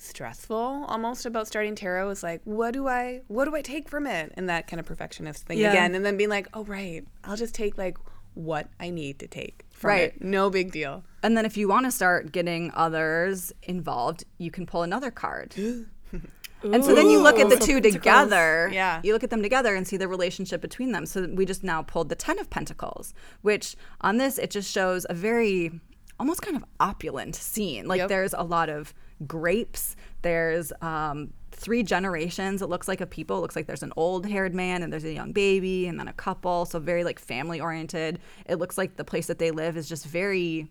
stressful 0.00 0.84
almost 0.86 1.26
about 1.26 1.48
starting 1.48 1.74
tarot 1.74 2.08
is 2.08 2.22
like 2.22 2.40
what 2.44 2.72
do 2.72 2.86
i 2.86 3.20
what 3.26 3.46
do 3.46 3.56
i 3.56 3.60
take 3.60 3.88
from 3.88 4.06
it 4.06 4.32
and 4.36 4.48
that 4.48 4.68
kind 4.68 4.78
of 4.78 4.86
perfectionist 4.86 5.44
thing 5.44 5.58
Yeah. 5.58 5.72
again 5.72 5.96
and 5.96 6.04
then 6.04 6.16
being 6.16 6.30
like 6.30 6.46
oh 6.54 6.62
right 6.62 7.04
i'll 7.24 7.36
just 7.36 7.52
take 7.52 7.76
like 7.76 7.98
what 8.38 8.68
i 8.78 8.88
need 8.88 9.18
to 9.18 9.26
take 9.26 9.64
from 9.70 9.88
Right. 9.90 10.02
it 10.14 10.22
no 10.22 10.48
big 10.50 10.70
deal 10.72 11.02
And 11.24 11.36
then 11.36 11.44
if 11.44 11.56
you 11.56 11.66
want 11.68 11.84
to 11.86 11.90
start 11.90 12.30
getting 12.32 12.70
others 12.74 13.52
involved, 13.64 14.24
you 14.38 14.50
can 14.52 14.64
pull 14.66 14.82
another 14.84 15.10
card. 15.10 15.48
and 16.62 16.84
so 16.84 16.94
then 16.94 17.08
you 17.10 17.20
look 17.20 17.38
at 17.38 17.48
the 17.50 17.56
two 17.56 17.80
together. 17.80 18.70
Yeah. 18.72 19.00
You 19.04 19.12
look 19.12 19.24
at 19.24 19.30
them 19.30 19.42
together 19.42 19.74
and 19.74 19.86
see 19.86 19.96
the 19.96 20.08
relationship 20.08 20.60
between 20.60 20.92
them. 20.92 21.06
So 21.06 21.26
we 21.40 21.44
just 21.44 21.62
now 21.64 21.82
pulled 21.82 22.08
the 22.08 22.14
10 22.16 22.38
of 22.38 22.50
pentacles, 22.50 23.14
which 23.42 23.76
on 24.00 24.16
this 24.18 24.38
it 24.38 24.50
just 24.50 24.70
shows 24.70 25.06
a 25.10 25.14
very 25.14 25.80
almost 26.20 26.40
kind 26.42 26.56
of 26.56 26.64
opulent 26.80 27.34
scene. 27.36 27.86
Like 27.86 27.98
Yep. 27.98 28.08
there's 28.08 28.34
a 28.34 28.42
lot 28.44 28.68
of 28.68 28.94
grapes, 29.26 29.96
there's 30.22 30.72
um 30.80 31.32
three 31.50 31.82
generations 31.82 32.62
it 32.62 32.68
looks 32.68 32.88
like 32.88 33.00
of 33.00 33.10
people 33.10 33.38
it 33.38 33.40
looks 33.40 33.56
like 33.56 33.66
there's 33.66 33.82
an 33.82 33.92
old 33.96 34.26
haired 34.26 34.54
man 34.54 34.82
and 34.82 34.92
there's 34.92 35.04
a 35.04 35.12
young 35.12 35.32
baby 35.32 35.86
and 35.86 35.98
then 35.98 36.08
a 36.08 36.12
couple 36.12 36.64
so 36.64 36.78
very 36.78 37.04
like 37.04 37.18
family 37.18 37.60
oriented 37.60 38.18
it 38.46 38.56
looks 38.56 38.76
like 38.78 38.96
the 38.96 39.04
place 39.04 39.26
that 39.26 39.38
they 39.38 39.50
live 39.50 39.76
is 39.76 39.88
just 39.88 40.06
very 40.06 40.68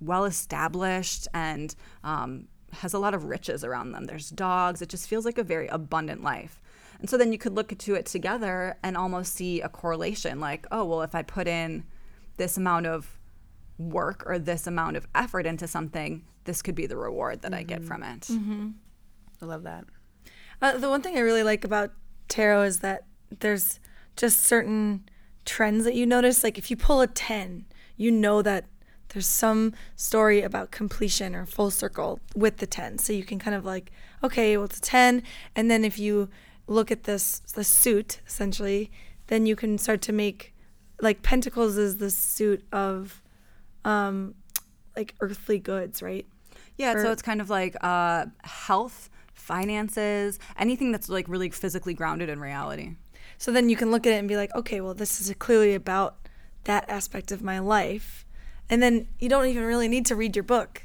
well 0.00 0.24
established 0.24 1.28
and 1.32 1.74
um, 2.04 2.48
has 2.72 2.94
a 2.94 2.98
lot 2.98 3.14
of 3.14 3.24
riches 3.24 3.64
around 3.64 3.92
them. 3.92 4.04
There's 4.04 4.30
dogs. 4.30 4.82
It 4.82 4.88
just 4.88 5.08
feels 5.08 5.24
like 5.24 5.38
a 5.38 5.44
very 5.44 5.68
abundant 5.68 6.22
life. 6.22 6.60
And 7.00 7.08
so 7.10 7.16
then 7.16 7.32
you 7.32 7.38
could 7.38 7.54
look 7.54 7.76
to 7.76 7.94
it 7.94 8.06
together 8.06 8.76
and 8.82 8.96
almost 8.96 9.34
see 9.34 9.60
a 9.60 9.68
correlation 9.68 10.40
like, 10.40 10.66
oh, 10.70 10.84
well, 10.84 11.02
if 11.02 11.14
I 11.14 11.22
put 11.22 11.48
in 11.48 11.84
this 12.36 12.56
amount 12.56 12.86
of 12.86 13.18
work 13.78 14.22
or 14.26 14.38
this 14.38 14.66
amount 14.66 14.96
of 14.96 15.06
effort 15.14 15.46
into 15.46 15.66
something, 15.66 16.24
this 16.44 16.62
could 16.62 16.74
be 16.74 16.86
the 16.86 16.96
reward 16.96 17.42
that 17.42 17.54
I 17.54 17.62
get 17.62 17.84
from 17.84 18.02
it. 18.02 18.28
i 19.40 19.44
love 19.44 19.64
that 19.64 19.84
Uh, 20.62 20.78
the 20.78 20.88
one 20.88 21.02
thing 21.02 21.16
I 21.16 21.20
really 21.20 21.42
like 21.42 21.64
about 21.64 21.90
tarot 22.28 22.62
is 22.62 22.78
that 22.78 23.04
there's 23.40 23.80
just 24.16 24.40
certain 24.40 25.04
trends 25.44 25.84
that 25.84 25.94
you 25.94 26.06
notice. 26.06 26.44
Like 26.44 26.56
if 26.56 26.70
you 26.70 26.76
pull 26.76 27.00
a 27.00 27.06
10, 27.06 27.66
you 27.96 28.10
know 28.10 28.40
that 28.42 28.66
there's 29.08 29.26
some 29.26 29.74
story 29.96 30.40
about 30.40 30.70
completion 30.70 31.34
or 31.34 31.44
full 31.44 31.70
circle 31.70 32.20
with 32.34 32.58
the 32.58 32.66
10. 32.66 32.98
So 32.98 33.12
you 33.12 33.24
can 33.24 33.38
kind 33.38 33.56
of 33.56 33.64
like, 33.64 33.90
okay, 34.22 34.56
well, 34.56 34.64
it's 34.64 34.78
a 34.78 34.82
10. 34.82 35.22
And 35.54 35.70
then 35.70 35.84
if 35.84 35.98
you 35.98 36.30
look 36.66 36.90
at 36.90 37.04
this, 37.04 37.40
the 37.40 37.64
suit 37.64 38.20
essentially, 38.26 38.90
then 39.26 39.46
you 39.46 39.56
can 39.56 39.76
start 39.78 40.00
to 40.02 40.12
make 40.12 40.54
like 41.00 41.22
Pentacles 41.22 41.76
is 41.76 41.96
the 41.96 42.10
suit 42.10 42.64
of 42.72 43.20
um, 43.84 44.34
like 44.96 45.14
earthly 45.20 45.58
goods, 45.58 46.00
right? 46.00 46.26
Yeah, 46.76 46.94
so 46.94 47.12
it's 47.12 47.22
kind 47.22 47.40
of 47.40 47.50
like 47.50 47.76
uh, 47.82 48.26
health, 48.44 49.10
finances, 49.34 50.38
anything 50.58 50.92
that's 50.92 51.08
like 51.08 51.28
really 51.28 51.50
physically 51.50 51.94
grounded 51.94 52.28
in 52.28 52.40
reality. 52.40 52.96
So 53.38 53.50
then 53.52 53.68
you 53.68 53.76
can 53.76 53.90
look 53.90 54.06
at 54.06 54.12
it 54.12 54.16
and 54.16 54.28
be 54.28 54.36
like, 54.36 54.54
okay, 54.54 54.80
well, 54.80 54.94
this 54.94 55.20
is 55.20 55.34
clearly 55.38 55.74
about 55.74 56.16
that 56.64 56.88
aspect 56.88 57.32
of 57.32 57.42
my 57.42 57.58
life. 57.58 58.24
And 58.70 58.82
then 58.82 59.08
you 59.18 59.28
don't 59.28 59.46
even 59.46 59.64
really 59.64 59.88
need 59.88 60.06
to 60.06 60.16
read 60.16 60.36
your 60.36 60.44
book 60.44 60.84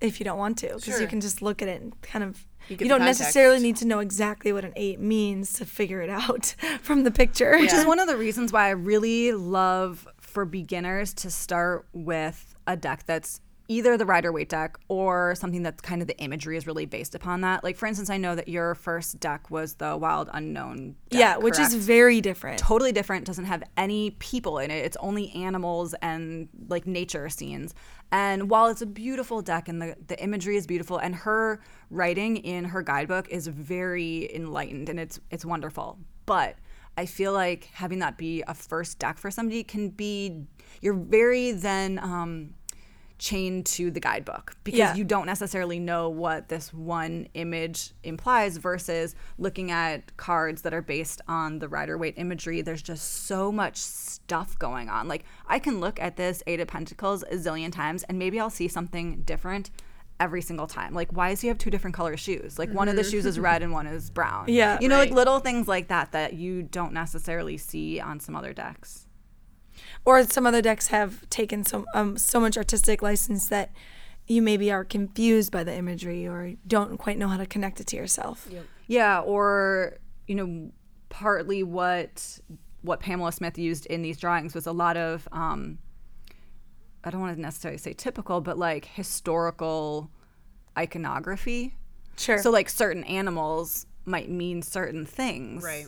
if 0.00 0.20
you 0.20 0.24
don't 0.24 0.38
want 0.38 0.58
to, 0.58 0.74
because 0.74 1.00
you 1.00 1.06
can 1.06 1.20
just 1.22 1.40
look 1.40 1.62
at 1.62 1.68
it 1.68 1.80
and 1.80 2.00
kind 2.02 2.22
of. 2.22 2.46
You 2.68 2.76
You, 2.80 2.88
don't 2.88 2.98
context. 2.98 3.20
necessarily 3.20 3.60
need 3.60 3.76
to 3.76 3.86
know 3.86 4.00
exactly 4.00 4.52
what 4.52 4.64
an 4.64 4.72
eight 4.74 4.98
means 4.98 5.52
to 5.54 5.64
figure 5.64 6.02
it 6.02 6.10
out 6.10 6.54
from 6.82 7.04
the 7.04 7.12
picture. 7.12 7.56
Which 7.58 7.72
is 7.72 7.86
one 7.86 8.00
of 8.00 8.08
the 8.08 8.16
reasons 8.16 8.52
why 8.52 8.66
I 8.66 8.70
really 8.70 9.30
love 9.32 10.06
for 10.20 10.44
beginners 10.44 11.14
to 11.14 11.30
start 11.30 11.86
with 11.92 12.54
a 12.66 12.76
deck 12.76 13.04
that's 13.06 13.40
either 13.68 13.96
the 13.96 14.06
Rider 14.06 14.32
Waite 14.32 14.48
deck 14.48 14.78
or 14.88 15.34
something 15.34 15.62
that's 15.62 15.80
kind 15.80 16.02
of 16.02 16.08
the 16.08 16.18
imagery 16.18 16.56
is 16.56 16.66
really 16.66 16.86
based 16.86 17.14
upon 17.14 17.40
that. 17.42 17.64
Like 17.64 17.76
for 17.76 17.86
instance, 17.86 18.10
I 18.10 18.16
know 18.16 18.34
that 18.34 18.48
your 18.48 18.74
first 18.74 19.20
deck 19.20 19.50
was 19.50 19.74
the 19.74 19.96
Wild 19.96 20.28
Unknown 20.32 20.96
deck, 21.10 21.20
yeah, 21.20 21.36
which 21.36 21.58
is 21.58 21.74
very 21.74 22.20
different. 22.20 22.58
totally 22.58 22.92
different 22.92 23.24
doesn't 23.24 23.44
have 23.44 23.62
any 23.76 24.10
people 24.12 24.58
in 24.58 24.70
it 24.70 24.84
it's 24.84 24.96
only 25.00 25.30
animals 25.32 25.94
and 26.02 26.48
like 26.68 26.86
nature 26.86 27.28
scenes 27.28 27.74
and 28.12 28.48
while 28.48 28.66
it's 28.66 28.82
a 28.82 28.86
beautiful 28.86 29.42
deck 29.42 29.68
and 29.68 29.82
the, 29.82 29.96
the 30.06 30.22
imagery 30.22 30.56
is 30.56 30.66
beautiful 30.66 30.98
and 30.98 31.14
her 31.14 31.60
writing 31.90 32.36
in 32.38 32.64
her 32.64 32.82
guidebook 32.82 33.28
is 33.28 33.46
very 33.46 34.32
enlightened 34.34 34.88
and 34.88 34.98
it's 35.00 35.20
it's 35.30 35.44
wonderful 35.44 35.98
but 36.24 36.56
i 36.96 37.04
feel 37.06 37.32
like 37.32 37.68
having 37.72 37.98
that 37.98 38.16
be 38.16 38.42
a 38.46 38.54
first 38.54 38.98
deck 38.98 39.18
for 39.18 39.30
somebody 39.30 39.62
can 39.62 39.88
be 39.88 40.44
you're 40.80 40.94
very 40.94 41.52
then 41.52 41.98
um 41.98 42.50
chained 43.18 43.64
to 43.64 43.90
the 43.90 44.00
guidebook 44.00 44.56
because 44.62 44.78
Yeah. 44.78 44.94
you 44.94 45.04
don't 45.04 45.26
necessarily 45.26 45.78
know 45.78 46.08
what 46.08 46.48
this 46.48 46.72
one 46.72 47.28
image 47.34 47.92
implies 48.02 48.58
versus 48.58 49.14
looking 49.38 49.70
at 49.70 50.16
cards 50.16 50.62
that 50.62 50.74
are 50.74 50.82
based 50.82 51.22
on 51.26 51.58
the 51.58 51.68
Rider 51.68 51.96
Waite 51.96 52.14
imagery. 52.18 52.60
There's 52.60 52.82
just 52.82 53.26
so 53.26 53.50
much 53.50 53.78
stuff 53.78 54.58
going 54.58 54.88
on. 54.90 55.08
Like 55.08 55.24
I 55.46 55.58
can 55.58 55.80
look 55.80 56.00
at 56.00 56.16
this 56.16 56.42
Eight 56.46 56.60
of 56.60 56.68
Pentacles 56.68 57.22
a 57.24 57.36
zillion 57.36 57.72
times 57.72 58.02
and 58.04 58.18
maybe 58.18 58.38
I'll 58.38 58.50
see 58.50 58.68
something 58.68 59.22
different 59.22 59.70
every 60.20 60.42
single 60.42 60.66
time. 60.66 60.92
Like 60.92 61.10
why 61.10 61.30
does 61.30 61.40
he 61.40 61.48
have 61.48 61.58
two 61.58 61.70
different 61.70 61.96
color 61.96 62.18
shoes? 62.18 62.58
Like 62.58 62.70
one 62.70 62.88
of 62.88 62.96
the 62.96 63.02
mm-hmm. 63.02 63.10
shoes 63.10 63.26
is 63.26 63.38
red 63.38 63.62
and 63.62 63.72
one 63.72 63.86
is 63.86 64.10
brown. 64.10 64.46
Yeah. 64.56 64.78
You 64.80 64.88
know, 64.88 64.98
like 64.98 65.10
little 65.10 65.40
things 65.40 65.66
like 65.68 65.88
that 65.88 66.12
that 66.12 66.34
you 66.34 66.62
don't 66.62 66.92
necessarily 66.92 67.56
see 67.56 67.98
on 67.98 68.20
some 68.20 68.36
other 68.36 68.52
decks. 68.52 69.05
Or 70.04 70.24
some 70.24 70.46
other 70.46 70.62
decks 70.62 70.88
have 70.88 71.28
taken 71.30 71.64
so 71.64 71.84
um, 71.94 72.16
so 72.16 72.40
much 72.40 72.56
artistic 72.56 73.02
license 73.02 73.48
that 73.48 73.70
you 74.26 74.42
maybe 74.42 74.72
are 74.72 74.84
confused 74.84 75.52
by 75.52 75.62
the 75.62 75.74
imagery 75.74 76.26
or 76.26 76.54
don't 76.66 76.98
quite 76.98 77.18
know 77.18 77.28
how 77.28 77.36
to 77.36 77.46
connect 77.46 77.80
it 77.80 77.86
to 77.88 77.96
yourself. 77.96 78.48
Yeah, 78.86 79.20
or 79.20 79.98
you 80.26 80.34
know, 80.34 80.70
partly 81.08 81.62
what 81.62 82.40
what 82.82 83.00
Pamela 83.00 83.32
Smith 83.32 83.58
used 83.58 83.86
in 83.86 84.02
these 84.02 84.18
drawings 84.18 84.54
was 84.54 84.66
a 84.66 84.72
lot 84.72 84.96
of 84.96 85.28
um, 85.32 85.78
I 87.04 87.10
don't 87.10 87.20
want 87.20 87.36
to 87.36 87.40
necessarily 87.40 87.78
say 87.78 87.92
typical, 87.92 88.40
but 88.40 88.58
like 88.58 88.84
historical 88.84 90.10
iconography. 90.76 91.76
Sure. 92.16 92.38
So 92.38 92.50
like 92.50 92.68
certain 92.68 93.04
animals 93.04 93.86
might 94.04 94.30
mean 94.30 94.62
certain 94.62 95.04
things, 95.06 95.62
Right. 95.62 95.86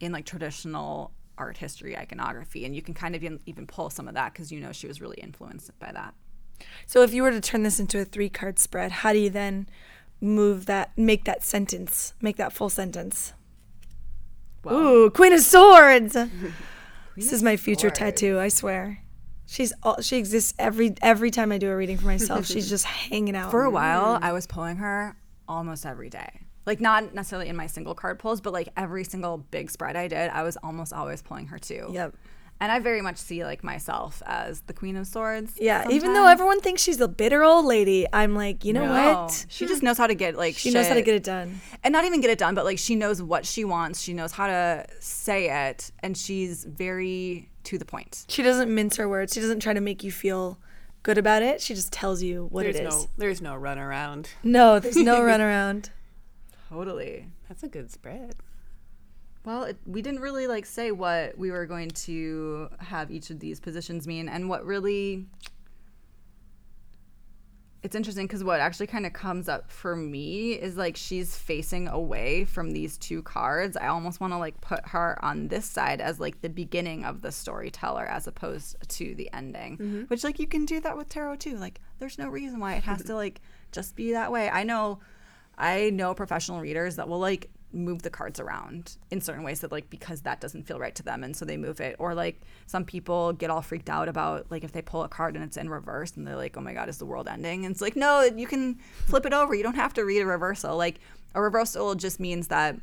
In 0.00 0.12
like 0.12 0.26
traditional 0.26 1.12
art 1.38 1.58
history 1.58 1.96
iconography, 1.96 2.64
and 2.64 2.74
you 2.74 2.82
can 2.82 2.94
kind 2.94 3.14
of 3.14 3.22
even, 3.22 3.66
pull 3.66 3.90
some 3.90 4.08
of 4.08 4.14
that 4.14 4.32
because 4.32 4.52
you 4.52 4.60
know 4.60 4.72
she 4.72 4.86
was 4.86 5.00
really 5.00 5.18
influenced 5.18 5.76
by 5.78 5.92
that. 5.92 6.14
So 6.86 7.02
if 7.02 7.12
you 7.12 7.22
were 7.22 7.30
to 7.30 7.40
turn 7.40 7.62
this 7.62 7.78
into 7.78 8.00
a 8.00 8.04
three 8.04 8.28
card 8.28 8.58
spread, 8.58 8.92
how 8.92 9.12
do 9.12 9.18
you 9.18 9.30
then 9.30 9.68
move 10.20 10.66
that, 10.66 10.96
make 10.96 11.24
that 11.24 11.44
sentence, 11.44 12.14
make 12.20 12.36
that 12.36 12.52
full 12.52 12.70
sentence? 12.70 13.32
Ooh, 14.70 15.10
Queen 15.10 15.32
of 15.32 15.40
Swords. 15.40 16.14
this 17.16 17.32
is 17.32 17.42
my 17.42 17.56
future 17.56 17.90
tattoo, 17.90 18.38
I 18.38 18.48
swear. 18.48 19.02
She's 19.46 19.72
all, 19.82 20.00
she 20.00 20.16
exists 20.16 20.54
every 20.58 20.94
every 21.00 21.30
time 21.30 21.52
I 21.52 21.58
do 21.58 21.70
a 21.70 21.76
reading 21.76 21.98
for 21.98 22.06
myself. 22.06 22.46
she's 22.46 22.68
just 22.70 22.84
hanging 22.84 23.36
out. 23.36 23.52
For 23.52 23.62
a 23.62 23.70
while, 23.70 24.18
mm. 24.18 24.22
I 24.22 24.32
was 24.32 24.46
pulling 24.46 24.78
her 24.78 25.16
almost 25.46 25.86
every 25.86 26.10
day. 26.10 26.45
Like 26.66 26.80
not 26.80 27.14
necessarily 27.14 27.48
in 27.48 27.56
my 27.56 27.66
single 27.68 27.94
card 27.94 28.18
pulls, 28.18 28.40
but 28.40 28.52
like 28.52 28.68
every 28.76 29.04
single 29.04 29.38
big 29.38 29.70
spread 29.70 29.96
I 29.96 30.08
did, 30.08 30.30
I 30.30 30.42
was 30.42 30.56
almost 30.58 30.92
always 30.92 31.22
pulling 31.22 31.46
her 31.46 31.58
too. 31.58 31.88
Yep. 31.92 32.14
And 32.58 32.72
I 32.72 32.78
very 32.78 33.02
much 33.02 33.18
see 33.18 33.44
like 33.44 33.62
myself 33.62 34.22
as 34.24 34.62
the 34.62 34.72
Queen 34.72 34.96
of 34.96 35.06
Swords. 35.06 35.52
Yeah, 35.58 35.86
even 35.90 36.14
though 36.14 36.26
everyone 36.26 36.60
thinks 36.62 36.80
she's 36.82 36.98
a 37.02 37.06
bitter 37.06 37.44
old 37.44 37.66
lady, 37.66 38.06
I'm 38.14 38.34
like, 38.34 38.64
you 38.64 38.72
know 38.72 38.86
No. 38.86 38.92
what? 39.24 39.44
She 39.50 39.66
just 39.66 39.82
knows 39.82 39.98
how 39.98 40.06
to 40.06 40.14
get 40.14 40.36
like 40.36 40.56
She 40.56 40.70
knows 40.70 40.88
how 40.88 40.94
to 40.94 41.02
get 41.02 41.14
it 41.14 41.22
done. 41.22 41.60
and 41.84 41.92
not 41.92 42.04
even 42.06 42.22
get 42.22 42.30
it 42.30 42.38
done, 42.38 42.54
but 42.54 42.64
like 42.64 42.78
she 42.78 42.96
knows 42.96 43.22
what 43.22 43.44
she 43.44 43.64
wants. 43.64 44.00
She 44.00 44.14
knows 44.14 44.32
how 44.32 44.46
to 44.46 44.86
say 45.00 45.50
it, 45.68 45.90
and 46.00 46.16
she's 46.16 46.64
very 46.64 47.50
to 47.64 47.76
the 47.78 47.84
point. 47.84 48.24
She 48.28 48.42
doesn't 48.42 48.74
mince 48.74 48.96
her 48.96 49.06
words. 49.08 49.34
She 49.34 49.40
doesn't 49.40 49.60
try 49.60 49.74
to 49.74 49.80
make 49.82 50.02
you 50.02 50.10
feel 50.10 50.58
good 51.02 51.18
about 51.18 51.42
it. 51.42 51.60
She 51.60 51.74
just 51.74 51.92
tells 51.92 52.22
you 52.22 52.46
what 52.50 52.62
there's 52.62 52.76
it 52.76 52.86
is. 52.86 52.94
no 53.04 53.10
there's 53.18 53.42
no 53.42 53.54
run 53.54 53.78
around 53.78 54.30
No, 54.42 54.78
there's 54.80 54.96
no 55.12 55.20
runaround. 55.20 55.90
Totally. 56.68 57.28
that's 57.48 57.62
a 57.62 57.68
good 57.68 57.90
spread 57.90 58.34
Well, 59.44 59.64
it, 59.64 59.76
we 59.86 60.02
didn't 60.02 60.20
really 60.20 60.46
like 60.46 60.66
say 60.66 60.90
what 60.90 61.38
we 61.38 61.50
were 61.50 61.66
going 61.66 61.90
to 61.90 62.68
have 62.78 63.10
each 63.10 63.30
of 63.30 63.38
these 63.40 63.60
positions 63.60 64.06
mean, 64.06 64.28
and 64.28 64.48
what 64.48 64.64
really. 64.64 65.26
It's 67.82 67.94
interesting 67.94 68.26
because 68.26 68.42
what 68.42 68.58
actually 68.58 68.88
kind 68.88 69.06
of 69.06 69.12
comes 69.12 69.48
up 69.48 69.70
for 69.70 69.94
me 69.94 70.54
is 70.54 70.76
like 70.76 70.96
she's 70.96 71.36
facing 71.36 71.86
away 71.86 72.44
from 72.44 72.72
these 72.72 72.98
two 72.98 73.22
cards. 73.22 73.76
I 73.76 73.86
almost 73.86 74.20
want 74.20 74.32
to 74.32 74.38
like 74.38 74.60
put 74.60 74.88
her 74.88 75.16
on 75.24 75.46
this 75.46 75.66
side 75.66 76.00
as 76.00 76.18
like 76.18 76.40
the 76.40 76.48
beginning 76.48 77.04
of 77.04 77.22
the 77.22 77.30
storyteller 77.30 78.04
as 78.04 78.26
opposed 78.26 78.76
to 78.88 79.14
the 79.14 79.32
ending. 79.32 79.78
Mm-hmm. 79.78 80.02
Which 80.04 80.24
like 80.24 80.40
you 80.40 80.48
can 80.48 80.64
do 80.64 80.80
that 80.80 80.96
with 80.96 81.08
tarot 81.08 81.36
too. 81.36 81.58
Like 81.58 81.80
there's 82.00 82.18
no 82.18 82.28
reason 82.28 82.58
why 82.58 82.74
it 82.74 82.82
has 82.82 83.04
to 83.04 83.14
like 83.14 83.40
just 83.70 83.94
be 83.94 84.10
that 84.12 84.32
way. 84.32 84.50
I 84.50 84.64
know 84.64 84.98
I 85.58 85.90
know 85.90 86.14
professional 86.14 86.60
readers 86.60 86.96
that 86.96 87.08
will 87.08 87.18
like 87.18 87.50
move 87.72 88.02
the 88.02 88.10
cards 88.10 88.40
around 88.40 88.96
in 89.10 89.20
certain 89.20 89.42
ways 89.42 89.60
that 89.60 89.72
like 89.72 89.90
because 89.90 90.22
that 90.22 90.40
doesn't 90.40 90.66
feel 90.66 90.78
right 90.78 90.94
to 90.94 91.02
them 91.02 91.22
and 91.24 91.36
so 91.36 91.44
they 91.44 91.56
move 91.56 91.80
it. 91.80 91.96
Or 91.98 92.14
like 92.14 92.40
some 92.66 92.84
people 92.84 93.32
get 93.32 93.50
all 93.50 93.62
freaked 93.62 93.90
out 93.90 94.08
about 94.08 94.50
like 94.50 94.64
if 94.64 94.72
they 94.72 94.82
pull 94.82 95.02
a 95.02 95.08
card 95.08 95.34
and 95.34 95.44
it's 95.44 95.56
in 95.56 95.68
reverse 95.68 96.16
and 96.16 96.26
they're 96.26 96.36
like 96.36 96.56
oh 96.56 96.60
my 96.60 96.72
god 96.72 96.88
is 96.88 96.98
the 96.98 97.06
world 97.06 97.28
ending? 97.28 97.64
And 97.64 97.72
it's 97.72 97.80
like 97.80 97.96
no 97.96 98.22
you 98.22 98.46
can 98.46 98.76
flip 99.06 99.26
it 99.26 99.32
over. 99.32 99.54
You 99.54 99.62
don't 99.62 99.74
have 99.74 99.94
to 99.94 100.04
read 100.04 100.20
a 100.20 100.26
reversal. 100.26 100.76
Like 100.76 101.00
a 101.34 101.42
reversal 101.42 101.94
just 101.94 102.20
means 102.20 102.48
that 102.48 102.76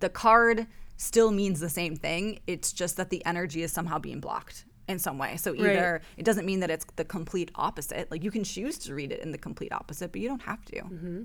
the 0.00 0.08
card 0.08 0.66
still 0.96 1.30
means 1.30 1.60
the 1.60 1.68
same 1.68 1.96
thing. 1.96 2.40
It's 2.46 2.72
just 2.72 2.96
that 2.96 3.10
the 3.10 3.24
energy 3.26 3.62
is 3.62 3.72
somehow 3.72 3.98
being 3.98 4.20
blocked 4.20 4.64
in 4.88 4.98
some 4.98 5.18
way. 5.18 5.36
So 5.36 5.54
either 5.54 6.02
it 6.16 6.24
doesn't 6.24 6.44
mean 6.44 6.60
that 6.60 6.70
it's 6.70 6.84
the 6.96 7.04
complete 7.04 7.50
opposite. 7.54 8.10
Like 8.10 8.22
you 8.22 8.30
can 8.30 8.44
choose 8.44 8.78
to 8.78 8.94
read 8.94 9.12
it 9.12 9.20
in 9.20 9.32
the 9.32 9.38
complete 9.38 9.72
opposite 9.72 10.12
but 10.12 10.20
you 10.20 10.28
don't 10.28 10.42
have 10.42 10.64
to 10.66 10.76
mm-hmm. 10.76 11.22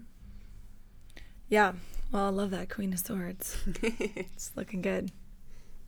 Yeah. 1.49 1.73
Well, 2.11 2.25
I 2.25 2.29
love 2.29 2.51
that 2.51 2.69
Queen 2.69 2.93
of 2.93 2.99
Swords. 2.99 3.57
it's 3.83 4.51
looking 4.55 4.81
good. 4.81 5.11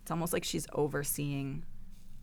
It's 0.01 0.11
almost 0.11 0.33
like 0.33 0.43
she's 0.43 0.67
overseeing 0.73 1.63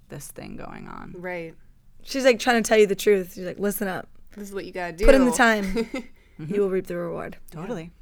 this 0.09 0.29
thing 0.29 0.57
going 0.57 0.89
on. 0.89 1.15
Right. 1.17 1.55
She's 2.03 2.25
like 2.25 2.39
trying 2.39 2.63
to 2.63 2.69
tell 2.69 2.79
you 2.79 2.87
the 2.87 2.95
truth. 2.95 3.35
She's 3.35 3.45
like, 3.45 3.59
listen 3.59 3.89
up. 3.89 4.09
This 4.37 4.49
is 4.49 4.55
what 4.55 4.65
you 4.67 4.73
gotta 4.73 4.93
do. 4.93 5.07
Put 5.07 5.15
in 5.15 5.25
the 5.25 5.33
time. 5.33 5.89
You 6.39 6.61
will 6.61 6.69
reap 6.69 6.87
the 6.87 6.99
reward. 6.99 7.39
Totally. 7.51 7.93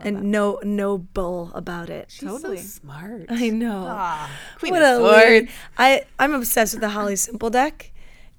And 0.00 0.32
no 0.32 0.58
no 0.62 0.96
bull 0.96 1.50
about 1.54 1.90
it. 1.90 2.10
She's 2.10 2.26
Totally. 2.26 2.56
so 2.56 2.62
smart. 2.62 3.26
I 3.28 3.50
know. 3.50 3.84
Ah, 3.90 4.30
Queen 4.58 4.72
what 4.72 4.80
of 4.82 4.88
a 4.88 4.96
Swords. 4.96 5.26
weird. 5.28 5.48
I 5.76 6.04
I'm 6.18 6.32
obsessed 6.32 6.72
with 6.72 6.80
the 6.80 6.88
Holly 6.88 7.14
Simple 7.14 7.50
deck, 7.50 7.92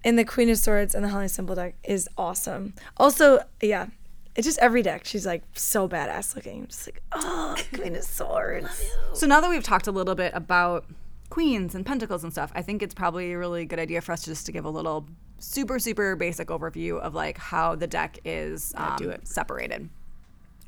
and 0.04 0.18
the 0.18 0.26
Queen 0.26 0.50
of 0.50 0.58
Swords 0.58 0.96
and 0.96 1.06
the 1.06 1.10
Holly 1.10 1.28
Simple 1.28 1.54
deck 1.54 1.76
is 1.84 2.10
awesome. 2.18 2.74
Also, 2.98 3.42
yeah, 3.62 3.90
it's 4.36 4.46
just 4.46 4.60
every 4.60 4.82
deck. 4.82 5.06
She's 5.06 5.26
like 5.26 5.44
so 5.54 5.88
badass 5.88 6.36
looking. 6.36 6.62
I'm 6.62 6.68
just 6.68 6.88
like, 6.88 7.02
oh, 7.12 7.56
Queen 7.74 7.96
of 7.96 8.04
Swords. 8.04 8.92
So 9.14 9.28
now 9.28 9.42
that 9.42 9.50
we've 9.50 9.64
talked 9.64 9.88
a 9.88 9.92
little 9.92 10.16
bit 10.16 10.32
about 10.36 10.86
queens 11.30 11.76
and 11.76 11.86
pentacles 11.86 12.24
and 12.24 12.32
stuff, 12.32 12.52
I 12.56 12.62
think 12.62 12.82
it's 12.82 12.94
probably 12.94 13.34
a 13.34 13.38
really 13.38 13.66
good 13.66 13.80
idea 13.80 14.02
for 14.02 14.12
us 14.12 14.26
just 14.26 14.46
to 14.48 14.52
give 14.52 14.66
a 14.66 14.70
little 14.70 15.08
super 15.40 15.78
super 15.78 16.16
basic 16.16 16.48
overview 16.48 17.00
of 17.00 17.14
like 17.14 17.38
how 17.38 17.76
the 17.76 17.88
deck 17.88 18.18
is 18.24 18.74
um, 18.78 18.96
do 18.98 19.10
it. 19.10 19.28
separated. 19.28 19.90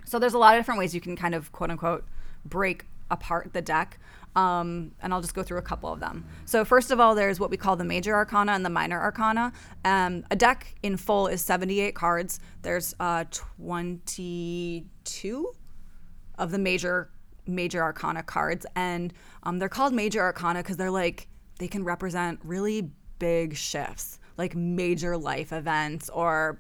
So 0.06 0.20
there's 0.20 0.34
a 0.34 0.38
lot 0.38 0.56
of 0.56 0.60
different 0.60 0.80
ways 0.80 0.94
you 0.94 1.02
can 1.02 1.16
kind 1.16 1.34
of 1.34 1.52
quote 1.52 1.72
unquote 1.72 2.06
break 2.44 2.86
apart 3.10 3.54
the 3.54 3.62
deck. 3.62 4.00
Um, 4.36 4.92
and 5.02 5.14
I'll 5.14 5.22
just 5.22 5.34
go 5.34 5.44
through 5.44 5.60
a 5.60 5.64
couple 5.64 5.94
of 5.94 6.02
them. 6.02 6.26
So 6.44 6.66
first 6.66 6.92
of 6.92 7.00
all, 7.00 7.16
there's 7.16 7.40
what 7.40 7.50
we 7.50 7.58
call 7.58 7.78
the 7.78 7.86
major 7.86 8.14
arcana 8.14 8.52
and 8.52 8.66
the 8.66 8.70
minor 8.70 9.00
arcana. 9.00 9.54
Um, 9.86 10.26
a 10.30 10.36
deck 10.36 10.76
in 10.84 10.98
full 10.98 11.28
is 11.28 11.42
78 11.42 11.96
cards. 11.96 12.42
There's 12.62 12.94
uh, 13.00 13.24
22 13.32 15.54
of 16.38 16.52
the 16.52 16.60
major 16.60 17.10
major 17.48 17.82
arcana 17.82 18.24
cards 18.24 18.66
and 18.76 19.14
um, 19.44 19.60
they're 19.60 19.70
called 19.70 19.94
major 19.94 20.22
arcana 20.22 20.60
because 20.60 20.78
they're 20.78 20.92
like 20.92 21.28
they 21.60 21.68
can 21.68 21.84
represent 21.84 22.40
really 22.44 22.90
big 23.20 23.56
shifts 23.56 24.20
like 24.38 24.56
major 24.56 25.16
life 25.16 25.54
events 25.54 26.10
or 26.10 26.60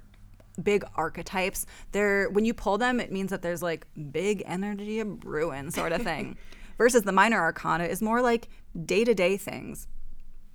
big 0.61 0.85
archetypes 0.95 1.65
they're 1.91 2.29
when 2.29 2.45
you 2.45 2.53
pull 2.53 2.77
them 2.77 2.99
it 2.99 3.11
means 3.11 3.29
that 3.29 3.41
there's 3.41 3.61
like 3.61 3.87
big 4.11 4.41
energy 4.45 4.99
of 4.99 5.19
brewing 5.19 5.71
sort 5.71 5.91
of 5.91 6.01
thing 6.01 6.37
versus 6.77 7.03
the 7.03 7.11
minor 7.11 7.39
arcana 7.39 7.85
is 7.85 8.01
more 8.01 8.21
like 8.21 8.49
day-to-day 8.85 9.37
things 9.37 9.87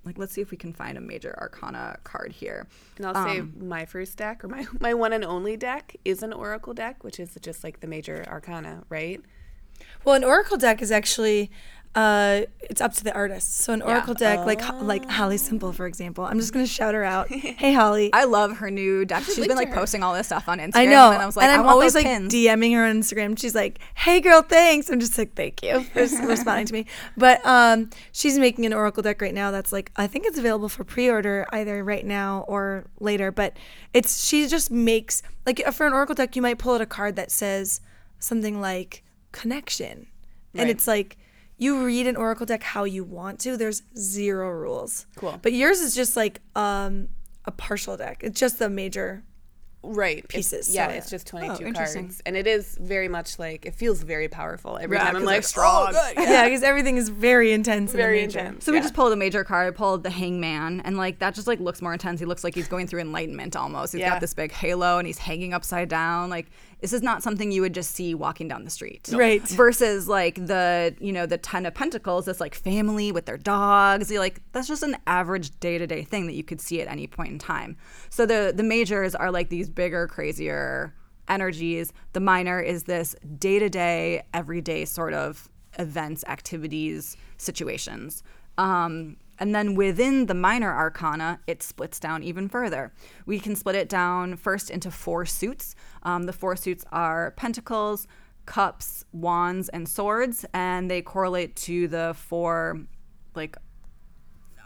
like 0.03 0.17
let's 0.17 0.33
see 0.33 0.41
if 0.41 0.51
we 0.51 0.57
can 0.57 0.73
find 0.73 0.97
a 0.97 1.01
major 1.01 1.35
arcana 1.39 1.97
card 2.03 2.31
here 2.31 2.67
And 2.97 3.05
I'll 3.05 3.25
say 3.25 3.39
um, 3.39 3.53
my 3.59 3.85
first 3.85 4.17
deck 4.17 4.43
or 4.43 4.47
my, 4.47 4.65
my 4.79 4.93
one 4.93 5.13
and 5.13 5.23
only 5.23 5.57
deck 5.57 5.95
is 6.03 6.23
an 6.23 6.33
Oracle 6.33 6.73
deck, 6.73 7.03
which 7.03 7.19
is 7.19 7.37
just 7.41 7.63
like 7.63 7.81
the 7.81 7.87
major 7.87 8.25
arcana, 8.27 8.83
right? 8.89 9.21
Well, 10.03 10.15
an 10.15 10.23
Oracle 10.23 10.57
deck 10.57 10.81
is 10.81 10.91
actually. 10.91 11.51
Uh, 11.93 12.43
it's 12.61 12.79
up 12.79 12.93
to 12.93 13.03
the 13.03 13.13
artist. 13.13 13.57
So 13.57 13.73
an 13.73 13.81
Oracle 13.81 14.13
deck, 14.13 14.45
like 14.45 14.61
like 14.81 15.09
Holly 15.09 15.37
Simple, 15.37 15.73
for 15.73 15.85
example. 15.87 16.23
I'm 16.23 16.39
just 16.39 16.53
gonna 16.53 16.65
shout 16.65 16.93
her 16.93 17.03
out. 17.03 17.27
Hey, 17.61 17.73
Holly. 17.73 18.09
i 18.13 18.23
love 18.23 18.57
her 18.57 18.71
new 18.71 19.03
deck 19.03 19.23
she's 19.23 19.45
been 19.45 19.57
like 19.57 19.73
posting 19.73 20.01
all 20.01 20.13
this 20.13 20.27
stuff 20.27 20.47
on 20.47 20.59
instagram 20.59 20.75
I 20.77 20.85
know, 20.85 21.11
and 21.11 21.21
i 21.21 21.25
was 21.25 21.35
like 21.35 21.43
and 21.43 21.51
I 21.51 21.55
I'm 21.55 21.65
want 21.65 21.73
always 21.73 21.93
those 21.93 22.03
like 22.05 22.11
pins. 22.13 22.33
DMing 22.33 22.73
her 22.75 22.85
on 22.85 23.01
Instagram. 23.01 23.37
She's 23.37 23.53
like, 23.53 23.79
"Hey, 23.93 24.21
girl, 24.21 24.41
thanks." 24.41 24.89
I'm 24.89 24.99
just 25.01 25.17
like, 25.17 25.33
"Thank 25.35 25.61
you 25.63 25.81
for 25.83 25.99
responding 26.27 26.65
to 26.67 26.73
me." 26.73 26.85
But 27.17 27.45
um, 27.45 27.89
she's 28.13 28.39
making 28.39 28.65
an 28.65 28.73
Oracle 28.73 29.03
deck 29.03 29.21
right 29.21 29.33
now. 29.33 29.51
That's 29.51 29.73
like, 29.73 29.91
I 29.97 30.07
think 30.07 30.25
it's 30.25 30.37
available 30.37 30.69
for 30.69 30.83
pre-order 30.85 31.45
either 31.51 31.83
right 31.83 32.05
now 32.05 32.45
or 32.47 32.85
later. 33.01 33.31
But 33.31 33.57
it's 33.93 34.23
she 34.25 34.47
just 34.47 34.71
makes 34.71 35.21
like 35.45 35.61
for 35.73 35.85
an 35.85 35.93
Oracle 35.93 36.15
deck, 36.15 36.35
you 36.37 36.41
might 36.41 36.57
pull 36.57 36.75
out 36.75 36.81
a 36.81 36.85
card 36.85 37.17
that 37.17 37.31
says 37.31 37.81
something 38.19 38.61
like 38.61 39.03
connection, 39.33 40.07
and 40.53 40.61
Right. 40.63 40.69
it's 40.69 40.87
like. 40.87 41.17
You 41.61 41.85
read 41.85 42.07
an 42.07 42.15
oracle 42.15 42.45
deck 42.45 42.63
how 42.63 42.83
you 42.85 43.03
want 43.03 43.39
to. 43.41 43.55
There's 43.55 43.83
zero 43.97 44.49
rules. 44.49 45.05
Cool. 45.15 45.39
But 45.41 45.53
yours 45.53 45.79
is 45.79 45.93
just 45.93 46.17
like 46.17 46.41
um, 46.55 47.07
a 47.45 47.51
partial 47.51 47.95
deck. 47.97 48.21
It's 48.23 48.39
just 48.39 48.57
the 48.59 48.69
major 48.69 49.23
Right. 49.83 50.19
It's- 50.19 50.27
Pieces, 50.35 50.75
yeah, 50.75 50.89
so, 50.89 50.93
it's 50.93 51.09
just 51.09 51.25
22 51.25 51.65
interesting. 51.65 52.03
cards. 52.03 52.21
And 52.27 52.37
it 52.37 52.45
is 52.45 52.77
very 52.79 53.07
much 53.07 53.39
like, 53.39 53.65
it 53.65 53.73
feels 53.73 54.03
very 54.03 54.27
powerful 54.27 54.77
every 54.79 54.95
Yeah, 54.95 55.05
time 55.05 55.15
I'm 55.15 55.23
like, 55.23 55.39
it's 55.39 55.47
strong. 55.47 55.95
yeah, 56.15 56.43
because 56.43 56.61
everything 56.61 56.97
is 56.97 57.09
very 57.09 57.51
intense. 57.51 57.91
Very 57.91 58.21
in 58.21 58.29
the 58.29 58.35
major. 58.35 58.39
intense. 58.41 58.65
So 58.65 58.71
we 58.71 58.77
yeah. 58.77 58.83
just 58.83 58.93
pulled 58.93 59.11
a 59.11 59.15
major 59.15 59.43
card. 59.43 59.67
I 59.67 59.75
pulled 59.75 60.03
the 60.03 60.11
Hangman, 60.11 60.81
and 60.81 60.97
like 60.97 61.17
that 61.17 61.33
just 61.33 61.47
like 61.47 61.59
looks 61.59 61.81
more 61.81 61.93
intense. 61.93 62.19
He 62.19 62.27
looks 62.27 62.43
like 62.43 62.53
he's 62.53 62.67
going 62.67 62.85
through 62.85 62.99
enlightenment 63.01 63.55
almost. 63.55 63.93
He's 63.93 64.01
Yeah. 64.01 64.09
got 64.11 64.21
this 64.21 64.35
big 64.35 64.51
halo, 64.51 64.99
and 64.99 65.07
he's 65.07 65.17
hanging 65.17 65.51
upside 65.51 65.89
down. 65.89 66.29
Like 66.29 66.51
this 66.81 66.93
is 66.93 67.01
not 67.01 67.23
something 67.23 67.51
you 67.51 67.61
would 67.61 67.73
just 67.73 67.91
see 67.91 68.13
walking 68.13 68.47
down 68.47 68.63
the 68.63 68.69
street, 68.69 69.07
Right. 69.11 69.41
Versus 69.41 70.07
like 70.07 70.35
the 70.35 70.95
you 70.99 71.13
know 71.13 71.25
the 71.25 71.37
Ten 71.37 71.65
of 71.65 71.73
Pentacles, 71.73 72.25
this 72.25 72.39
like 72.39 72.55
family 72.55 73.11
with 73.11 73.25
their 73.25 73.37
dogs. 73.37 74.11
You're 74.11 74.19
like 74.19 74.41
that's 74.51 74.67
just 74.67 74.83
an 74.83 74.97
average 75.07 75.57
day 75.59 75.77
to 75.77 75.87
day 75.87 76.03
thing 76.03 76.27
that 76.27 76.33
you 76.33 76.43
could 76.43 76.59
see 76.59 76.81
at 76.81 76.87
any 76.87 77.07
point 77.07 77.29
in 77.29 77.39
time. 77.39 77.77
So 78.09 78.25
the 78.25 78.51
the 78.55 78.63
majors 78.63 79.15
are 79.15 79.31
like 79.31 79.49
these 79.49 79.69
bigger, 79.69 80.07
crazier 80.07 80.93
energies. 81.29 81.93
The 82.13 82.19
minor 82.19 82.59
is 82.59 82.83
this 82.83 83.15
day 83.37 83.59
to 83.59 83.69
day, 83.69 84.23
everyday 84.33 84.85
sort 84.85 85.13
of 85.13 85.49
events, 85.79 86.23
activities, 86.27 87.15
situations. 87.37 88.23
Um, 88.57 89.17
and 89.41 89.55
then 89.55 89.73
within 89.73 90.27
the 90.27 90.35
minor 90.35 90.71
arcana, 90.71 91.39
it 91.47 91.63
splits 91.63 91.99
down 91.99 92.21
even 92.21 92.47
further. 92.47 92.93
We 93.25 93.39
can 93.39 93.55
split 93.55 93.73
it 93.73 93.89
down 93.89 94.35
first 94.35 94.69
into 94.69 94.91
four 94.91 95.25
suits. 95.25 95.73
Um, 96.03 96.23
the 96.23 96.31
four 96.31 96.55
suits 96.55 96.85
are 96.91 97.31
pentacles, 97.31 98.07
cups, 98.45 99.03
wands, 99.11 99.67
and 99.69 99.89
swords, 99.89 100.45
and 100.53 100.91
they 100.91 101.01
correlate 101.01 101.55
to 101.55 101.87
the 101.87 102.13
four 102.15 102.81
like 103.33 103.57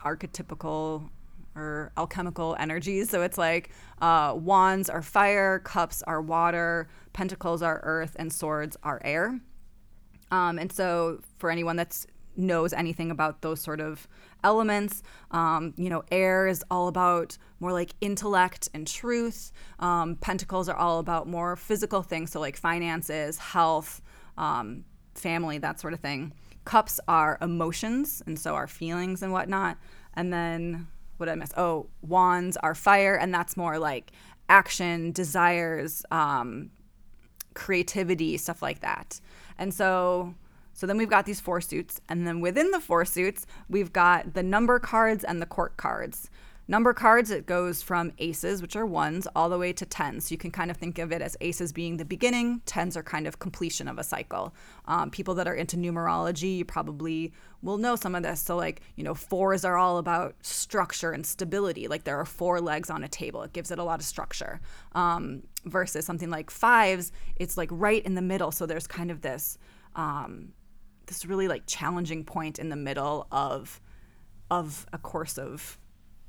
archetypical 0.03 1.09
or 1.55 1.93
alchemical 1.95 2.57
energies. 2.59 3.09
So 3.09 3.21
it's 3.21 3.37
like 3.37 3.69
uh, 4.01 4.33
wands 4.35 4.89
are 4.89 5.01
fire, 5.01 5.59
cups 5.59 6.03
are 6.03 6.21
water, 6.21 6.89
pentacles 7.13 7.61
are 7.61 7.79
earth, 7.83 8.17
and 8.19 8.31
swords 8.31 8.75
are 8.83 9.01
air. 9.05 9.39
Um, 10.31 10.59
and 10.59 10.69
so, 10.69 11.21
for 11.37 11.49
anyone 11.49 11.77
that's 11.77 12.07
knows 12.37 12.73
anything 12.73 13.11
about 13.11 13.41
those 13.41 13.61
sort 13.61 13.79
of 13.79 14.07
elements, 14.45 15.01
um, 15.31 15.73
you 15.75 15.89
know, 15.89 16.03
air 16.11 16.47
is 16.47 16.63
all 16.69 16.87
about 16.87 17.37
more 17.59 17.73
like 17.73 17.95
intellect 17.99 18.69
and 18.73 18.87
truth. 18.87 19.51
Um, 19.79 20.15
pentacles 20.15 20.69
are 20.69 20.77
all 20.77 20.99
about 20.99 21.27
more 21.27 21.55
physical 21.55 22.03
things, 22.03 22.31
so 22.31 22.39
like 22.39 22.55
finances, 22.55 23.39
health, 23.39 24.01
um, 24.37 24.85
family, 25.15 25.57
that 25.57 25.79
sort 25.79 25.93
of 25.93 25.99
thing. 25.99 26.31
Cups 26.63 26.99
are 27.07 27.37
emotions, 27.41 28.21
and 28.25 28.39
so 28.39 28.53
our 28.53 28.67
feelings 28.67 29.23
and 29.23 29.33
whatnot. 29.33 29.77
And 30.13 30.31
then 30.31 30.87
what 31.17 31.25
did 31.25 31.33
I 31.33 31.35
miss? 31.35 31.51
Oh, 31.57 31.87
wands 32.01 32.55
are 32.57 32.75
fire, 32.75 33.15
and 33.15 33.33
that's 33.33 33.57
more 33.57 33.79
like 33.79 34.11
action, 34.47 35.11
desires, 35.11 36.05
um, 36.11 36.69
creativity, 37.55 38.37
stuff 38.37 38.61
like 38.61 38.81
that. 38.81 39.19
And 39.57 39.73
so 39.73 40.35
so 40.75 40.85
then 40.85 40.97
we've 40.97 41.09
got 41.09 41.25
these 41.25 41.39
four 41.39 41.61
suits 41.61 42.01
and 42.09 42.27
then 42.27 42.41
within 42.41 42.69
the 42.71 42.81
four 42.81 43.05
suits, 43.05 43.47
we've 43.69 43.93
got 43.93 44.33
the 44.33 44.43
number 44.43 44.77
cards 44.77 45.23
and 45.23 45.41
the 45.41 45.45
court 45.45 45.77
cards. 45.77 46.29
Number 46.67 46.93
cards 46.93 47.29
it 47.29 47.45
goes 47.45 47.83
from 47.83 48.11
aces, 48.17 48.61
which 48.61 48.75
are 48.75 48.85
ones, 48.85 49.27
all 49.35 49.49
the 49.49 49.57
way 49.57 49.71
to 49.71 49.85
tens. 49.85 50.25
So 50.25 50.33
you 50.33 50.37
can 50.37 50.49
kind 50.49 50.71
of 50.71 50.77
think 50.77 50.97
of 50.97 51.11
it 51.11 51.21
as 51.21 51.37
aces 51.39 51.71
being 51.71 51.97
the 51.97 52.05
beginning, 52.05 52.61
tens 52.65 52.97
are 52.97 53.03
kind 53.03 53.27
of 53.27 53.37
completion 53.37 53.87
of 53.87 53.99
a 53.99 54.03
cycle. 54.03 54.53
Um, 54.85 55.11
people 55.11 55.35
that 55.35 55.47
are 55.47 55.53
into 55.53 55.77
numerology, 55.77 56.57
you 56.57 56.65
probably 56.65 57.33
will 57.61 57.77
know 57.77 57.95
some 57.95 58.15
of 58.15 58.23
this. 58.23 58.41
So 58.41 58.57
like, 58.57 58.81
you 58.95 59.03
know, 59.03 59.13
fours 59.13 59.63
are 59.63 59.77
all 59.77 59.99
about 59.99 60.35
structure 60.41 61.11
and 61.11 61.25
stability. 61.25 61.87
Like 61.87 62.03
there 62.03 62.19
are 62.19 62.25
four 62.25 62.59
legs 62.59 62.89
on 62.89 63.03
a 63.03 63.07
table. 63.07 63.43
It 63.43 63.53
gives 63.53 63.69
it 63.69 63.79
a 63.79 63.83
lot 63.83 63.99
of 63.99 64.05
structure. 64.05 64.59
Um, 64.93 65.43
versus 65.65 66.05
something 66.05 66.29
like 66.29 66.51
fives, 66.51 67.11
it's 67.37 67.57
like 67.57 67.69
right 67.71 68.03
in 68.05 68.15
the 68.15 68.21
middle. 68.21 68.51
So 68.51 68.65
there's 68.65 68.87
kind 68.87 69.09
of 69.09 69.21
this 69.21 69.57
um, 69.95 70.49
this 71.07 71.25
really 71.25 71.47
like 71.47 71.63
challenging 71.67 72.23
point 72.23 72.59
in 72.59 72.69
the 72.69 72.75
middle 72.75 73.27
of 73.31 73.81
of 74.51 74.85
a 74.93 74.97
course 74.97 75.37
of 75.37 75.79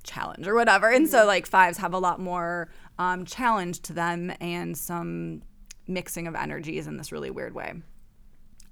challenge 0.03 0.47
or 0.47 0.55
whatever. 0.55 0.91
And 0.91 1.09
so 1.09 1.27
like 1.27 1.47
fives 1.47 1.79
have 1.79 1.93
a 1.93 1.99
lot 1.99 2.21
more 2.21 2.69
um, 2.99 3.25
challenge 3.25 3.81
to 3.83 3.93
them 3.93 4.33
and 4.41 4.77
some 4.77 5.43
mixing 5.87 6.27
of 6.27 6.35
energies 6.35 6.87
in 6.87 6.97
this 6.97 7.13
really 7.13 7.31
weird 7.31 7.55
way. 7.55 7.75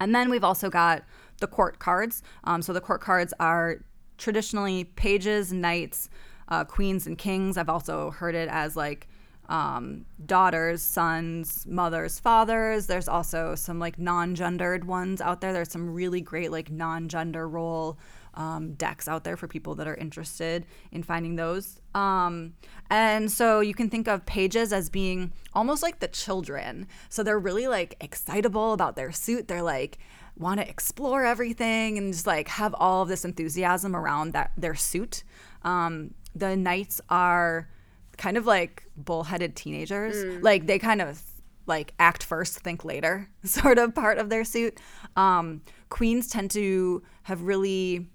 And 0.01 0.15
then 0.15 0.31
we've 0.31 0.45
also 0.45 0.71
got 0.71 1.05
the 1.41 1.47
court 1.47 1.79
cards. 1.79 2.23
Um, 2.45 2.63
so 2.63 2.73
the 2.73 2.81
court 2.81 3.01
cards 3.01 3.35
are 3.39 3.79
traditionally 4.19 4.85
pages, 4.85 5.53
knights, 5.53 6.09
uh, 6.49 6.65
queens, 6.65 7.07
and 7.07 7.19
kings. 7.19 7.57
I've 7.57 7.69
also 7.69 8.11
heard 8.11 8.35
it 8.35 8.49
as 8.49 8.77
like 8.77 9.09
um, 9.49 10.07
daughters, 10.25 10.83
sons, 10.83 11.67
mothers, 11.69 12.19
fathers. 12.19 12.87
There's 12.87 13.09
also 13.09 13.55
some 13.55 13.79
like 13.79 13.99
non 13.99 14.35
gendered 14.35 14.85
ones 14.85 15.21
out 15.21 15.41
there. 15.41 15.53
There's 15.53 15.71
some 15.71 15.93
really 15.93 16.21
great 16.21 16.51
like 16.51 16.71
non 16.71 17.09
gender 17.09 17.49
role 17.49 17.99
um, 18.35 18.73
decks 18.75 19.07
out 19.07 19.25
there 19.25 19.37
for 19.37 19.47
people 19.47 19.75
that 19.77 19.87
are 19.87 19.95
interested 19.95 20.67
in 20.91 21.03
finding 21.03 21.37
those. 21.37 21.81
Um, 21.95 22.55
and 22.91 23.31
so 23.31 23.61
you 23.61 23.75
can 23.75 23.91
think 23.91 24.09
of 24.09 24.27
pages 24.27 24.73
as 24.73 24.91
being 24.91 25.33
almost 25.53 25.83
like 25.83 26.01
the 26.01 26.09
children. 26.09 26.89
So 27.09 27.23
they're 27.23 27.39
really 27.39 27.69
like 27.69 27.97
excitable 28.01 28.73
about 28.73 28.97
their 28.97 29.13
suit. 29.13 29.49
They're 29.49 29.63
like, 29.63 29.99
want 30.37 30.59
to 30.61 30.69
explore 30.69 31.25
everything 31.25 31.97
and 31.97 32.13
just 32.13 32.27
like 32.27 32.49
have 32.49 32.75
all 32.79 33.03
of 33.03 33.09
this 33.09 33.25
enthusiasm 33.25 33.95
around 33.95 34.33
that 34.33 34.51
their 34.57 34.75
suit. 34.75 35.23
Um, 35.63 36.15
the 36.35 36.57
knights 36.57 37.01
are 37.09 37.69
kind 38.17 38.37
of 38.37 38.47
like 38.47 38.85
bullheaded 38.97 39.57
teenagers. 39.57 40.43
Like 40.43 40.67
they 40.67 40.79
kind 40.79 41.01
of 41.03 41.21
like 41.67 41.95
act 41.99 42.23
first, 42.23 42.59
think 42.61 42.85
later, 42.85 43.29
sort 43.45 43.79
of 43.79 43.95
part 43.95 44.19
of 44.19 44.29
their 44.31 44.45
suit. 44.45 44.79
Um, 45.17 45.62
queens 45.89 46.29
tend 46.29 46.51
to 46.53 47.03
have 47.25 47.43
really 47.43 48.09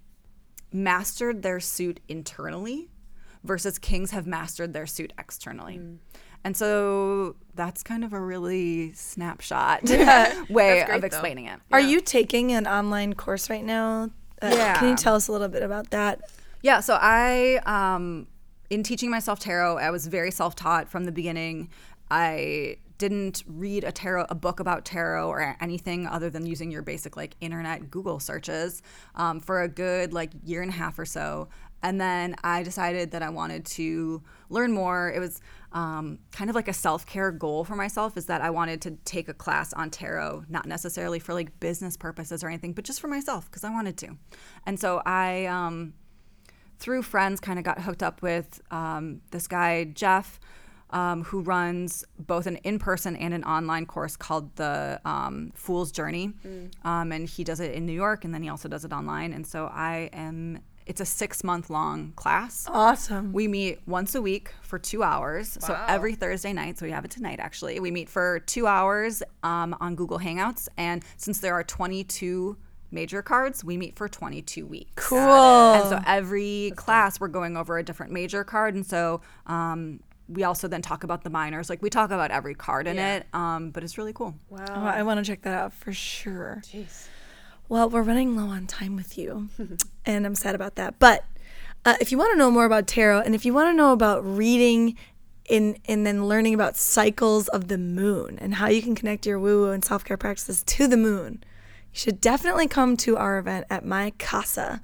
mastered 0.71 1.41
their 1.41 1.59
suit 1.59 1.99
internally 2.07 2.89
versus 3.43 3.79
kings 3.79 4.11
have 4.11 4.27
mastered 4.27 4.73
their 4.73 4.85
suit 4.85 5.13
externally. 5.17 5.79
And 6.43 6.55
so 6.55 7.35
that's 7.55 7.83
kind 7.83 8.03
of 8.03 8.13
a 8.13 8.19
really 8.19 8.93
snapshot 8.93 9.83
way 9.89 10.45
great, 10.49 10.89
of 10.89 11.01
though. 11.01 11.07
explaining 11.07 11.45
it. 11.45 11.59
Are 11.71 11.79
you 11.81 12.01
taking 12.01 12.51
an 12.51 12.67
online 12.67 13.13
course 13.13 13.49
right 13.49 13.63
now? 13.63 14.11
Uh, 14.41 14.49
Yeah. 14.53 14.77
Can 14.79 14.89
you 14.89 14.95
tell 14.95 15.15
us 15.15 15.27
a 15.27 15.31
little 15.31 15.47
bit 15.49 15.63
about 15.63 15.89
that? 15.91 16.21
Yeah, 16.61 16.81
so 16.81 16.97
I 16.99 17.59
um 17.65 18.27
in 18.69 18.83
teaching 18.83 19.09
myself 19.09 19.39
tarot, 19.39 19.77
I 19.77 19.89
was 19.89 20.07
very 20.07 20.31
self-taught 20.31 20.89
from 20.89 21.05
the 21.05 21.11
beginning. 21.11 21.69
I 22.11 22.77
didn't 22.97 23.43
read 23.47 23.85
a 23.85 23.91
tarot 23.91 24.25
a 24.29 24.35
book 24.35 24.59
about 24.59 24.83
tarot 24.83 25.27
or 25.27 25.55
anything 25.61 26.05
other 26.05 26.29
than 26.29 26.45
using 26.45 26.69
your 26.69 26.81
basic 26.81 27.15
like 27.15 27.35
internet 27.39 27.89
Google 27.89 28.19
searches 28.19 28.81
um, 29.15 29.39
for 29.39 29.61
a 29.61 29.69
good 29.69 30.13
like 30.13 30.31
year 30.43 30.61
and 30.61 30.69
a 30.69 30.73
half 30.73 30.99
or 30.99 31.05
so. 31.05 31.47
And 31.81 31.99
then 31.99 32.35
I 32.43 32.61
decided 32.61 33.11
that 33.11 33.23
I 33.23 33.29
wanted 33.29 33.65
to 33.67 34.21
learn 34.49 34.73
more. 34.73 35.09
It 35.15 35.19
was 35.19 35.39
um, 35.71 36.19
kind 36.31 36.49
of 36.49 36.55
like 36.55 36.67
a 36.67 36.73
self 36.73 37.05
care 37.05 37.31
goal 37.31 37.63
for 37.63 37.75
myself 37.75 38.17
is 38.17 38.25
that 38.25 38.41
I 38.41 38.49
wanted 38.49 38.81
to 38.81 38.91
take 39.05 39.29
a 39.29 39.33
class 39.33 39.71
on 39.71 39.89
tarot, 39.89 40.43
not 40.49 40.65
necessarily 40.65 41.19
for 41.19 41.33
like 41.33 41.57
business 41.61 41.95
purposes 41.95 42.43
or 42.43 42.49
anything, 42.49 42.73
but 42.73 42.83
just 42.83 42.99
for 42.99 43.07
myself 43.07 43.45
because 43.45 43.63
I 43.63 43.69
wanted 43.69 43.97
to. 43.99 44.17
And 44.65 44.77
so 44.77 45.01
I, 45.05 45.45
um, 45.45 45.93
through 46.79 47.03
friends, 47.03 47.39
kind 47.39 47.59
of 47.59 47.65
got 47.65 47.81
hooked 47.81 48.01
up 48.01 48.21
with 48.21 48.61
um, 48.71 49.21
this 49.31 49.47
guy, 49.47 49.83
Jeff, 49.83 50.39
um, 50.91 51.23
who 51.23 51.41
runs 51.41 52.03
both 52.17 52.47
an 52.47 52.55
in 52.57 52.79
person 52.79 53.15
and 53.15 53.33
an 53.33 53.43
online 53.43 53.85
course 53.85 54.15
called 54.15 54.55
the 54.55 54.99
um, 55.05 55.51
Fool's 55.53 55.91
Journey. 55.91 56.33
Um, 56.83 57.11
and 57.11 57.27
he 57.27 57.43
does 57.43 57.59
it 57.59 57.73
in 57.73 57.85
New 57.85 57.93
York 57.93 58.25
and 58.25 58.33
then 58.33 58.41
he 58.41 58.49
also 58.49 58.67
does 58.67 58.85
it 58.85 58.91
online. 58.91 59.33
And 59.33 59.45
so 59.45 59.69
I 59.71 60.09
am, 60.13 60.59
it's 60.87 60.99
a 60.99 61.05
six 61.05 61.43
month 61.43 61.69
long 61.69 62.13
class. 62.15 62.65
Awesome. 62.67 63.33
We 63.33 63.47
meet 63.47 63.79
once 63.85 64.15
a 64.15 64.21
week 64.21 64.51
for 64.61 64.79
two 64.79 65.03
hours. 65.03 65.57
So 65.61 65.77
every 65.87 66.15
Thursday 66.15 66.53
night, 66.53 66.79
so 66.79 66.85
we 66.85 66.91
have 66.91 67.05
it 67.05 67.11
tonight 67.11 67.39
actually, 67.39 67.79
we 67.79 67.91
meet 67.91 68.09
for 68.09 68.39
two 68.39 68.65
hours 68.65 69.21
um, 69.43 69.75
on 69.79 69.95
Google 69.95 70.17
Hangouts. 70.17 70.67
And 70.77 71.03
since 71.17 71.39
there 71.39 71.53
are 71.53 71.63
22 71.63 72.57
major 72.91 73.21
cards, 73.21 73.63
we 73.63 73.77
meet 73.77 73.95
for 73.95 74.07
22 74.07 74.65
weeks. 74.65 74.91
Cool. 74.95 75.19
And 75.19 75.89
so 75.89 76.01
every 76.05 76.73
class, 76.75 77.19
we're 77.19 77.27
going 77.27 77.57
over 77.57 77.77
a 77.77 77.83
different 77.83 78.11
major 78.11 78.43
card. 78.43 78.75
And 78.75 78.85
so 78.85 79.21
um, 79.47 79.99
we 80.27 80.43
also 80.43 80.67
then 80.67 80.81
talk 80.81 81.03
about 81.03 81.23
the 81.23 81.29
minors. 81.29 81.69
Like 81.69 81.81
we 81.81 81.89
talk 81.89 82.11
about 82.11 82.31
every 82.31 82.53
card 82.53 82.87
in 82.87 82.99
it, 82.99 83.25
um, 83.33 83.71
but 83.71 83.83
it's 83.83 83.97
really 83.97 84.13
cool. 84.13 84.35
Oh, 84.51 84.83
I 84.83 85.03
want 85.03 85.23
to 85.23 85.29
check 85.29 85.41
that 85.41 85.53
out 85.53 85.73
for 85.73 85.91
sure. 85.91 86.61
Well, 87.67 87.89
we're 87.89 88.03
running 88.03 88.35
low 88.35 88.47
on 88.47 88.65
time 88.65 88.95
with 88.95 89.17
you, 89.17 89.49
and 90.05 90.25
I'm 90.25 90.35
sad 90.35 90.55
about 90.55 90.75
that. 90.75 90.97
But 90.97 91.25
uh, 91.85 91.95
if 92.01 92.11
you 92.11 92.17
want 92.17 92.31
to 92.33 92.37
know 92.37 92.49
more 92.49 92.65
about 92.65 92.87
tarot, 92.87 93.21
and 93.21 93.35
if 93.35 93.45
you 93.45 93.53
want 93.53 93.69
to 93.69 93.73
know 93.73 93.91
about 93.91 94.25
reading, 94.25 94.95
in 95.49 95.77
and 95.85 96.05
then 96.05 96.27
learning 96.27 96.53
about 96.53 96.77
cycles 96.77 97.47
of 97.49 97.67
the 97.67 97.77
moon 97.77 98.37
and 98.39 98.55
how 98.55 98.69
you 98.69 98.81
can 98.81 98.95
connect 98.95 99.25
your 99.25 99.39
woo 99.39 99.63
woo 99.63 99.71
and 99.71 99.83
self 99.83 100.05
care 100.05 100.17
practices 100.17 100.63
to 100.63 100.87
the 100.87 100.97
moon, 100.97 101.43
you 101.93 101.99
should 101.99 102.21
definitely 102.21 102.67
come 102.67 102.97
to 102.97 103.17
our 103.17 103.37
event 103.39 103.65
at 103.69 103.85
my 103.85 104.11
casa. 104.17 104.81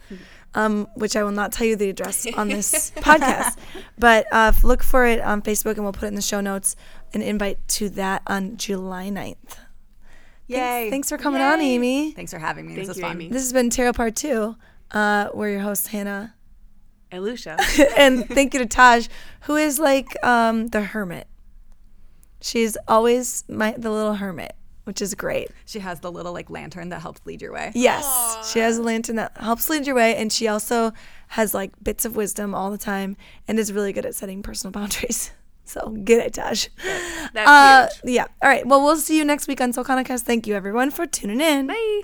Um, 0.54 0.88
which 0.96 1.18
I 1.18 1.24
will 1.26 1.32
not 1.32 1.52
tell 1.52 1.68
you 1.68 1.76
the 1.76 1.90
address 1.90 2.26
on 2.38 2.48
this 2.48 2.92
podcast, 2.96 3.58
but 4.00 4.26
uh, 4.32 4.54
look 4.64 4.84
for 4.84 5.06
it 5.06 5.20
on 5.20 5.42
Facebook 5.42 5.74
and 5.74 5.84
we'll 5.84 5.92
put 5.92 6.06
it 6.06 6.08
in 6.08 6.16
the 6.16 6.22
show 6.22 6.40
notes. 6.40 6.78
An 7.14 7.22
invite 7.22 7.68
to 7.68 7.90
that 7.90 8.22
on 8.26 8.56
July 8.56 9.10
9th. 9.10 9.58
Yay. 10.48 10.58
Thanks, 10.58 10.92
thanks 10.92 11.10
for 11.10 11.18
coming 11.18 11.42
on, 11.42 11.60
Amy. 11.60 12.12
Thanks 12.12 12.32
for 12.32 12.40
having 12.40 12.68
me. 12.68 12.76
Thank 12.76 12.88
this 12.88 12.96
is 12.96 13.02
you, 13.02 13.04
fun. 13.04 13.16
Amy. 13.18 13.30
This 13.30 13.42
has 13.42 13.52
been 13.52 13.70
Tarot 13.70 13.94
Part 13.94 14.16
2. 14.16 14.56
Uh, 14.92 15.30
we're 15.34 15.50
your 15.50 15.60
hosts, 15.62 15.88
Hannah. 15.88 16.36
And 17.12 17.24
Lucia. 17.24 17.58
and 17.98 18.28
thank 18.28 18.54
you 18.54 18.60
to 18.60 18.66
Taj, 18.66 19.08
who 19.42 19.56
is 19.56 19.80
like 19.80 20.16
um, 20.24 20.68
the 20.68 20.82
hermit. 20.82 21.28
She's 22.42 22.78
always 22.88 23.44
my 23.50 23.74
the 23.78 23.90
little 23.90 24.14
hermit, 24.14 24.56
which 24.86 25.02
is 25.02 25.14
great. 25.14 25.50
She 25.66 25.80
has 25.80 26.00
the 26.00 26.12
little 26.12 26.32
like 26.34 26.50
lantern 26.50 26.90
that 26.90 27.02
helps 27.02 27.22
lead 27.26 27.42
your 27.42 27.52
way. 27.54 27.72
Yes, 27.76 28.50
she 28.52 28.60
has 28.60 28.78
a 28.78 28.82
lantern 28.82 29.18
that 29.18 29.38
helps 29.38 29.70
lead 29.70 29.86
your 29.86 29.96
way, 29.96 30.16
and 30.16 30.32
she 30.34 30.48
also 30.48 30.92
has 31.30 31.54
like 31.54 31.72
bits 31.84 32.06
of 32.06 32.16
wisdom 32.16 32.56
all 32.56 32.72
the 32.72 32.78
time, 32.78 33.18
and 33.48 33.60
is 33.60 33.72
really 33.74 33.92
good 33.94 34.06
at 34.06 34.16
setting 34.16 34.42
personal 34.42 34.72
boundaries. 34.72 35.32
So 35.68 35.90
good 35.90 36.22
at 36.24 36.34
Taj. 36.34 36.68
That's 37.34 37.50
Uh, 37.50 37.88
huge. 38.04 38.14
yeah. 38.16 38.26
All 38.44 38.50
right. 38.50 38.66
Well, 38.68 38.84
we'll 38.84 38.98
see 38.98 39.18
you 39.18 39.26
next 39.26 39.48
week 39.48 39.60
on 39.62 39.74
Solcana 39.74 40.06
Cast. 40.06 40.24
Thank 40.26 40.46
you, 40.46 40.54
everyone, 40.54 40.92
for 40.92 41.08
tuning 41.08 41.42
in. 41.42 41.66
Bye. 41.68 42.02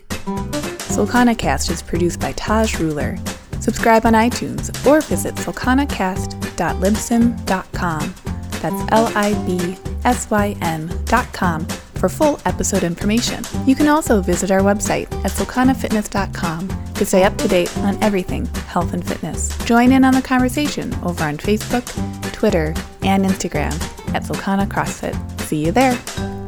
Solcana 0.89 1.37
Cast 1.37 1.69
is 1.69 1.83
produced 1.83 2.19
by 2.19 2.31
Taj 2.31 2.79
Ruler. 2.79 3.17
Subscribe 3.59 4.07
on 4.07 4.13
iTunes 4.13 4.71
or 4.87 5.01
visit 5.01 5.35
solcanacast.libsyn.com. 5.35 8.13
That's 8.61 8.91
L 8.91 9.11
I 9.15 9.33
B 9.45 9.77
S 10.05 10.29
Y 10.31 10.55
N 10.61 10.91
dot 11.05 11.31
com 11.33 11.67
for 12.01 12.09
full 12.09 12.39
episode 12.45 12.83
information. 12.83 13.43
You 13.67 13.75
can 13.75 13.87
also 13.87 14.21
visit 14.21 14.49
our 14.49 14.61
website 14.61 15.09
at 15.23 15.31
solcanafitness.com 15.31 16.93
to 16.95 17.05
stay 17.05 17.23
up 17.23 17.37
to 17.37 17.47
date 17.47 17.77
on 17.77 18.01
everything 18.03 18.47
health 18.67 18.93
and 18.93 19.07
fitness. 19.07 19.55
Join 19.65 19.91
in 19.91 20.03
on 20.03 20.15
the 20.15 20.21
conversation 20.21 20.91
over 21.03 21.23
on 21.23 21.37
Facebook, 21.37 21.85
Twitter, 22.33 22.73
and 23.03 23.23
Instagram 23.23 23.73
at 24.15 24.23
Solcana 24.23 24.67
CrossFit. 24.67 25.15
See 25.41 25.63
you 25.63 25.71
there. 25.71 26.40